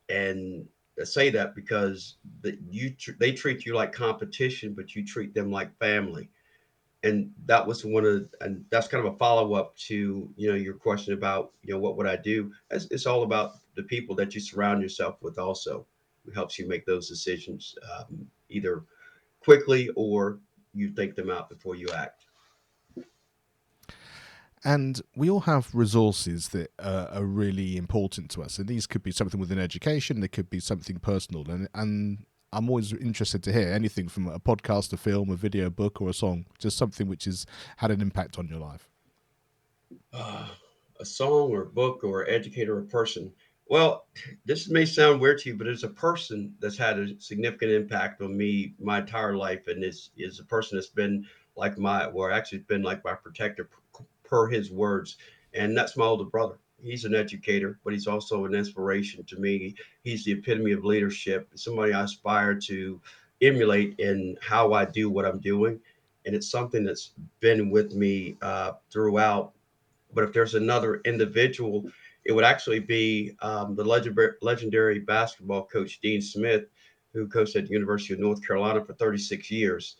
and 0.10 0.68
I 1.00 1.06
say 1.06 1.30
that 1.32 1.56
because 1.56 2.18
that 2.42 2.60
you 2.70 2.92
tr- 2.92 3.12
they 3.20 3.32
treat 3.32 3.66
you 3.66 3.76
like 3.76 3.94
competition, 3.94 4.74
but 4.74 4.94
you 4.94 5.06
treat 5.06 5.34
them 5.34 5.52
like 5.52 5.78
family. 5.80 6.30
And 7.06 7.32
that 7.46 7.66
was 7.66 7.86
one 7.86 8.04
of, 8.04 8.34
and 8.42 8.66
that's 8.72 8.88
kind 8.88 9.06
of 9.06 9.14
a 9.14 9.18
follow 9.18 9.54
up 9.54 9.78
to 9.78 10.28
you 10.36 10.50
know 10.50 10.56
your 10.56 10.74
question 10.74 11.14
about 11.14 11.52
you 11.62 11.74
know 11.74 11.80
what 11.80 11.96
would 11.98 12.08
I 12.08 12.16
do? 12.16 12.52
It's, 12.72 12.88
it's 12.92 13.06
all 13.06 13.24
about 13.24 13.54
the 13.76 13.84
people 13.84 14.16
that 14.16 14.34
you 14.34 14.42
surround 14.42 14.82
yourself 14.82 15.22
with. 15.22 15.38
Also, 15.38 15.86
who 16.26 16.32
helps 16.32 16.58
you 16.58 16.68
make 16.68 16.86
those 16.86 17.08
decisions 17.08 17.76
um, 17.96 18.28
either 18.50 18.84
quickly 19.40 19.90
or 19.96 20.40
you 20.74 20.90
think 20.90 21.16
them 21.16 21.30
out 21.30 21.50
before 21.50 21.76
you 21.76 21.88
act. 21.96 22.26
And 24.64 25.00
we 25.16 25.30
all 25.30 25.42
have 25.42 25.70
resources 25.76 26.50
that 26.50 26.72
uh, 26.80 27.08
are 27.12 27.24
really 27.24 27.78
important 27.78 28.32
to 28.32 28.42
us, 28.42 28.58
and 28.58 28.68
these 28.68 28.88
could 28.88 29.04
be 29.04 29.12
something 29.12 29.40
within 29.40 29.60
education. 29.60 30.22
They 30.22 30.28
could 30.28 30.50
be 30.50 30.60
something 30.60 30.98
personal, 30.98 31.48
and 31.52 31.70
and 31.76 32.26
I'm 32.56 32.70
always 32.70 32.94
interested 32.94 33.44
to 33.44 33.52
hear 33.52 33.68
anything 33.68 34.08
from 34.08 34.28
a 34.28 34.40
podcast, 34.40 34.94
a 34.94 34.98
film, 34.98 35.30
a 35.30 35.36
video, 35.36 35.68
a 35.68 35.70
book, 35.70 36.02
or 36.02 36.10
a 36.10 36.14
song, 36.14 36.46
just 36.58 36.78
something 36.78 37.08
which 37.08 37.26
has 37.26 37.46
had 37.78 37.92
an 37.92 38.02
impact 38.02 38.40
on 38.40 38.48
your 38.48 38.60
life. 38.60 38.88
Uh, 40.14 40.48
a 41.00 41.06
song 41.06 41.52
or 41.52 41.64
a 41.64 41.66
book 41.66 42.04
or 42.04 42.30
educator 42.30 42.78
or 42.78 42.84
person. 42.84 43.32
Well, 43.68 44.08
this 44.46 44.70
may 44.70 44.86
sound 44.86 45.20
weird 45.20 45.40
to 45.40 45.50
you, 45.50 45.58
but 45.58 45.68
it's 45.68 45.84
a 45.84 45.90
person 45.90 46.56
that's 46.60 46.78
had 46.78 46.98
a 46.98 47.20
significant 47.20 47.72
impact 47.72 48.22
on 48.22 48.38
me 48.38 48.74
my 48.80 49.00
entire 49.00 49.36
life, 49.36 49.68
and 49.68 49.84
is 49.84 50.12
is 50.16 50.40
a 50.40 50.46
person 50.46 50.78
that's 50.78 50.88
been 50.88 51.26
like 51.58 51.78
my, 51.78 52.08
well, 52.08 52.32
actually, 52.34 52.60
been 52.60 52.84
like 52.84 53.04
my 53.04 53.16
protector 53.16 53.70
per 54.24 54.48
his 54.48 54.72
words. 54.72 55.18
And 55.54 55.76
that's 55.76 55.98
my 55.98 56.06
older 56.06 56.26
brother. 56.26 56.58
He's 56.86 57.04
an 57.04 57.16
educator, 57.16 57.80
but 57.84 57.94
he's 57.94 58.06
also 58.06 58.46
an 58.46 58.54
inspiration 58.54 59.24
to 59.26 59.38
me. 59.38 59.74
He's 60.04 60.24
the 60.24 60.34
epitome 60.34 60.72
of 60.72 60.86
leadership, 60.86 61.50
somebody 61.56 61.94
I 61.94 62.04
aspire 62.04 62.54
to 62.54 63.02
emulate 63.42 64.00
in 64.00 64.38
how 64.42 64.74
I 64.74 64.86
do 64.86 65.10
what 65.10 65.26
I'm 65.26 65.40
doing. 65.40 65.80
And 66.26 66.36
it's 66.36 66.50
something 66.50 66.84
that's 66.84 67.12
been 67.40 67.72
with 67.72 67.94
me 67.94 68.38
uh, 68.42 68.74
throughout. 68.92 69.54
But 70.14 70.26
if 70.26 70.34
there's 70.34 70.54
another 70.54 71.02
individual, 71.06 71.90
it 72.24 72.32
would 72.32 72.46
actually 72.46 72.80
be 72.80 73.36
um, 73.42 73.76
the 73.76 73.84
legendary, 73.84 74.34
legendary 74.42 75.00
basketball 75.00 75.66
coach, 75.66 76.00
Dean 76.02 76.22
Smith, 76.22 76.66
who 77.14 77.28
coached 77.28 77.56
at 77.56 77.66
the 77.66 77.74
University 77.74 78.14
of 78.14 78.20
North 78.20 78.46
Carolina 78.46 78.84
for 78.86 78.94
36 78.94 79.50
years. 79.50 79.96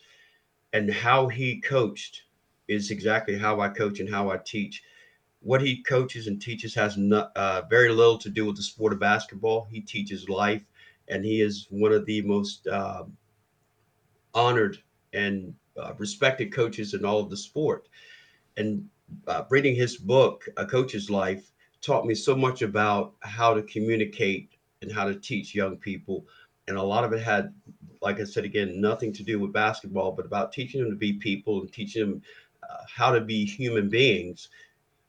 And 0.72 0.92
how 0.92 1.26
he 1.26 1.60
coached 1.60 2.22
is 2.68 2.90
exactly 2.92 3.36
how 3.36 3.60
I 3.60 3.68
coach 3.70 3.98
and 3.98 4.08
how 4.08 4.30
I 4.30 4.38
teach. 4.44 4.82
What 5.46 5.62
he 5.62 5.80
coaches 5.84 6.26
and 6.26 6.42
teaches 6.42 6.74
has 6.74 6.96
not, 6.96 7.30
uh, 7.36 7.62
very 7.70 7.90
little 7.90 8.18
to 8.18 8.28
do 8.28 8.46
with 8.46 8.56
the 8.56 8.64
sport 8.64 8.92
of 8.92 8.98
basketball. 8.98 9.68
He 9.70 9.80
teaches 9.80 10.28
life, 10.28 10.62
and 11.06 11.24
he 11.24 11.40
is 11.40 11.68
one 11.70 11.92
of 11.92 12.04
the 12.04 12.20
most 12.22 12.66
uh, 12.66 13.04
honored 14.34 14.78
and 15.12 15.54
uh, 15.80 15.92
respected 15.98 16.52
coaches 16.52 16.94
in 16.94 17.04
all 17.04 17.20
of 17.20 17.30
the 17.30 17.36
sport. 17.36 17.88
And 18.56 18.88
uh, 19.28 19.44
reading 19.48 19.76
his 19.76 19.96
book, 19.96 20.48
A 20.56 20.66
Coach's 20.66 21.10
Life, 21.10 21.52
taught 21.80 22.06
me 22.06 22.14
so 22.16 22.34
much 22.34 22.62
about 22.62 23.14
how 23.20 23.54
to 23.54 23.62
communicate 23.62 24.50
and 24.82 24.90
how 24.90 25.04
to 25.04 25.14
teach 25.14 25.54
young 25.54 25.76
people. 25.76 26.26
And 26.66 26.76
a 26.76 26.82
lot 26.82 27.04
of 27.04 27.12
it 27.12 27.22
had, 27.22 27.54
like 28.02 28.18
I 28.18 28.24
said 28.24 28.44
again, 28.44 28.80
nothing 28.80 29.12
to 29.12 29.22
do 29.22 29.38
with 29.38 29.52
basketball, 29.52 30.10
but 30.10 30.26
about 30.26 30.52
teaching 30.52 30.80
them 30.80 30.90
to 30.90 30.96
be 30.96 31.12
people 31.12 31.60
and 31.60 31.72
teaching 31.72 32.02
them 32.02 32.22
uh, 32.68 32.82
how 32.92 33.12
to 33.12 33.20
be 33.20 33.44
human 33.44 33.88
beings, 33.88 34.48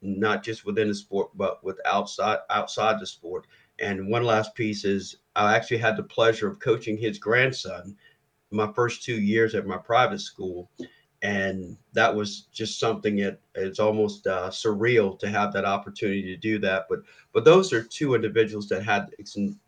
not 0.00 0.42
just 0.42 0.64
within 0.64 0.88
the 0.88 0.94
sport, 0.94 1.30
but 1.36 1.62
with 1.64 1.78
outside 1.84 2.38
outside 2.50 3.00
the 3.00 3.06
sport. 3.06 3.46
And 3.80 4.08
one 4.08 4.24
last 4.24 4.54
piece 4.54 4.84
is 4.84 5.16
I 5.36 5.54
actually 5.54 5.78
had 5.78 5.96
the 5.96 6.02
pleasure 6.02 6.48
of 6.48 6.60
coaching 6.60 6.96
his 6.96 7.18
grandson 7.18 7.96
my 8.50 8.72
first 8.72 9.02
two 9.02 9.20
years 9.20 9.54
at 9.54 9.66
my 9.66 9.76
private 9.76 10.20
school. 10.20 10.70
And 11.20 11.76
that 11.94 12.14
was 12.14 12.42
just 12.52 12.78
something 12.78 13.16
that 13.16 13.40
it's 13.56 13.80
almost 13.80 14.26
uh, 14.28 14.50
surreal 14.50 15.18
to 15.18 15.28
have 15.28 15.52
that 15.52 15.64
opportunity 15.64 16.22
to 16.22 16.36
do 16.36 16.60
that. 16.60 16.86
But 16.88 17.00
but 17.32 17.44
those 17.44 17.72
are 17.72 17.82
two 17.82 18.14
individuals 18.14 18.68
that 18.68 18.84
had 18.84 19.10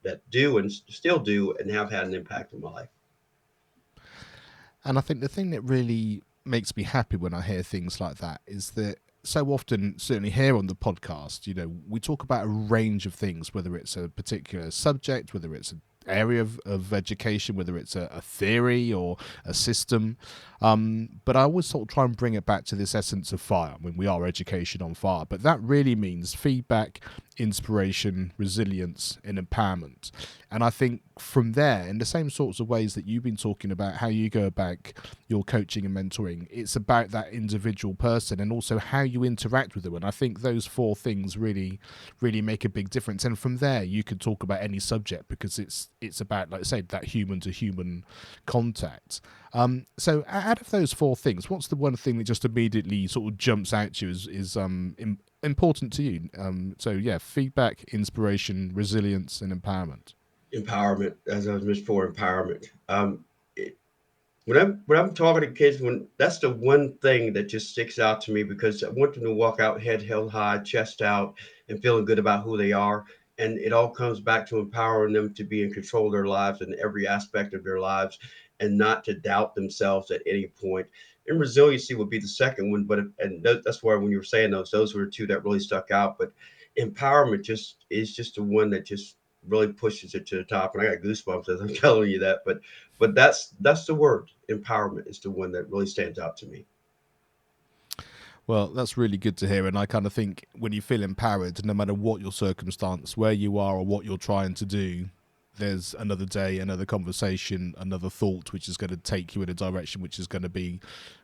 that 0.04 0.20
do 0.30 0.58
and 0.58 0.70
still 0.70 1.18
do 1.18 1.54
and 1.58 1.70
have 1.70 1.90
had 1.90 2.04
an 2.04 2.14
impact 2.14 2.52
in 2.52 2.60
my 2.60 2.70
life. 2.70 2.88
And 4.84 4.96
I 4.96 5.00
think 5.00 5.20
the 5.20 5.28
thing 5.28 5.50
that 5.50 5.62
really 5.62 6.22
makes 6.44 6.76
me 6.76 6.84
happy 6.84 7.16
when 7.16 7.34
I 7.34 7.42
hear 7.42 7.62
things 7.62 8.00
like 8.00 8.16
that 8.18 8.40
is 8.46 8.70
that 8.72 8.98
so 9.22 9.46
often, 9.52 9.98
certainly 9.98 10.30
here 10.30 10.56
on 10.56 10.66
the 10.66 10.74
podcast, 10.74 11.46
you 11.46 11.54
know, 11.54 11.72
we 11.88 12.00
talk 12.00 12.22
about 12.22 12.46
a 12.46 12.48
range 12.48 13.06
of 13.06 13.14
things, 13.14 13.52
whether 13.52 13.76
it's 13.76 13.96
a 13.96 14.08
particular 14.08 14.70
subject, 14.70 15.34
whether 15.34 15.54
it's 15.54 15.72
an 15.72 15.82
area 16.06 16.40
of, 16.40 16.58
of 16.64 16.92
education, 16.92 17.56
whether 17.56 17.76
it's 17.76 17.94
a, 17.94 18.08
a 18.12 18.20
theory 18.20 18.92
or 18.92 19.16
a 19.44 19.54
system. 19.54 20.16
Um, 20.62 21.20
but 21.24 21.36
I 21.36 21.42
always 21.42 21.66
sort 21.66 21.82
of 21.82 21.94
try 21.94 22.04
and 22.04 22.16
bring 22.16 22.34
it 22.34 22.46
back 22.46 22.64
to 22.66 22.74
this 22.76 22.94
essence 22.94 23.32
of 23.32 23.40
fire. 23.40 23.74
I 23.78 23.84
mean, 23.84 23.96
we 23.96 24.06
are 24.06 24.26
education 24.26 24.82
on 24.82 24.94
fire, 24.94 25.24
but 25.28 25.42
that 25.42 25.60
really 25.62 25.94
means 25.94 26.34
feedback, 26.34 27.00
inspiration, 27.40 28.34
resilience, 28.36 29.18
and 29.24 29.38
empowerment. 29.38 30.10
And 30.50 30.62
I 30.62 30.68
think 30.68 31.00
from 31.18 31.52
there, 31.52 31.86
in 31.86 31.96
the 31.96 32.04
same 32.04 32.28
sorts 32.28 32.60
of 32.60 32.68
ways 32.68 32.94
that 32.94 33.06
you've 33.06 33.22
been 33.22 33.36
talking 33.36 33.70
about 33.70 33.94
how 33.94 34.08
you 34.08 34.28
go 34.28 34.44
about 34.44 34.76
your 35.26 35.42
coaching 35.44 35.86
and 35.86 35.96
mentoring, 35.96 36.46
it's 36.50 36.76
about 36.76 37.12
that 37.12 37.32
individual 37.32 37.94
person 37.94 38.40
and 38.40 38.52
also 38.52 38.78
how 38.78 39.00
you 39.00 39.24
interact 39.24 39.74
with 39.74 39.84
them. 39.84 39.94
And 39.94 40.04
I 40.04 40.10
think 40.10 40.40
those 40.40 40.66
four 40.66 40.94
things 40.94 41.38
really, 41.38 41.80
really 42.20 42.42
make 42.42 42.66
a 42.66 42.68
big 42.68 42.90
difference. 42.90 43.24
And 43.24 43.38
from 43.38 43.56
there, 43.56 43.84
you 43.84 44.04
can 44.04 44.18
talk 44.18 44.42
about 44.42 44.60
any 44.60 44.78
subject 44.78 45.28
because 45.28 45.58
it's 45.58 45.88
it's 46.02 46.20
about, 46.20 46.50
like 46.50 46.60
I 46.60 46.64
said, 46.64 46.88
that 46.88 47.04
human 47.04 47.40
to 47.40 47.50
human 47.50 48.04
contact. 48.44 49.22
Um, 49.54 49.86
so 49.98 50.24
out 50.28 50.60
of 50.60 50.70
those 50.70 50.92
four 50.92 51.16
things, 51.16 51.48
what's 51.48 51.68
the 51.68 51.76
one 51.76 51.96
thing 51.96 52.18
that 52.18 52.24
just 52.24 52.44
immediately 52.44 53.06
sort 53.06 53.32
of 53.32 53.38
jumps 53.38 53.72
out 53.72 53.94
to 53.94 54.06
you 54.06 54.12
is, 54.12 54.26
is 54.26 54.56
um, 54.56 54.94
Im- 54.98 55.20
important 55.42 55.92
to 55.94 56.02
you? 56.02 56.30
Um, 56.38 56.76
so 56.78 56.90
yeah, 56.90 57.18
feedback, 57.18 57.84
inspiration, 57.92 58.72
resilience, 58.74 59.40
and 59.40 59.52
empowerment. 59.52 60.14
Empowerment, 60.54 61.14
as 61.28 61.46
I 61.46 61.54
was 61.54 61.62
mentioned 61.62 61.86
before, 61.86 62.10
empowerment. 62.10 62.68
Um, 62.88 63.24
it, 63.56 63.76
when 64.46 64.58
I'm 64.58 64.82
when 64.86 64.98
I'm 64.98 65.14
talking 65.14 65.42
to 65.42 65.54
kids, 65.54 65.80
when 65.80 66.08
that's 66.16 66.38
the 66.38 66.50
one 66.50 66.94
thing 66.98 67.32
that 67.34 67.44
just 67.44 67.70
sticks 67.70 67.98
out 67.98 68.20
to 68.22 68.32
me 68.32 68.42
because 68.42 68.82
I 68.82 68.88
want 68.88 69.14
them 69.14 69.24
to 69.24 69.34
walk 69.34 69.60
out 69.60 69.82
head 69.82 70.02
held 70.02 70.30
high, 70.30 70.58
chest 70.58 71.02
out, 71.02 71.34
and 71.68 71.80
feeling 71.80 72.04
good 72.04 72.18
about 72.18 72.42
who 72.42 72.56
they 72.56 72.72
are. 72.72 73.04
And 73.38 73.58
it 73.58 73.72
all 73.72 73.88
comes 73.88 74.20
back 74.20 74.46
to 74.48 74.58
empowering 74.58 75.14
them 75.14 75.32
to 75.34 75.44
be 75.44 75.62
in 75.62 75.72
control 75.72 76.06
of 76.06 76.12
their 76.12 76.26
lives 76.26 76.60
and 76.60 76.74
every 76.74 77.06
aspect 77.06 77.54
of 77.54 77.64
their 77.64 77.80
lives 77.80 78.18
and 78.60 78.76
not 78.76 79.02
to 79.04 79.14
doubt 79.14 79.54
themselves 79.54 80.10
at 80.10 80.22
any 80.26 80.46
point. 80.46 80.86
And 81.30 81.38
resiliency 81.38 81.94
would 81.94 82.10
be 82.10 82.18
the 82.18 82.28
second 82.28 82.72
one, 82.72 82.84
but 82.84 82.98
and 83.20 83.42
that's 83.42 83.82
why 83.82 83.94
when 83.94 84.10
you 84.10 84.18
were 84.18 84.24
saying 84.24 84.50
those, 84.50 84.72
those 84.72 84.94
were 84.94 85.06
two 85.06 85.28
that 85.28 85.44
really 85.44 85.60
stuck 85.60 85.92
out. 85.92 86.18
But 86.18 86.32
empowerment 86.76 87.44
just 87.44 87.84
is 87.88 88.14
just 88.14 88.34
the 88.34 88.42
one 88.42 88.68
that 88.70 88.84
just 88.84 89.16
really 89.46 89.68
pushes 89.68 90.14
it 90.16 90.26
to 90.26 90.36
the 90.36 90.44
top. 90.44 90.74
And 90.74 90.82
I 90.82 90.94
got 90.94 91.04
goosebumps 91.04 91.48
as 91.48 91.60
I'm 91.60 91.68
telling 91.74 92.10
you 92.10 92.18
that. 92.18 92.40
But 92.44 92.60
but 92.98 93.14
that's 93.14 93.54
that's 93.60 93.86
the 93.86 93.94
word. 93.94 94.32
Empowerment 94.50 95.08
is 95.08 95.20
the 95.20 95.30
one 95.30 95.52
that 95.52 95.70
really 95.70 95.86
stands 95.86 96.18
out 96.18 96.36
to 96.38 96.46
me. 96.46 96.66
Well, 98.48 98.66
that's 98.66 98.96
really 98.96 99.16
good 99.16 99.36
to 99.36 99.46
hear. 99.46 99.68
And 99.68 99.78
I 99.78 99.86
kind 99.86 100.06
of 100.06 100.12
think 100.12 100.46
when 100.58 100.72
you 100.72 100.82
feel 100.82 101.04
empowered, 101.04 101.64
no 101.64 101.74
matter 101.74 101.94
what 101.94 102.20
your 102.20 102.32
circumstance, 102.32 103.16
where 103.16 103.30
you 103.30 103.56
are, 103.58 103.76
or 103.76 103.86
what 103.86 104.04
you're 104.04 104.18
trying 104.18 104.54
to 104.54 104.66
do, 104.66 105.10
there's 105.60 105.94
another 105.94 106.26
day, 106.26 106.58
another 106.58 106.84
conversation, 106.84 107.74
another 107.78 108.10
thought, 108.10 108.52
which 108.52 108.68
is 108.68 108.76
going 108.76 108.90
to 108.90 108.96
take 108.96 109.36
you 109.36 109.42
in 109.42 109.48
a 109.48 109.54
direction 109.54 110.02
which 110.02 110.18
is 110.18 110.26
going 110.26 110.42
to 110.42 110.48
be 110.48 110.80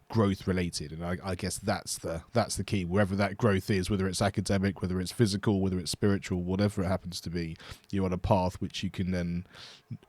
growth 0.09 0.47
related. 0.47 0.93
And 0.93 1.05
I, 1.05 1.17
I, 1.23 1.35
guess 1.35 1.59
that's 1.59 1.99
the 1.99 2.23
that's 2.33 2.57
the 2.57 2.65
key. 2.65 2.85
Wherever 2.85 3.17
that 3.17 3.37
growth 3.37 3.71
is, 3.71 3.91
whether 3.91 4.07
it's 4.07 4.23
academic, 4.23 4.83
whether 4.83 5.01
it's 5.01 5.13
physical, 5.13 5.61
whether 5.61 5.79
it's 5.79 5.91
spiritual, 5.91 6.43
whatever 6.43 6.83
it 6.83 6.87
happens 6.87 7.21
to 7.23 7.31
be, 7.31 7.57
you're 7.91 8.05
on 8.05 8.13
a 8.13 8.19
path 8.19 8.61
which 8.61 8.83
you 8.83 8.91
can 8.91 9.11
then 9.11 9.47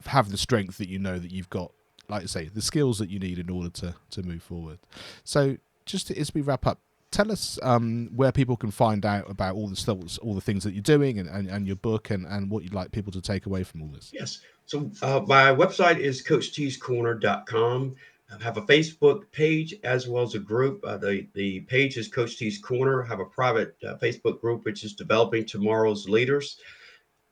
have 0.06 0.30
the 0.30 0.38
strength 0.38 0.78
that 0.78 0.88
you 0.88 0.98
know 0.98 1.18
that 1.18 1.30
you've 1.30 1.50
got, 1.50 1.72
like 2.08 2.22
I 2.22 2.26
say, 2.26 2.48
the 2.48 2.62
skills 2.62 2.98
that 2.98 3.10
you 3.10 3.18
need 3.18 3.38
in 3.38 3.50
order 3.50 3.70
to 3.70 3.94
to 4.10 4.22
move 4.22 4.42
forward. 4.42 4.78
So 5.24 5.56
just 5.84 6.08
to, 6.08 6.18
as 6.18 6.32
we 6.34 6.42
wrap 6.42 6.66
up, 6.66 6.78
tell 7.10 7.32
us 7.32 7.58
um, 7.62 8.10
where 8.14 8.32
people 8.32 8.56
can 8.56 8.70
find 8.70 9.04
out 9.04 9.28
about 9.30 9.54
all 9.54 9.68
the 9.68 9.76
stuff, 9.76 10.18
all 10.22 10.34
the 10.34 10.40
things 10.40 10.64
that 10.64 10.74
you're 10.74 10.82
doing, 10.82 11.18
and, 11.18 11.28
and, 11.28 11.48
and, 11.48 11.66
your 11.66 11.76
book, 11.76 12.10
and, 12.10 12.26
and 12.26 12.50
what 12.50 12.62
you'd 12.62 12.74
like 12.74 12.92
people 12.92 13.12
to 13.12 13.20
take 13.20 13.46
away 13.46 13.64
from 13.64 13.82
all 13.82 13.88
this. 13.88 14.10
Yes. 14.12 14.40
So 14.66 14.90
uh, 15.02 15.22
my 15.26 15.46
website 15.46 15.98
is 15.98 16.22
CoachTeesCorner.com. 16.26 17.96
I 18.30 18.42
have 18.42 18.58
a 18.58 18.62
Facebook 18.62 19.30
page 19.32 19.74
as 19.84 20.06
well 20.06 20.22
as 20.22 20.34
a 20.34 20.38
group. 20.38 20.84
Uh, 20.84 20.98
the 20.98 21.26
the 21.32 21.60
page 21.60 21.96
is 21.96 22.08
Coach 22.08 22.36
T's 22.36 22.58
Corner. 22.58 23.02
I 23.02 23.06
have 23.06 23.20
a 23.20 23.24
private 23.24 23.76
uh, 23.86 23.96
Facebook 23.96 24.40
group 24.40 24.64
which 24.64 24.84
is 24.84 24.94
developing 24.94 25.46
tomorrow's 25.46 26.08
leaders. 26.08 26.58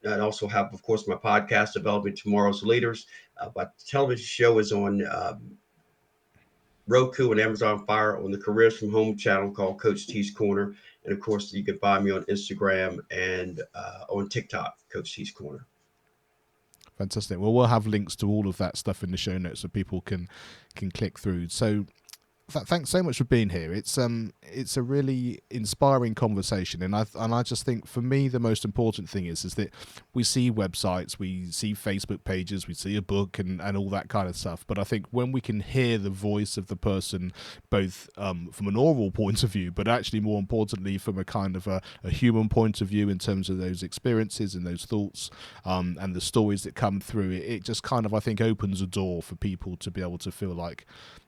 I 0.07 0.21
also 0.21 0.47
have, 0.47 0.73
of 0.73 0.83
course, 0.83 1.09
my 1.09 1.17
podcast, 1.17 1.73
Developing 1.73 2.15
Tomorrow's 2.15 2.63
Leaders. 2.63 3.07
Uh, 3.41 3.51
my 3.57 3.67
television 3.87 4.25
show 4.25 4.59
is 4.59 4.71
on 4.73 5.05
um, 5.07 5.59
Roku 6.87 7.33
and 7.33 7.41
Amazon 7.41 7.85
Fire 7.87 8.19
on 8.19 8.31
the 8.31 8.39
Careers 8.39 8.79
from 8.79 8.93
Home 8.93 9.17
channel 9.17 9.51
called 9.51 9.81
Coach 9.81 10.07
T's 10.07 10.31
Corner. 10.31 10.75
And 11.05 11.13
of 11.13 11.21
course, 11.21 11.53
you 11.53 11.65
can 11.65 11.79
find 11.79 12.05
me 12.05 12.13
on 12.13 12.23
Instagram 12.25 12.99
and 13.11 13.61
uh, 13.75 14.05
on 14.09 14.29
TikTok, 14.29 14.77
Coach 14.93 15.15
T's 15.15 15.33
Corner. 15.33 15.67
Fantastic. 16.97 17.39
Well, 17.39 17.53
we'll 17.53 17.67
have 17.67 17.87
links 17.87 18.17
to 18.17 18.29
all 18.29 18.49
of 18.49 18.57
that 18.57 18.77
stuff 18.77 19.03
in 19.03 19.11
the 19.11 19.17
show 19.19 19.37
notes 19.37 19.61
so 19.61 19.69
people 19.69 20.01
can 20.01 20.29
can 20.75 20.91
click 20.91 21.19
through. 21.19 21.49
So 21.49 21.87
th- 22.53 22.67
thanks 22.67 22.91
so 22.91 23.03
much 23.03 23.19
for 23.19 23.25
being 23.25 23.51
here. 23.51 23.73
It's 23.73 23.99
um 23.99 24.33
it's 24.43 24.77
a 24.77 24.83
really 24.83 25.41
inspiring 25.51 26.15
conversation, 26.15 26.83
and 26.83 26.95
I 26.95 27.07
and 27.17 27.35
I 27.35 27.43
just 27.43 27.65
think 27.65 27.87
for 27.87 28.03
me 28.03 28.29
the 28.29 28.41
most 28.41 28.65
important 28.65 29.09
thing 29.09 29.27
is 29.27 29.45
is 29.45 29.55
that 29.55 29.73
we 30.15 30.23
see 30.23 30.51
websites, 30.51 31.19
we 31.19 31.51
see 31.51 31.75
Facebook 31.75 32.25
pages, 32.25 32.69
we 32.69 32.75
see 32.75 32.97
a 32.97 33.03
book, 33.03 33.39
and 33.39 33.61
and 33.61 33.77
all 33.77 33.91
that 33.91 34.09
kind 34.09 34.29
of 34.29 34.37
stuff. 34.37 34.65
But 34.67 34.79
I 34.79 34.85
think 34.85 35.07
when 35.11 35.33
we 35.33 35.41
can 35.41 35.61
hear 35.61 35.99
the 35.99 36.11
voice 36.11 36.57
of 36.57 36.69
the 36.69 36.77
person, 36.77 37.33
both 37.71 38.09
um, 38.17 38.51
from 38.53 38.69
an 38.69 38.77
oral 38.77 39.11
point 39.11 39.43
of 39.43 39.51
view, 39.51 39.73
but 39.73 39.89
actually 39.89 40.21
more 40.21 40.39
importantly 40.39 40.99
from 40.99 41.19
a 41.19 41.25
kind 41.25 41.57
of 41.57 41.67
a, 41.67 41.83
a 42.05 42.11
human 42.11 42.49
point 42.49 42.81
of 42.81 42.89
view 42.89 43.09
in 43.09 43.19
terms 43.19 43.51
of 43.51 43.59
those 43.59 43.83
experiences 43.83 44.55
and 44.55 44.67
those 44.67 44.85
thoughts 44.85 45.31
um, 45.65 45.97
and 46.01 46.15
the 46.15 46.21
stories 46.21 46.63
that 46.63 46.75
come 46.75 47.01
through, 47.01 47.31
it, 47.31 47.43
it 47.43 47.65
just 47.65 47.83
kind 47.83 48.07
of 48.07 48.15
I 48.15 48.21
think 48.21 48.41
opens 48.41 48.81
a 48.81 48.87
door 48.87 49.23
for 49.23 49.35
people 49.35 49.77
to 49.79 49.91
be 49.91 50.01
able 50.01 50.19
to 50.19 50.31
feel 50.31 50.55
like 50.55 50.87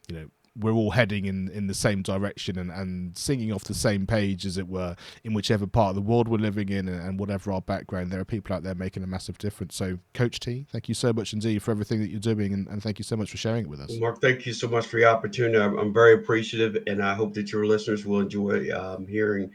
you 0.08 0.16
know 0.16 0.30
we're 0.58 0.72
all 0.72 0.90
heading 0.90 1.26
in, 1.26 1.48
in 1.50 1.66
the 1.66 1.74
same 1.74 2.02
direction 2.02 2.58
and, 2.58 2.70
and 2.70 3.16
singing 3.16 3.52
off 3.52 3.64
the 3.64 3.74
same 3.74 4.06
page, 4.06 4.44
as 4.44 4.58
it 4.58 4.68
were, 4.68 4.96
in 5.24 5.32
whichever 5.32 5.66
part 5.66 5.90
of 5.90 5.94
the 5.94 6.02
world 6.02 6.28
we're 6.28 6.38
living 6.38 6.68
in 6.68 6.88
and, 6.88 7.00
and, 7.00 7.18
whatever 7.20 7.52
our 7.52 7.60
background. 7.60 8.10
There 8.10 8.20
are 8.20 8.24
people 8.24 8.54
out 8.54 8.62
there 8.62 8.74
making 8.74 9.02
a 9.02 9.06
massive 9.06 9.38
difference. 9.38 9.76
So, 9.76 9.98
Coach 10.14 10.40
T, 10.40 10.66
thank 10.70 10.88
you 10.88 10.94
so 10.94 11.12
much 11.12 11.32
indeed 11.32 11.62
for 11.62 11.70
everything 11.70 12.00
that 12.00 12.10
you're 12.10 12.20
doing, 12.20 12.52
and, 12.52 12.66
and 12.68 12.82
thank 12.82 12.98
you 12.98 13.04
so 13.04 13.16
much 13.16 13.30
for 13.30 13.36
sharing 13.36 13.64
it 13.64 13.68
with 13.68 13.80
us. 13.80 13.90
Mark, 13.98 14.20
thank 14.20 14.46
you 14.46 14.52
so 14.52 14.68
much 14.68 14.86
for 14.86 14.96
the 14.96 15.04
opportunity. 15.04 15.58
I'm, 15.58 15.78
I'm 15.78 15.92
very 15.92 16.14
appreciative, 16.14 16.82
and 16.86 17.02
I 17.02 17.14
hope 17.14 17.34
that 17.34 17.52
your 17.52 17.66
listeners 17.66 18.04
will 18.04 18.20
enjoy 18.20 18.70
um, 18.76 19.06
hearing 19.06 19.50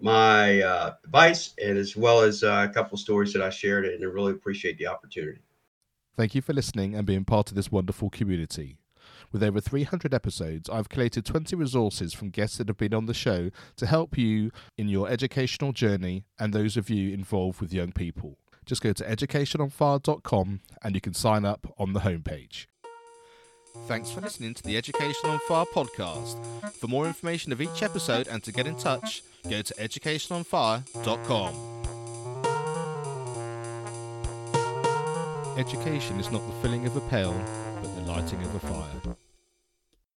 my 0.00 0.60
uh, 0.60 0.94
advice 1.04 1.54
and 1.62 1.78
as 1.78 1.96
well 1.96 2.20
as 2.20 2.42
uh, 2.42 2.66
a 2.68 2.72
couple 2.72 2.98
stories 2.98 3.32
that 3.32 3.42
I 3.42 3.50
shared, 3.50 3.86
and 3.86 4.02
I 4.02 4.06
really 4.06 4.32
appreciate 4.32 4.78
the 4.78 4.86
opportunity. 4.86 5.40
Thank 6.16 6.34
you 6.34 6.42
for 6.42 6.52
listening 6.52 6.94
and 6.94 7.06
being 7.06 7.24
part 7.24 7.50
of 7.50 7.56
this 7.56 7.70
wonderful 7.70 8.08
community. 8.10 8.78
With 9.36 9.42
over 9.42 9.60
300 9.60 10.14
episodes, 10.14 10.70
I've 10.70 10.88
collated 10.88 11.26
20 11.26 11.54
resources 11.56 12.14
from 12.14 12.30
guests 12.30 12.56
that 12.56 12.68
have 12.68 12.78
been 12.78 12.94
on 12.94 13.04
the 13.04 13.12
show 13.12 13.50
to 13.76 13.84
help 13.84 14.16
you 14.16 14.50
in 14.78 14.88
your 14.88 15.10
educational 15.10 15.74
journey 15.74 16.24
and 16.38 16.54
those 16.54 16.78
of 16.78 16.88
you 16.88 17.12
involved 17.12 17.60
with 17.60 17.70
young 17.70 17.92
people. 17.92 18.38
Just 18.64 18.80
go 18.80 18.94
to 18.94 19.04
educationonfire.com 19.04 20.60
and 20.82 20.94
you 20.94 21.02
can 21.02 21.12
sign 21.12 21.44
up 21.44 21.70
on 21.76 21.92
the 21.92 22.00
homepage. 22.00 22.64
Thanks 23.86 24.10
for 24.10 24.22
listening 24.22 24.54
to 24.54 24.62
the 24.62 24.78
Education 24.78 25.28
on 25.28 25.38
Fire 25.40 25.66
podcast. 25.66 26.42
For 26.72 26.86
more 26.86 27.06
information 27.06 27.52
of 27.52 27.60
each 27.60 27.82
episode 27.82 28.28
and 28.28 28.42
to 28.42 28.52
get 28.52 28.66
in 28.66 28.76
touch, 28.76 29.22
go 29.50 29.60
to 29.60 29.74
educationonfire.com. 29.74 31.54
Education 35.58 36.20
is 36.20 36.30
not 36.30 36.46
the 36.46 36.54
filling 36.62 36.86
of 36.86 36.96
a 36.96 37.02
pail, 37.10 37.38
but 37.82 37.94
the 37.96 38.00
lighting 38.10 38.40
of 38.40 38.54
a 38.54 38.60
fire. 38.60 39.16